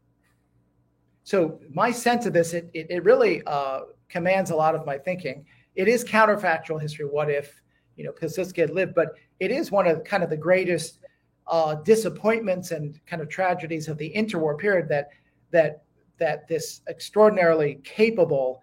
so 1.24 1.60
my 1.74 1.92
sense 1.92 2.26
of 2.26 2.34
this, 2.34 2.54
it, 2.54 2.70
it, 2.74 2.88
it 2.90 3.04
really 3.04 3.44
uh, 3.46 3.82
commands 4.08 4.50
a 4.50 4.56
lot 4.56 4.74
of 4.74 4.86
my 4.86 4.98
thinking. 4.98 5.46
It 5.76 5.88
is 5.88 6.04
counterfactual 6.04 6.82
history. 6.82 7.06
What 7.06 7.30
if, 7.30 7.62
you 7.96 8.04
know, 8.04 8.12
Pilsudski 8.12 8.58
had 8.58 8.72
lived? 8.72 8.96
But 8.96 9.10
it 9.40 9.52
is 9.52 9.72
one 9.72 9.86
of 9.86 10.04
kind 10.04 10.24
of 10.24 10.30
the 10.30 10.38
greatest 10.38 11.00
uh, 11.48 11.76
disappointments 11.76 12.72
and 12.72 13.00
kind 13.06 13.22
of 13.22 13.30
tragedies 13.30 13.88
of 13.88 13.98
the 13.98 14.12
interwar 14.16 14.58
period 14.58 14.88
that 14.90 15.10
that 15.52 15.84
that 16.18 16.48
this 16.48 16.82
extraordinarily 16.88 17.80
capable 17.84 18.62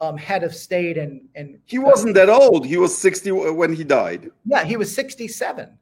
um, 0.00 0.16
head 0.16 0.44
of 0.44 0.54
state 0.54 0.98
and 0.98 1.22
and 1.34 1.58
he 1.64 1.78
wasn't 1.78 2.14
that 2.14 2.28
old. 2.28 2.66
He 2.66 2.76
was 2.76 2.96
sixty 2.96 3.30
when 3.32 3.72
he 3.72 3.84
died. 3.84 4.30
Yeah, 4.44 4.64
he 4.64 4.76
was 4.76 4.94
sixty-seven. 4.94 5.78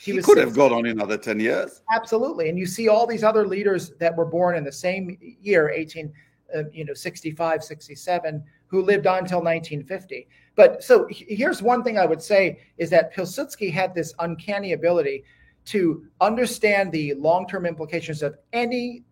He, 0.00 0.12
he 0.12 0.22
could 0.22 0.38
have 0.38 0.54
gone 0.54 0.72
on 0.72 0.86
another 0.86 1.18
10 1.18 1.40
years. 1.40 1.82
Absolutely. 1.92 2.48
And 2.48 2.58
you 2.58 2.64
see 2.64 2.88
all 2.88 3.06
these 3.06 3.22
other 3.22 3.46
leaders 3.46 3.90
that 3.98 4.16
were 4.16 4.24
born 4.24 4.56
in 4.56 4.64
the 4.64 4.72
same 4.72 5.18
year, 5.20 5.68
18, 5.68 6.10
uh, 6.56 6.62
you 6.72 6.86
know, 6.86 6.94
65, 6.94 7.62
67, 7.62 8.42
who 8.66 8.80
lived 8.80 9.06
on 9.06 9.18
until 9.18 9.40
1950. 9.40 10.26
But 10.56 10.82
so 10.82 11.06
here's 11.10 11.60
one 11.60 11.84
thing 11.84 11.98
I 11.98 12.06
would 12.06 12.22
say 12.22 12.60
is 12.78 12.88
that 12.90 13.14
Pilsudski 13.14 13.70
had 13.70 13.94
this 13.94 14.14
uncanny 14.20 14.72
ability 14.72 15.22
to 15.66 16.06
understand 16.22 16.92
the 16.92 17.12
long-term 17.14 17.66
implications 17.66 18.22
of 18.22 18.36
any 18.54 19.04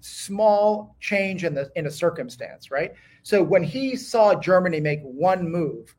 small 0.00 0.96
change 1.00 1.44
in 1.44 1.54
the 1.54 1.70
in 1.76 1.86
a 1.86 1.90
circumstance, 1.90 2.70
right? 2.70 2.94
So 3.22 3.42
when 3.42 3.62
he 3.62 3.94
saw 3.94 4.34
Germany 4.34 4.80
make 4.80 5.00
one 5.02 5.46
move, 5.46 5.94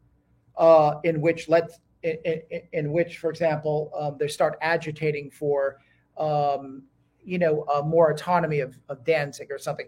uh, 0.58 0.96
in 1.04 1.22
which 1.22 1.48
let's 1.48 1.80
in, 2.06 2.62
in, 2.74 2.92
which, 2.92 3.18
for 3.18 3.30
example, 3.30 3.92
um, 3.98 4.18
they 4.20 4.28
start 4.28 4.58
agitating 4.62 5.32
for, 5.32 5.78
um, 6.18 6.84
you 7.24 7.40
know, 7.40 7.66
uh, 7.74 7.82
more 7.82 8.12
autonomy 8.12 8.60
of, 8.60 8.78
of 8.90 9.04
Danzig 9.04 9.52
or 9.52 9.58
something. 9.58 9.88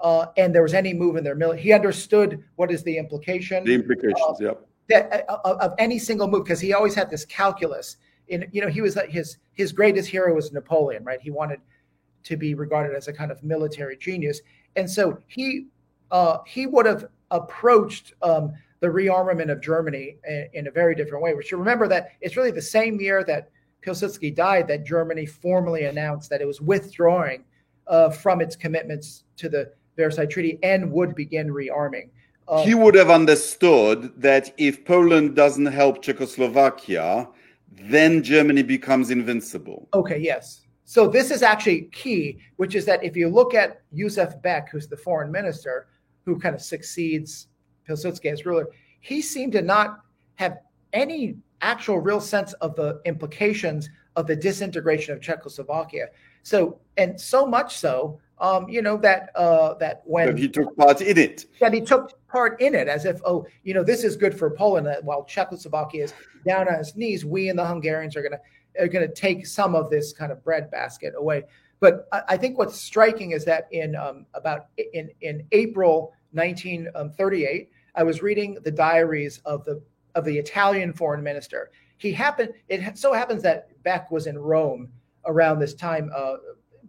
Uh, 0.00 0.26
and 0.36 0.54
there 0.54 0.62
was 0.62 0.74
any 0.74 0.92
move 0.92 1.16
in 1.16 1.24
their 1.24 1.34
military. 1.34 1.62
He 1.62 1.72
understood 1.72 2.44
what 2.56 2.70
is 2.70 2.82
the 2.82 2.96
implication. 2.96 3.64
The 3.64 3.74
implications, 3.74 4.38
yeah. 4.40 4.52
That, 4.88 5.24
uh, 5.28 5.38
of, 5.44 5.58
of 5.58 5.74
any 5.78 5.98
single 5.98 6.28
move, 6.28 6.44
because 6.44 6.60
he 6.60 6.72
always 6.72 6.94
had 6.94 7.10
this 7.10 7.24
calculus. 7.24 7.96
In 8.28 8.46
you 8.52 8.60
know, 8.60 8.68
he 8.68 8.80
was 8.80 8.98
his 9.08 9.38
his 9.52 9.72
greatest 9.72 10.08
hero 10.08 10.34
was 10.34 10.52
Napoleon, 10.52 11.04
right? 11.04 11.20
He 11.20 11.30
wanted 11.30 11.60
to 12.24 12.36
be 12.36 12.54
regarded 12.54 12.94
as 12.94 13.08
a 13.08 13.12
kind 13.12 13.30
of 13.30 13.42
military 13.42 13.96
genius, 13.96 14.40
and 14.74 14.90
so 14.90 15.18
he 15.26 15.66
uh, 16.10 16.38
he 16.46 16.66
would 16.66 16.86
have 16.86 17.06
approached 17.30 18.14
um, 18.22 18.52
the 18.80 18.86
rearmament 18.86 19.50
of 19.50 19.60
Germany 19.60 20.16
in, 20.28 20.48
in, 20.52 20.66
a 20.66 20.70
very 20.70 20.94
different 20.94 21.22
way. 21.22 21.34
We 21.34 21.42
should 21.42 21.58
remember 21.58 21.88
that 21.88 22.10
it's 22.20 22.36
really 22.36 22.50
the 22.50 22.62
same 22.62 23.00
year 23.00 23.24
that 23.24 23.50
Pilsudski 23.84 24.34
died 24.34 24.68
that 24.68 24.84
Germany 24.84 25.26
formally 25.26 25.84
announced 25.84 26.28
that 26.30 26.40
it 26.40 26.46
was 26.46 26.60
withdrawing 26.60 27.44
uh, 27.86 28.10
from 28.10 28.40
its 28.40 28.56
commitments 28.56 29.24
to 29.36 29.48
the 29.48 29.72
Versailles 29.96 30.26
Treaty 30.26 30.58
and 30.62 30.90
would 30.92 31.14
begin 31.14 31.48
rearming. 31.48 32.10
Uh, 32.48 32.62
he 32.64 32.74
would 32.74 32.94
have 32.94 33.10
understood 33.10 34.12
that 34.20 34.52
if 34.56 34.84
Poland 34.84 35.34
doesn't 35.34 35.66
help 35.66 36.02
Czechoslovakia, 36.02 37.28
then 37.72 38.22
Germany 38.22 38.62
becomes 38.62 39.10
invincible. 39.10 39.88
Okay, 39.94 40.18
yes. 40.18 40.66
So 40.84 41.08
this 41.08 41.32
is 41.32 41.42
actually 41.42 41.82
key, 41.92 42.38
which 42.56 42.76
is 42.76 42.84
that 42.84 43.02
if 43.02 43.16
you 43.16 43.28
look 43.28 43.54
at 43.54 43.82
Josef 43.92 44.40
Beck, 44.42 44.70
who's 44.70 44.86
the 44.86 44.96
foreign 44.96 45.32
minister, 45.32 45.88
who 46.24 46.38
kind 46.38 46.54
of 46.54 46.62
succeeds 46.62 47.48
Pilsudski 47.88 48.32
as 48.32 48.44
ruler, 48.44 48.68
he 49.00 49.22
seemed 49.22 49.52
to 49.52 49.62
not 49.62 50.00
have 50.36 50.58
any 50.92 51.36
actual 51.62 51.98
real 51.98 52.20
sense 52.20 52.52
of 52.54 52.76
the 52.76 53.00
implications 53.04 53.88
of 54.16 54.26
the 54.26 54.36
disintegration 54.36 55.14
of 55.14 55.20
Czechoslovakia. 55.20 56.08
So 56.42 56.80
and 56.96 57.20
so 57.20 57.46
much 57.46 57.76
so, 57.76 58.20
um, 58.38 58.68
you 58.68 58.82
know 58.82 58.96
that 58.98 59.30
uh, 59.34 59.74
that 59.74 60.02
when 60.04 60.26
that 60.26 60.38
he 60.38 60.48
took 60.48 60.76
part 60.76 61.00
in 61.00 61.18
it, 61.18 61.46
that 61.60 61.72
he 61.72 61.80
took 61.80 62.12
part 62.28 62.60
in 62.60 62.74
it, 62.74 62.88
as 62.88 63.04
if 63.04 63.20
oh, 63.24 63.46
you 63.64 63.74
know, 63.74 63.82
this 63.82 64.04
is 64.04 64.16
good 64.16 64.38
for 64.38 64.50
Poland. 64.50 64.88
While 65.02 65.24
Czechoslovakia 65.24 66.04
is 66.04 66.14
down 66.46 66.68
on 66.68 66.74
its 66.74 66.96
knees, 66.96 67.24
we 67.24 67.48
and 67.48 67.58
the 67.58 67.66
Hungarians 67.66 68.16
are 68.16 68.22
going 68.22 68.32
to 68.32 68.82
are 68.82 68.88
going 68.88 69.06
to 69.06 69.14
take 69.14 69.46
some 69.46 69.74
of 69.74 69.90
this 69.90 70.12
kind 70.12 70.30
of 70.30 70.42
breadbasket 70.44 71.14
away. 71.16 71.44
But 71.80 72.08
I, 72.12 72.22
I, 72.28 72.36
think 72.36 72.58
what's 72.58 72.78
striking 72.78 73.32
is 73.32 73.44
that 73.46 73.68
in 73.70 73.96
um, 73.96 74.26
about 74.34 74.66
in 74.94 75.10
in 75.20 75.46
April 75.52 76.12
1938, 76.32 77.70
I 77.96 78.02
was 78.02 78.22
reading 78.22 78.58
the 78.62 78.70
diaries 78.70 79.40
of 79.44 79.64
the 79.64 79.82
of 80.14 80.24
the 80.24 80.38
Italian 80.38 80.92
foreign 80.92 81.22
minister. 81.22 81.70
He 81.98 82.12
happened. 82.12 82.52
It 82.68 82.96
so 82.96 83.12
happens 83.12 83.42
that 83.42 83.82
Beck 83.82 84.10
was 84.10 84.26
in 84.26 84.38
Rome 84.38 84.88
around 85.24 85.58
this 85.58 85.74
time 85.74 86.10
uh, 86.14 86.36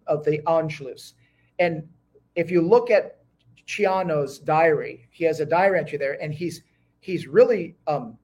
of 0.05 0.23
the 0.23 0.39
Anschluss, 0.45 1.13
and 1.59 1.87
if 2.35 2.51
you 2.51 2.61
look 2.61 2.91
at 2.91 3.19
Ciano's 3.65 4.39
diary, 4.39 5.07
he 5.11 5.25
has 5.25 5.39
a 5.39 5.45
diary 5.45 5.79
entry 5.79 5.97
there, 5.97 6.21
and 6.21 6.33
he's 6.33 6.63
he's 6.99 7.27
really 7.27 7.75
um, 7.87 8.17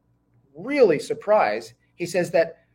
really 0.56 1.00
surprised. 1.00 1.74
He 1.96 2.06
says 2.06 2.32
that 2.32 2.66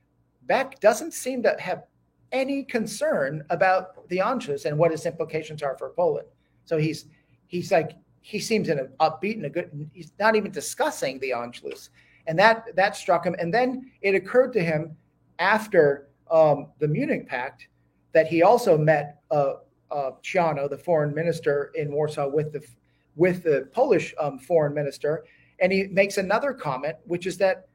Beck 0.43 0.81
doesn't 0.81 1.13
seem 1.13 1.43
to 1.43 1.57
have 1.59 1.85
any 2.33 2.65
concern 2.65 3.45
about 3.51 4.09
the 4.09 4.19
Anschluss 4.19 4.65
and 4.65 4.79
what 4.79 4.93
its 4.93 5.07
implications 5.07 5.63
are 5.63 5.77
for 5.77 5.91
Poland. 5.91 6.29
So 6.65 6.79
he's 6.79 7.07
he's 7.47 7.73
like 7.73 7.93
he 8.21 8.39
seems 8.39 8.69
in 8.69 8.79
an 8.79 8.91
upbeat 9.01 9.35
and 9.35 9.47
a 9.47 9.51
good. 9.51 9.91
He's 9.93 10.12
not 10.19 10.37
even 10.37 10.51
discussing 10.51 11.19
the 11.21 11.31
Anschluss 11.31 11.91
and 12.29 12.39
that 12.39 12.77
that 12.77 12.95
struck 12.95 13.27
him. 13.27 13.35
And 13.39 13.53
then 13.53 13.91
it 14.03 14.14
occurred 14.14 14.53
to 14.53 14.62
him 14.62 14.97
after 15.41 16.09
um, 16.31 16.69
the 16.79 16.87
Munich 16.87 17.27
Pact 17.27 17.69
that 18.12 18.29
he 18.29 18.43
also 18.43 18.79
met 18.79 19.23
uh, 19.31 19.55
uh, 19.91 20.11
Ciano, 20.23 20.69
the 20.69 20.79
foreign 20.79 21.14
minister 21.14 21.73
in 21.75 21.91
Warsaw, 21.91 22.29
with 22.29 22.53
the 22.53 22.64
with 23.16 23.43
the 23.43 23.69
Polish 23.73 24.14
um, 24.21 24.39
foreign 24.39 24.75
minister, 24.75 25.25
and 25.59 25.73
he 25.73 25.89
makes 25.89 26.19
another 26.19 26.53
comment, 26.53 26.97
which 27.05 27.27
is 27.27 27.37
that 27.39 27.66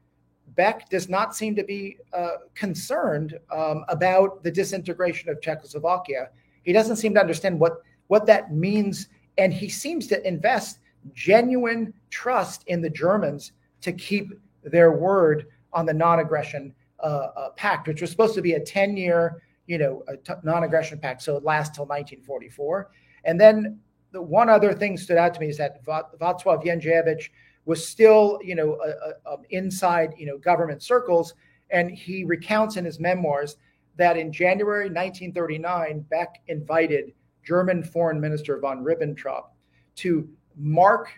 Beck 0.54 0.88
does 0.88 1.08
not 1.08 1.34
seem 1.34 1.56
to 1.56 1.64
be 1.64 1.98
uh, 2.12 2.36
concerned 2.54 3.38
um, 3.50 3.84
about 3.88 4.42
the 4.44 4.50
disintegration 4.50 5.28
of 5.28 5.40
Czechoslovakia. 5.42 6.30
He 6.62 6.72
doesn't 6.72 6.96
seem 6.96 7.12
to 7.14 7.20
understand 7.20 7.58
what 7.58 7.82
what 8.06 8.24
that 8.26 8.54
means, 8.54 9.08
and 9.38 9.52
he 9.52 9.68
seems 9.68 10.06
to 10.08 10.26
invest 10.26 10.78
genuine 11.12 11.92
trust 12.10 12.64
in 12.66 12.80
the 12.80 12.90
Germans 12.90 13.52
to 13.82 13.92
keep 13.92 14.32
their 14.62 14.92
word 14.92 15.46
on 15.72 15.86
the 15.86 15.92
non-aggression 15.92 16.74
uh, 17.00 17.28
uh, 17.36 17.50
pact, 17.50 17.88
which 17.88 18.00
was 18.00 18.10
supposed 18.10 18.34
to 18.34 18.42
be 18.42 18.54
a 18.54 18.60
10-year, 18.60 19.42
you 19.66 19.78
know, 19.78 20.02
non-aggression 20.42 20.98
pact, 20.98 21.22
so 21.22 21.36
it 21.36 21.44
lasts 21.44 21.74
till 21.74 21.84
1944. 21.84 22.90
And 23.24 23.40
then 23.40 23.78
the 24.12 24.22
one 24.22 24.48
other 24.48 24.72
thing 24.72 24.96
stood 24.96 25.18
out 25.18 25.34
to 25.34 25.40
me 25.40 25.48
is 25.48 25.58
that 25.58 25.84
Wacław 25.84 26.64
Jędrzejewicz 26.64 27.28
was 27.66 27.86
still, 27.86 28.38
you 28.42 28.54
know, 28.54 28.78
inside, 29.50 30.14
you 30.16 30.26
know, 30.26 30.38
government 30.38 30.82
circles, 30.82 31.34
and 31.70 31.90
he 31.90 32.24
recounts 32.24 32.76
in 32.76 32.84
his 32.84 33.00
memoirs 33.00 33.56
that 33.96 34.16
in 34.16 34.32
January 34.32 34.84
1939, 34.84 36.00
Beck 36.10 36.40
invited 36.48 37.12
German 37.44 37.82
Foreign 37.82 38.20
Minister 38.20 38.58
von 38.58 38.84
Ribbentrop 38.84 39.50
to 39.96 40.28
mark 40.56 41.10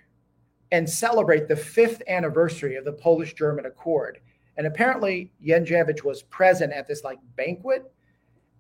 and 0.73 0.89
celebrate 0.89 1.49
the 1.49 1.57
fifth 1.57 2.03
anniversary 2.09 2.77
of 2.77 2.85
the 2.85 2.93
Polish 2.93 3.35
German 3.35 3.67
Accord. 3.67 4.19
And 4.57 4.67
apparently, 4.67 5.33
Jędrzejewicz 5.45 6.03
was 6.03 6.23
present 6.23 6.73
at 6.73 6.87
this 6.87 7.05
like 7.05 7.19
banquet. 7.37 7.91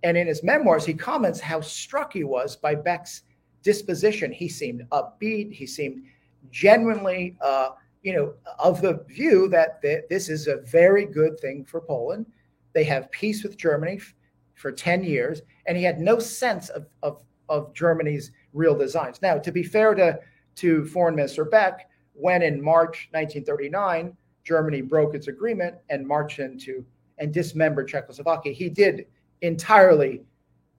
And 0.03 0.17
in 0.17 0.27
his 0.27 0.43
memoirs, 0.43 0.85
he 0.85 0.95
comments 0.95 1.41
how 1.41 1.61
struck 1.61 2.12
he 2.12 2.25
was 2.25 2.55
by 2.57 2.75
Beck's 2.75 3.23
disposition. 3.62 4.31
He 4.31 4.49
seemed 4.49 4.87
upbeat. 4.93 5.53
He 5.53 5.67
seemed 5.67 6.05
genuinely, 6.51 7.37
uh, 7.41 7.71
you 8.03 8.12
know, 8.12 8.35
of 8.59 8.81
the 8.81 9.05
view 9.09 9.49
that 9.49 9.83
th- 9.83 10.05
this 10.09 10.29
is 10.29 10.47
a 10.47 10.59
very 10.59 11.07
good 11.07 11.41
thing 11.41 11.64
for 11.64 11.81
Poland. 11.81 12.27
They 12.75 12.85
have 12.85 13.11
peace 13.11 13.43
with 13.43 13.57
Germany 13.57 13.97
f- 13.97 14.14
for 14.55 14.71
10 14.71 15.03
years. 15.03 15.43
And 15.67 15.77
he 15.77 15.83
had 15.83 15.99
no 15.99 16.19
sense 16.19 16.69
of, 16.69 16.87
of, 17.03 17.25
of 17.49 17.73
Germany's 17.75 18.33
real 18.53 18.77
designs. 18.77 19.21
Now, 19.23 19.39
to 19.39 19.53
be 19.53 19.63
fair 19.63 19.95
to, 19.95 20.19
to 20.57 20.85
Foreign 20.87 21.15
Minister 21.15 21.45
Beck, 21.45 21.89
when 22.15 22.43
in 22.43 22.63
March 22.63 23.09
1939, 23.13 24.17
Germany 24.45 24.81
broke 24.81 25.15
its 25.15 25.29
agreement 25.29 25.77
and 25.91 26.07
marched 26.07 26.39
into 26.39 26.85
and 27.19 27.33
dismembered 27.33 27.89
Czechoslovakia, 27.89 28.53
he 28.53 28.69
did 28.69 29.07
entirely 29.43 30.23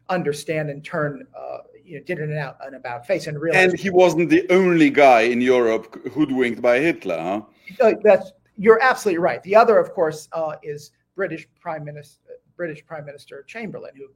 understand 0.09 0.70
and 0.70 0.84
turn, 0.84 1.26
uh, 1.38 1.57
you 1.84 1.97
know, 1.97 2.03
did 2.03 2.20
an, 2.20 2.38
out, 2.38 2.57
an 2.65 2.76
about 2.76 3.05
face 3.05 3.28
and 3.28 3.39
realized. 3.39 3.72
And 3.72 3.80
he 3.80 3.89
wasn't 3.89 4.30
the 4.30 4.47
only 4.49 4.89
guy 4.89 5.22
in 5.22 5.41
Europe 5.41 6.07
hoodwinked 6.13 6.61
by 6.61 6.80
Hitler, 6.80 7.18
huh? 7.18 7.41
Uh, 7.82 7.93
that's 8.03 8.32
you're 8.57 8.82
absolutely 8.82 9.20
right. 9.20 9.43
The 9.43 9.55
other, 9.55 9.78
of 9.78 9.91
course, 9.93 10.28
uh, 10.32 10.55
is 10.63 10.91
British 11.15 11.47
Prime 11.59 11.84
Minister 11.84 12.22
British 12.55 12.86
Prime 12.86 13.05
Minister 13.05 13.43
Chamberlain, 13.43 13.91
who 13.95 14.07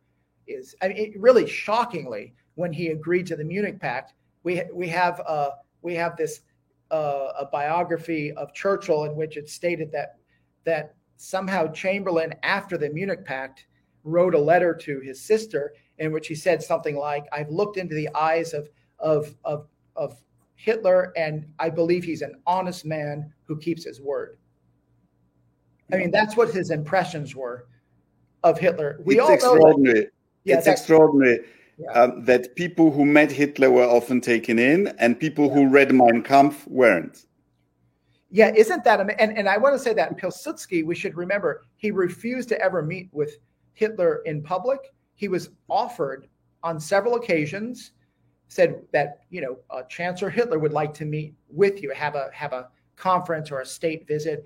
is 0.48 0.76
I 0.82 0.90
mean, 0.90 1.14
really 1.18 1.48
shockingly 1.48 2.34
when 2.56 2.74
he 2.74 2.88
agreed 2.88 3.28
to 3.28 3.36
the 3.36 3.44
Munich 3.44 3.80
Pact. 3.80 4.14
We 4.44 4.64
we 4.74 4.88
have 4.90 5.22
uh, 5.26 5.52
we 5.82 5.96
have 5.96 6.18
this 6.18 6.42
uh, 6.92 7.30
a 7.40 7.46
biography 7.46 8.32
of 8.34 8.54
Churchill 8.54 9.06
in 9.06 9.16
which 9.16 9.38
it 9.38 9.50
stated 9.50 9.92
that 9.92 10.18
that 10.66 10.96
somehow 11.18 11.72
Chamberlain, 11.72 12.34
after 12.44 12.78
the 12.78 12.90
Munich 12.90 13.24
Pact, 13.26 13.68
wrote 14.04 14.36
a 14.36 14.40
letter 14.40 14.74
to 14.74 15.00
his 15.00 15.22
sister 15.22 15.74
in 15.98 16.12
which 16.12 16.28
he 16.28 16.36
said 16.36 16.62
something 16.62 16.96
like, 16.96 17.26
"I've 17.32 17.50
looked 17.50 17.78
into 17.78 17.96
the 17.96 18.10
eyes 18.16 18.54
of 18.54 18.70
of 19.00 19.36
of, 19.44 19.68
of 19.96 20.22
Hitler, 20.56 21.14
and 21.16 21.46
I 21.60 21.70
believe 21.70 22.04
he's 22.04 22.22
an 22.22 22.36
honest 22.46 22.86
man 22.86 23.34
who 23.46 23.58
keeps 23.58 23.84
his 23.84 24.02
word." 24.02 24.38
I 25.94 25.98
mean, 25.98 26.12
that's 26.12 26.38
what 26.38 26.52
his 26.52 26.72
impressions 26.72 27.36
were 27.36 27.68
of 28.44 28.58
Hitler. 28.58 29.00
We 29.04 29.16
it's 29.16 29.24
all 29.24 29.34
extraordinary. 29.34 30.02
That, 30.02 30.12
yeah, 30.44 30.58
it's 30.58 30.68
extraordinary. 30.68 31.46
Um, 31.94 32.24
that 32.26 32.56
people 32.56 32.92
who 32.92 33.06
met 33.06 33.32
Hitler 33.32 33.72
were 33.72 33.86
often 33.86 34.22
taken 34.22 34.60
in, 34.60 34.88
and 35.00 35.20
people 35.20 35.50
who 35.50 35.68
read 35.68 35.94
Mein 35.94 36.24
Kampf 36.24 36.68
weren't. 36.68 37.26
Yeah, 38.30 38.52
isn't 38.56 38.84
that 38.86 39.00
and 39.00 39.38
and 39.38 39.50
I 39.50 39.58
want 39.58 39.76
to 39.76 39.80
say 39.80 39.94
that 39.94 40.18
Pilsudski, 40.18 40.86
we 40.86 40.96
should 40.96 41.18
remember, 41.18 41.64
he 41.76 41.92
refused 41.92 42.50
to 42.50 42.62
ever 42.62 42.82
meet 42.82 43.10
with 43.12 43.38
Hitler 43.74 44.22
in 44.26 44.42
public. 44.42 44.80
He 45.16 45.28
was 45.28 45.50
offered 45.70 46.28
on 46.64 46.80
several 46.80 47.16
occasions, 47.16 47.92
said 48.48 48.82
that 48.94 49.20
you 49.30 49.42
know 49.42 49.58
uh, 49.70 49.84
Chancellor 49.84 50.30
Hitler 50.30 50.60
would 50.60 50.74
like 50.74 50.94
to 50.96 51.06
meet 51.06 51.34
with 51.50 51.84
you, 51.84 51.92
have 51.92 52.16
a 52.16 52.30
have 52.34 52.54
a 52.54 52.70
conference 52.96 53.52
or 53.52 53.62
a 53.62 53.66
state 53.66 54.08
visit. 54.08 54.46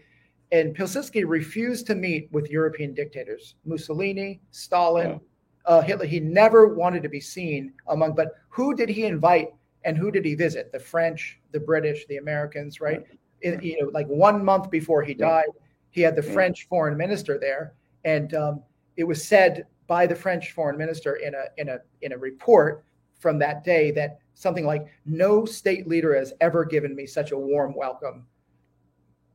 And 0.52 0.76
Pilsudski 0.76 1.24
refused 1.28 1.88
to 1.88 1.96
meet 1.96 2.30
with 2.32 2.50
European 2.50 2.94
dictators, 2.94 3.56
Mussolini, 3.66 4.42
Stalin, 4.52 5.10
yeah 5.10 5.18
uh, 5.66 5.82
Hitler. 5.82 6.06
He 6.06 6.20
never 6.20 6.68
wanted 6.68 7.04
to 7.04 7.10
be 7.10 7.20
seen 7.20 7.74
among, 7.88 8.14
but 8.14 8.36
who 8.50 8.76
did 8.76 8.90
he 8.90 9.06
invite 9.06 9.50
and 9.84 9.98
who 9.98 10.12
did 10.12 10.26
he 10.26 10.36
visit? 10.36 10.72
The 10.72 10.80
French, 10.80 11.40
the 11.52 11.60
British, 11.60 12.06
the 12.08 12.18
Americans, 12.18 12.82
right? 12.82 13.04
It, 13.42 13.62
you 13.64 13.82
know, 13.82 13.90
like 13.94 14.08
one 14.08 14.44
month 14.44 14.72
before 14.72 15.04
he 15.04 15.14
died, 15.14 15.50
he 15.92 16.02
had 16.02 16.16
the 16.16 16.24
French 16.24 16.68
foreign 16.68 16.98
minister 16.98 17.38
there, 17.40 17.74
and 18.04 18.34
um, 18.34 18.64
it 18.98 19.04
was 19.04 19.24
said 19.26 19.68
by 19.88 20.08
the 20.08 20.16
French 20.16 20.52
foreign 20.52 20.78
minister 20.78 21.16
in 21.16 21.34
a 21.36 21.46
in 21.58 21.70
a 21.70 21.80
in 22.02 22.12
a 22.12 22.18
report 22.18 22.84
from 23.20 23.40
that 23.40 23.64
day 23.64 23.92
that 23.92 24.20
something 24.34 24.66
like 24.66 24.88
no 25.06 25.46
state 25.46 25.88
leader 25.88 26.16
has 26.16 26.34
ever 26.42 26.66
given 26.66 26.96
me 26.96 27.06
such 27.06 27.32
a 27.32 27.38
warm 27.38 27.74
welcome 27.76 28.26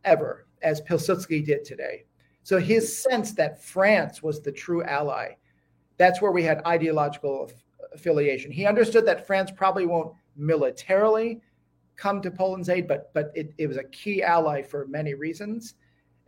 ever 0.05 0.47
as 0.63 0.81
Pilsudski 0.83 1.45
did 1.45 1.65
today. 1.65 2.05
So 2.43 2.59
his 2.59 3.03
sense 3.03 3.33
that 3.33 3.63
France 3.63 4.23
was 4.23 4.41
the 4.41 4.53
true 4.53 4.83
ally 4.85 5.35
that's 6.01 6.23
where 6.23 6.33
we 6.33 6.43
had 6.43 6.63
ideological 6.65 7.53
affiliation. 7.93 8.51
He 8.51 8.65
understood 8.65 9.05
that 9.05 9.27
France 9.27 9.51
probably 9.55 9.85
won't 9.85 10.15
militarily 10.35 11.43
come 11.97 12.23
to 12.23 12.31
Poland's 12.31 12.71
aid, 12.71 12.89
but 12.89 13.13
but 13.13 13.31
it, 13.35 13.53
it 13.59 13.67
was 13.67 13.77
a 13.77 13.85
key 13.85 14.23
ally 14.23 14.63
for 14.63 14.87
many 14.87 15.13
reasons. 15.13 15.75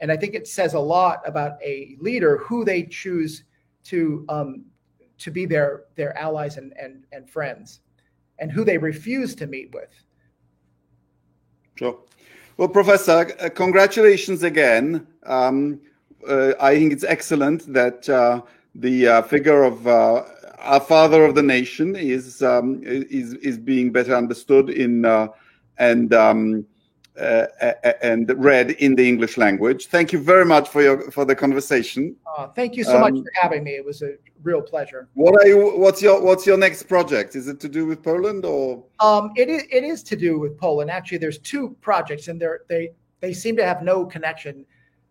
And 0.00 0.12
I 0.12 0.16
think 0.18 0.34
it 0.34 0.46
says 0.46 0.74
a 0.74 0.78
lot 0.78 1.22
about 1.24 1.52
a 1.64 1.96
leader 2.00 2.36
who 2.36 2.66
they 2.66 2.82
choose 2.82 3.44
to 3.84 4.26
um, 4.28 4.66
to 5.16 5.30
be 5.30 5.46
their 5.46 5.84
their 5.94 6.12
allies 6.18 6.58
and, 6.58 6.74
and 6.78 7.06
and 7.10 7.30
friends, 7.30 7.80
and 8.40 8.52
who 8.52 8.64
they 8.64 8.76
refuse 8.76 9.34
to 9.36 9.46
meet 9.46 9.72
with. 9.72 9.94
Sure. 11.76 11.96
Well, 12.58 12.68
Professor, 12.68 13.34
uh, 13.40 13.48
congratulations 13.48 14.42
again. 14.42 15.06
Um, 15.22 15.80
uh, 16.28 16.52
I 16.60 16.76
think 16.76 16.92
it's 16.92 17.04
excellent 17.04 17.72
that. 17.72 18.06
Uh, 18.06 18.42
the 18.74 19.06
uh, 19.06 19.22
figure 19.22 19.62
of 19.62 19.86
uh, 19.86 20.24
our 20.58 20.80
father 20.80 21.24
of 21.24 21.34
the 21.34 21.42
nation 21.42 21.96
is 21.96 22.42
um, 22.42 22.80
is 22.84 23.34
is 23.34 23.58
being 23.58 23.92
better 23.92 24.14
understood 24.14 24.70
in 24.70 25.04
uh, 25.04 25.28
and 25.78 26.14
um, 26.14 26.64
uh, 27.20 27.46
and 28.02 28.32
read 28.36 28.70
in 28.72 28.94
the 28.94 29.06
English 29.06 29.36
language. 29.36 29.86
Thank 29.86 30.12
you 30.12 30.18
very 30.18 30.44
much 30.44 30.68
for 30.68 30.82
your 30.82 31.10
for 31.10 31.24
the 31.24 31.34
conversation. 31.34 32.16
Uh, 32.36 32.48
thank 32.48 32.76
you 32.76 32.84
so 32.84 32.94
um, 32.94 33.00
much 33.02 33.22
for 33.22 33.30
having 33.40 33.64
me. 33.64 33.72
It 33.72 33.84
was 33.84 34.02
a 34.02 34.14
real 34.42 34.62
pleasure. 34.62 35.08
What 35.14 35.34
are 35.42 35.46
you? 35.46 35.78
What's 35.78 36.00
your 36.00 36.22
What's 36.22 36.46
your 36.46 36.56
next 36.56 36.84
project? 36.84 37.36
Is 37.36 37.48
it 37.48 37.60
to 37.60 37.68
do 37.68 37.86
with 37.86 38.02
Poland 38.02 38.44
or? 38.44 38.84
Um, 39.00 39.32
it 39.36 39.48
is. 39.48 39.64
It 39.70 39.84
is 39.84 40.02
to 40.04 40.16
do 40.16 40.38
with 40.38 40.56
Poland. 40.58 40.90
Actually, 40.90 41.18
there's 41.18 41.38
two 41.38 41.76
projects, 41.80 42.28
and 42.28 42.40
they 42.40 42.48
they 42.68 42.90
they 43.20 43.32
seem 43.34 43.56
to 43.56 43.66
have 43.66 43.82
no 43.82 44.06
connection 44.06 44.64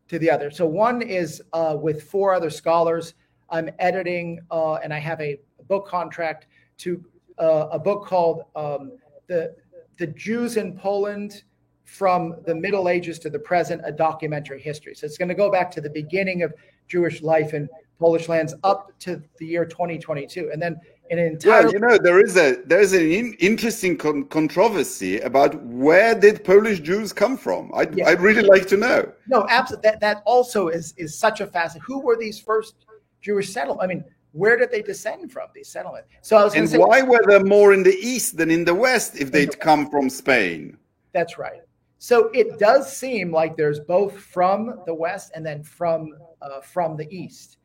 to 0.08 0.18
the 0.18 0.30
other. 0.30 0.50
So 0.50 0.66
one 0.66 1.02
is 1.02 1.42
uh, 1.54 1.78
with 1.80 2.04
four 2.04 2.34
other 2.34 2.50
scholars. 2.50 3.14
I'm 3.52 3.70
editing, 3.80 4.40
uh, 4.50 4.76
and 4.76 4.94
I 4.94 5.00
have 5.00 5.20
a 5.22 5.40
book 5.68 5.88
contract 5.88 6.48
to 6.80 7.04
uh, 7.38 7.68
a 7.72 7.80
book 7.80 8.06
called 8.06 8.44
um, 8.56 8.94
the 9.28 9.56
the 9.98 10.08
Jews 10.08 10.58
in 10.58 10.78
Poland 10.78 11.44
from 11.86 12.38
the 12.46 12.56
Middle 12.56 12.88
Ages 12.88 13.20
to 13.20 13.30
the 13.30 13.40
present, 13.40 13.82
a 13.84 13.92
documentary 13.92 14.62
history. 14.62 14.96
So 14.96 15.06
it's 15.06 15.18
going 15.18 15.30
to 15.30 15.36
go 15.36 15.52
back 15.52 15.70
to 15.72 15.82
the 15.82 15.90
beginning 15.90 16.42
of 16.44 16.54
Jewish 16.88 17.22
life 17.22 17.54
in 17.54 17.68
Polish 18.00 18.30
lands 18.30 18.56
up 18.64 18.98
to 19.00 19.22
the 19.38 19.46
year 19.46 19.66
2022, 19.66 20.50
and 20.52 20.62
then 20.62 20.80
an 21.12 21.20
entire. 21.20 21.64
Well, 21.64 21.74
you 21.74 21.80
know, 21.80 21.98
there 21.98 22.20
is 22.20 22.38
a 22.38 22.56
there 22.66 22.80
is 22.80 22.94
an 22.94 23.02
in, 23.02 23.34
interesting 23.40 23.98
con- 23.98 24.26
controversy 24.26 25.20
about 25.20 25.62
where 25.66 26.16
did 26.16 26.44
Polish 26.44 26.80
Jews 26.80 27.14
come 27.14 27.38
from. 27.38 27.70
I'd, 27.76 27.98
yeah. 27.98 28.08
I'd 28.08 28.22
really 28.22 28.42
like 28.44 28.68
to 28.68 28.78
know. 28.78 29.12
No, 29.28 29.46
absolutely. 29.50 29.90
That 29.90 30.00
that 30.00 30.24
also 30.26 30.70
is 30.70 30.94
is 30.98 31.18
such 31.18 31.42
a 31.42 31.48
fascinating. 31.48 31.86
Who 31.86 32.00
were 32.00 32.18
these 32.18 32.40
first 32.40 32.76
Jewish 33.22 33.52
settlement. 33.52 33.84
I 33.84 33.88
mean, 33.88 34.04
where 34.34 34.58
did 34.58 34.72
they 34.72 34.82
descend 34.82 35.32
from 35.32 35.48
these 35.54 35.68
settlements 35.68 36.08
so 36.22 36.38
I 36.38 36.44
was 36.46 36.56
and 36.56 36.70
say, 36.70 36.78
why 36.78 37.02
were 37.02 37.22
they 37.28 37.44
more 37.44 37.74
in 37.74 37.84
the 37.84 37.98
east 38.00 38.38
than 38.38 38.50
in 38.50 38.64
the 38.64 38.74
west 38.74 39.18
if 39.18 39.30
they'd 39.30 39.60
come 39.60 39.90
from 39.90 40.10
spain 40.10 40.78
that's 41.12 41.38
right 41.38 41.62
so 42.04 42.32
it 42.34 42.58
does 42.58 42.92
seem 42.92 43.32
like 43.32 43.56
there's 43.56 43.80
both 43.80 44.18
from 44.18 44.80
the 44.88 44.94
west 44.94 45.34
and 45.36 45.46
then 45.46 45.62
from 45.62 46.16
uh, 46.42 46.60
from 46.60 46.98
the 46.98 47.08
east. 47.16 47.58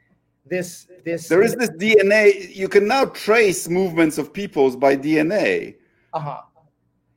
This 0.45 0.89
this 1.07 1.27
there 1.27 1.43
is 1.43 1.57
this 1.57 1.71
DNA. 1.71 2.55
You 2.55 2.69
can 2.69 2.87
now 2.87 3.07
trace 3.07 3.67
movements 3.67 4.19
of 4.19 4.35
peoples 4.35 4.77
by 4.77 4.95
DNA. 4.95 5.77
Uh 6.13 6.21
huh. 6.21 6.41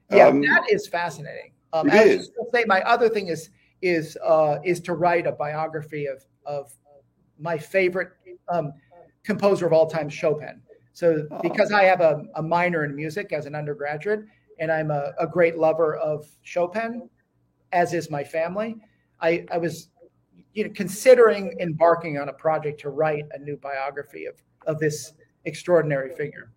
Yeah, 0.09 0.27
um, 0.27 0.39
that 0.43 0.63
is 0.71 0.87
fascinating. 0.87 1.51
Um, 1.73 1.89
is. 1.89 2.31
Say 2.53 2.63
my 2.67 2.81
other 2.83 3.09
thing 3.09 3.27
is 3.27 3.49
is 3.81 4.17
uh, 4.23 4.59
is 4.63 4.79
to 4.79 4.93
write 4.93 5.27
a 5.27 5.33
biography 5.33 6.05
of 6.05 6.25
of 6.45 6.71
my 7.37 7.57
favorite 7.57 8.11
um, 8.49 8.73
composer 9.23 9.65
of 9.65 9.73
all 9.73 9.87
time, 9.87 10.09
Chopin. 10.09 10.61
So 10.93 11.27
oh. 11.31 11.39
because 11.41 11.71
I 11.71 11.83
have 11.83 12.01
a, 12.01 12.23
a 12.35 12.41
minor 12.41 12.83
in 12.85 12.95
music 12.95 13.31
as 13.31 13.45
an 13.45 13.55
undergraduate, 13.55 14.25
and 14.59 14.71
I'm 14.71 14.91
a, 14.91 15.13
a 15.19 15.27
great 15.27 15.57
lover 15.57 15.95
of 15.97 16.27
Chopin, 16.43 17.09
as 17.71 17.93
is 17.93 18.09
my 18.09 18.23
family. 18.23 18.75
I, 19.21 19.45
I 19.51 19.57
was 19.57 19.89
you 20.53 20.65
know 20.65 20.71
considering 20.73 21.55
embarking 21.59 22.17
on 22.17 22.29
a 22.29 22.33
project 22.33 22.81
to 22.81 22.89
write 22.89 23.25
a 23.33 23.39
new 23.39 23.57
biography 23.57 24.25
of 24.25 24.35
of 24.67 24.79
this 24.79 25.13
extraordinary 25.45 26.13
figure. 26.15 26.51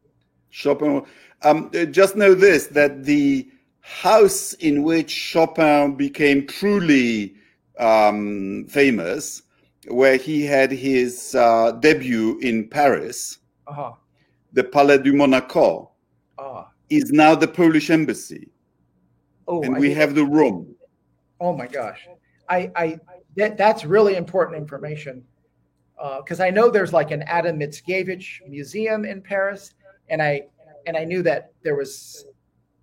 Chopin. 0.50 1.04
Um, 1.42 1.70
just 1.90 2.16
know 2.16 2.34
this: 2.34 2.66
that 2.68 3.04
the 3.04 3.48
house 3.80 4.52
in 4.54 4.82
which 4.82 5.10
Chopin 5.10 5.96
became 5.96 6.46
truly 6.46 7.34
um, 7.78 8.66
famous, 8.68 9.42
where 9.88 10.16
he 10.16 10.44
had 10.44 10.70
his 10.70 11.34
uh, 11.34 11.72
debut 11.72 12.38
in 12.38 12.68
Paris, 12.68 13.38
uh-huh. 13.66 13.92
the 14.52 14.64
Palais 14.64 14.98
du 14.98 15.12
Monaco, 15.12 15.92
uh-huh 16.38 16.64
is 16.92 17.10
now 17.10 17.34
the 17.34 17.48
Polish 17.48 17.90
embassy. 17.90 18.48
Oh, 19.48 19.62
and 19.62 19.76
I 19.76 19.78
we 19.78 19.92
have 19.94 20.14
the 20.14 20.24
room. 20.24 20.74
Oh 21.40 21.56
my 21.56 21.66
gosh, 21.66 22.06
I, 22.48 22.70
I 22.76 23.00
that, 23.36 23.56
that's 23.56 23.84
really 23.84 24.16
important 24.16 24.58
information 24.58 25.24
because 26.18 26.40
uh, 26.40 26.44
I 26.44 26.50
know 26.50 26.70
there's 26.70 26.92
like 26.92 27.10
an 27.10 27.22
Adam 27.22 27.58
Mickiewicz 27.58 28.46
museum 28.46 29.04
in 29.04 29.22
Paris, 29.22 29.74
and 30.08 30.22
I 30.22 30.42
and 30.86 30.96
I 30.96 31.04
knew 31.04 31.22
that 31.22 31.52
there 31.62 31.76
was. 31.76 32.26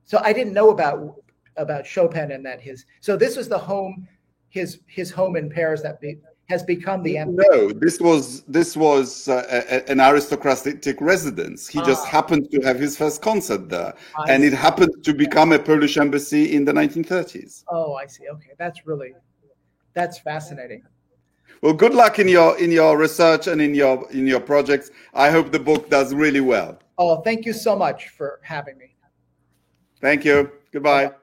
So 0.05 0.19
I 0.23 0.33
didn't 0.33 0.53
know 0.53 0.71
about 0.71 1.15
about 1.55 1.85
Chopin 1.85 2.31
and 2.31 2.45
that 2.45 2.59
his. 2.59 2.85
So 2.99 3.15
this 3.15 3.37
was 3.37 3.47
the 3.47 3.57
home, 3.57 4.07
his 4.49 4.79
his 4.87 5.11
home 5.11 5.35
in 5.35 5.49
Paris 5.49 5.81
that 5.83 6.01
be, 6.01 6.17
has 6.49 6.63
become 6.63 7.03
the 7.03 7.17
emperor. 7.17 7.45
No, 7.51 7.71
this 7.71 7.99
was 7.99 8.41
this 8.41 8.75
was 8.75 9.27
uh, 9.27 9.45
a, 9.49 9.89
an 9.89 10.01
aristocratic 10.01 10.99
residence. 10.99 11.67
He 11.67 11.79
ah. 11.79 11.85
just 11.85 12.05
happened 12.07 12.49
to 12.51 12.61
have 12.61 12.79
his 12.79 12.97
first 12.97 13.21
concert 13.21 13.69
there, 13.69 13.93
I 14.17 14.31
and 14.31 14.41
see. 14.41 14.47
it 14.47 14.53
happened 14.53 15.03
to 15.03 15.13
become 15.13 15.51
a 15.51 15.59
Polish 15.59 15.97
embassy 15.97 16.55
in 16.55 16.65
the 16.65 16.73
1930s. 16.73 17.63
Oh, 17.69 17.93
I 17.93 18.07
see. 18.07 18.27
Okay, 18.27 18.51
that's 18.57 18.85
really 18.85 19.13
that's 19.93 20.17
fascinating. 20.19 20.83
Well, 21.61 21.73
good 21.73 21.93
luck 21.93 22.19
in 22.19 22.27
your 22.27 22.57
in 22.57 22.71
your 22.71 22.97
research 22.97 23.47
and 23.47 23.61
in 23.61 23.75
your 23.75 24.09
in 24.11 24.25
your 24.25 24.39
projects. 24.39 24.89
I 25.13 25.29
hope 25.29 25.51
the 25.51 25.59
book 25.59 25.89
does 25.89 26.13
really 26.13 26.41
well. 26.41 26.79
Oh, 26.97 27.21
thank 27.21 27.45
you 27.45 27.53
so 27.53 27.75
much 27.75 28.09
for 28.09 28.39
having 28.43 28.77
me. 28.77 28.95
Thank 30.01 30.25
you. 30.25 30.51
Goodbye. 30.71 31.07
Bye. 31.07 31.15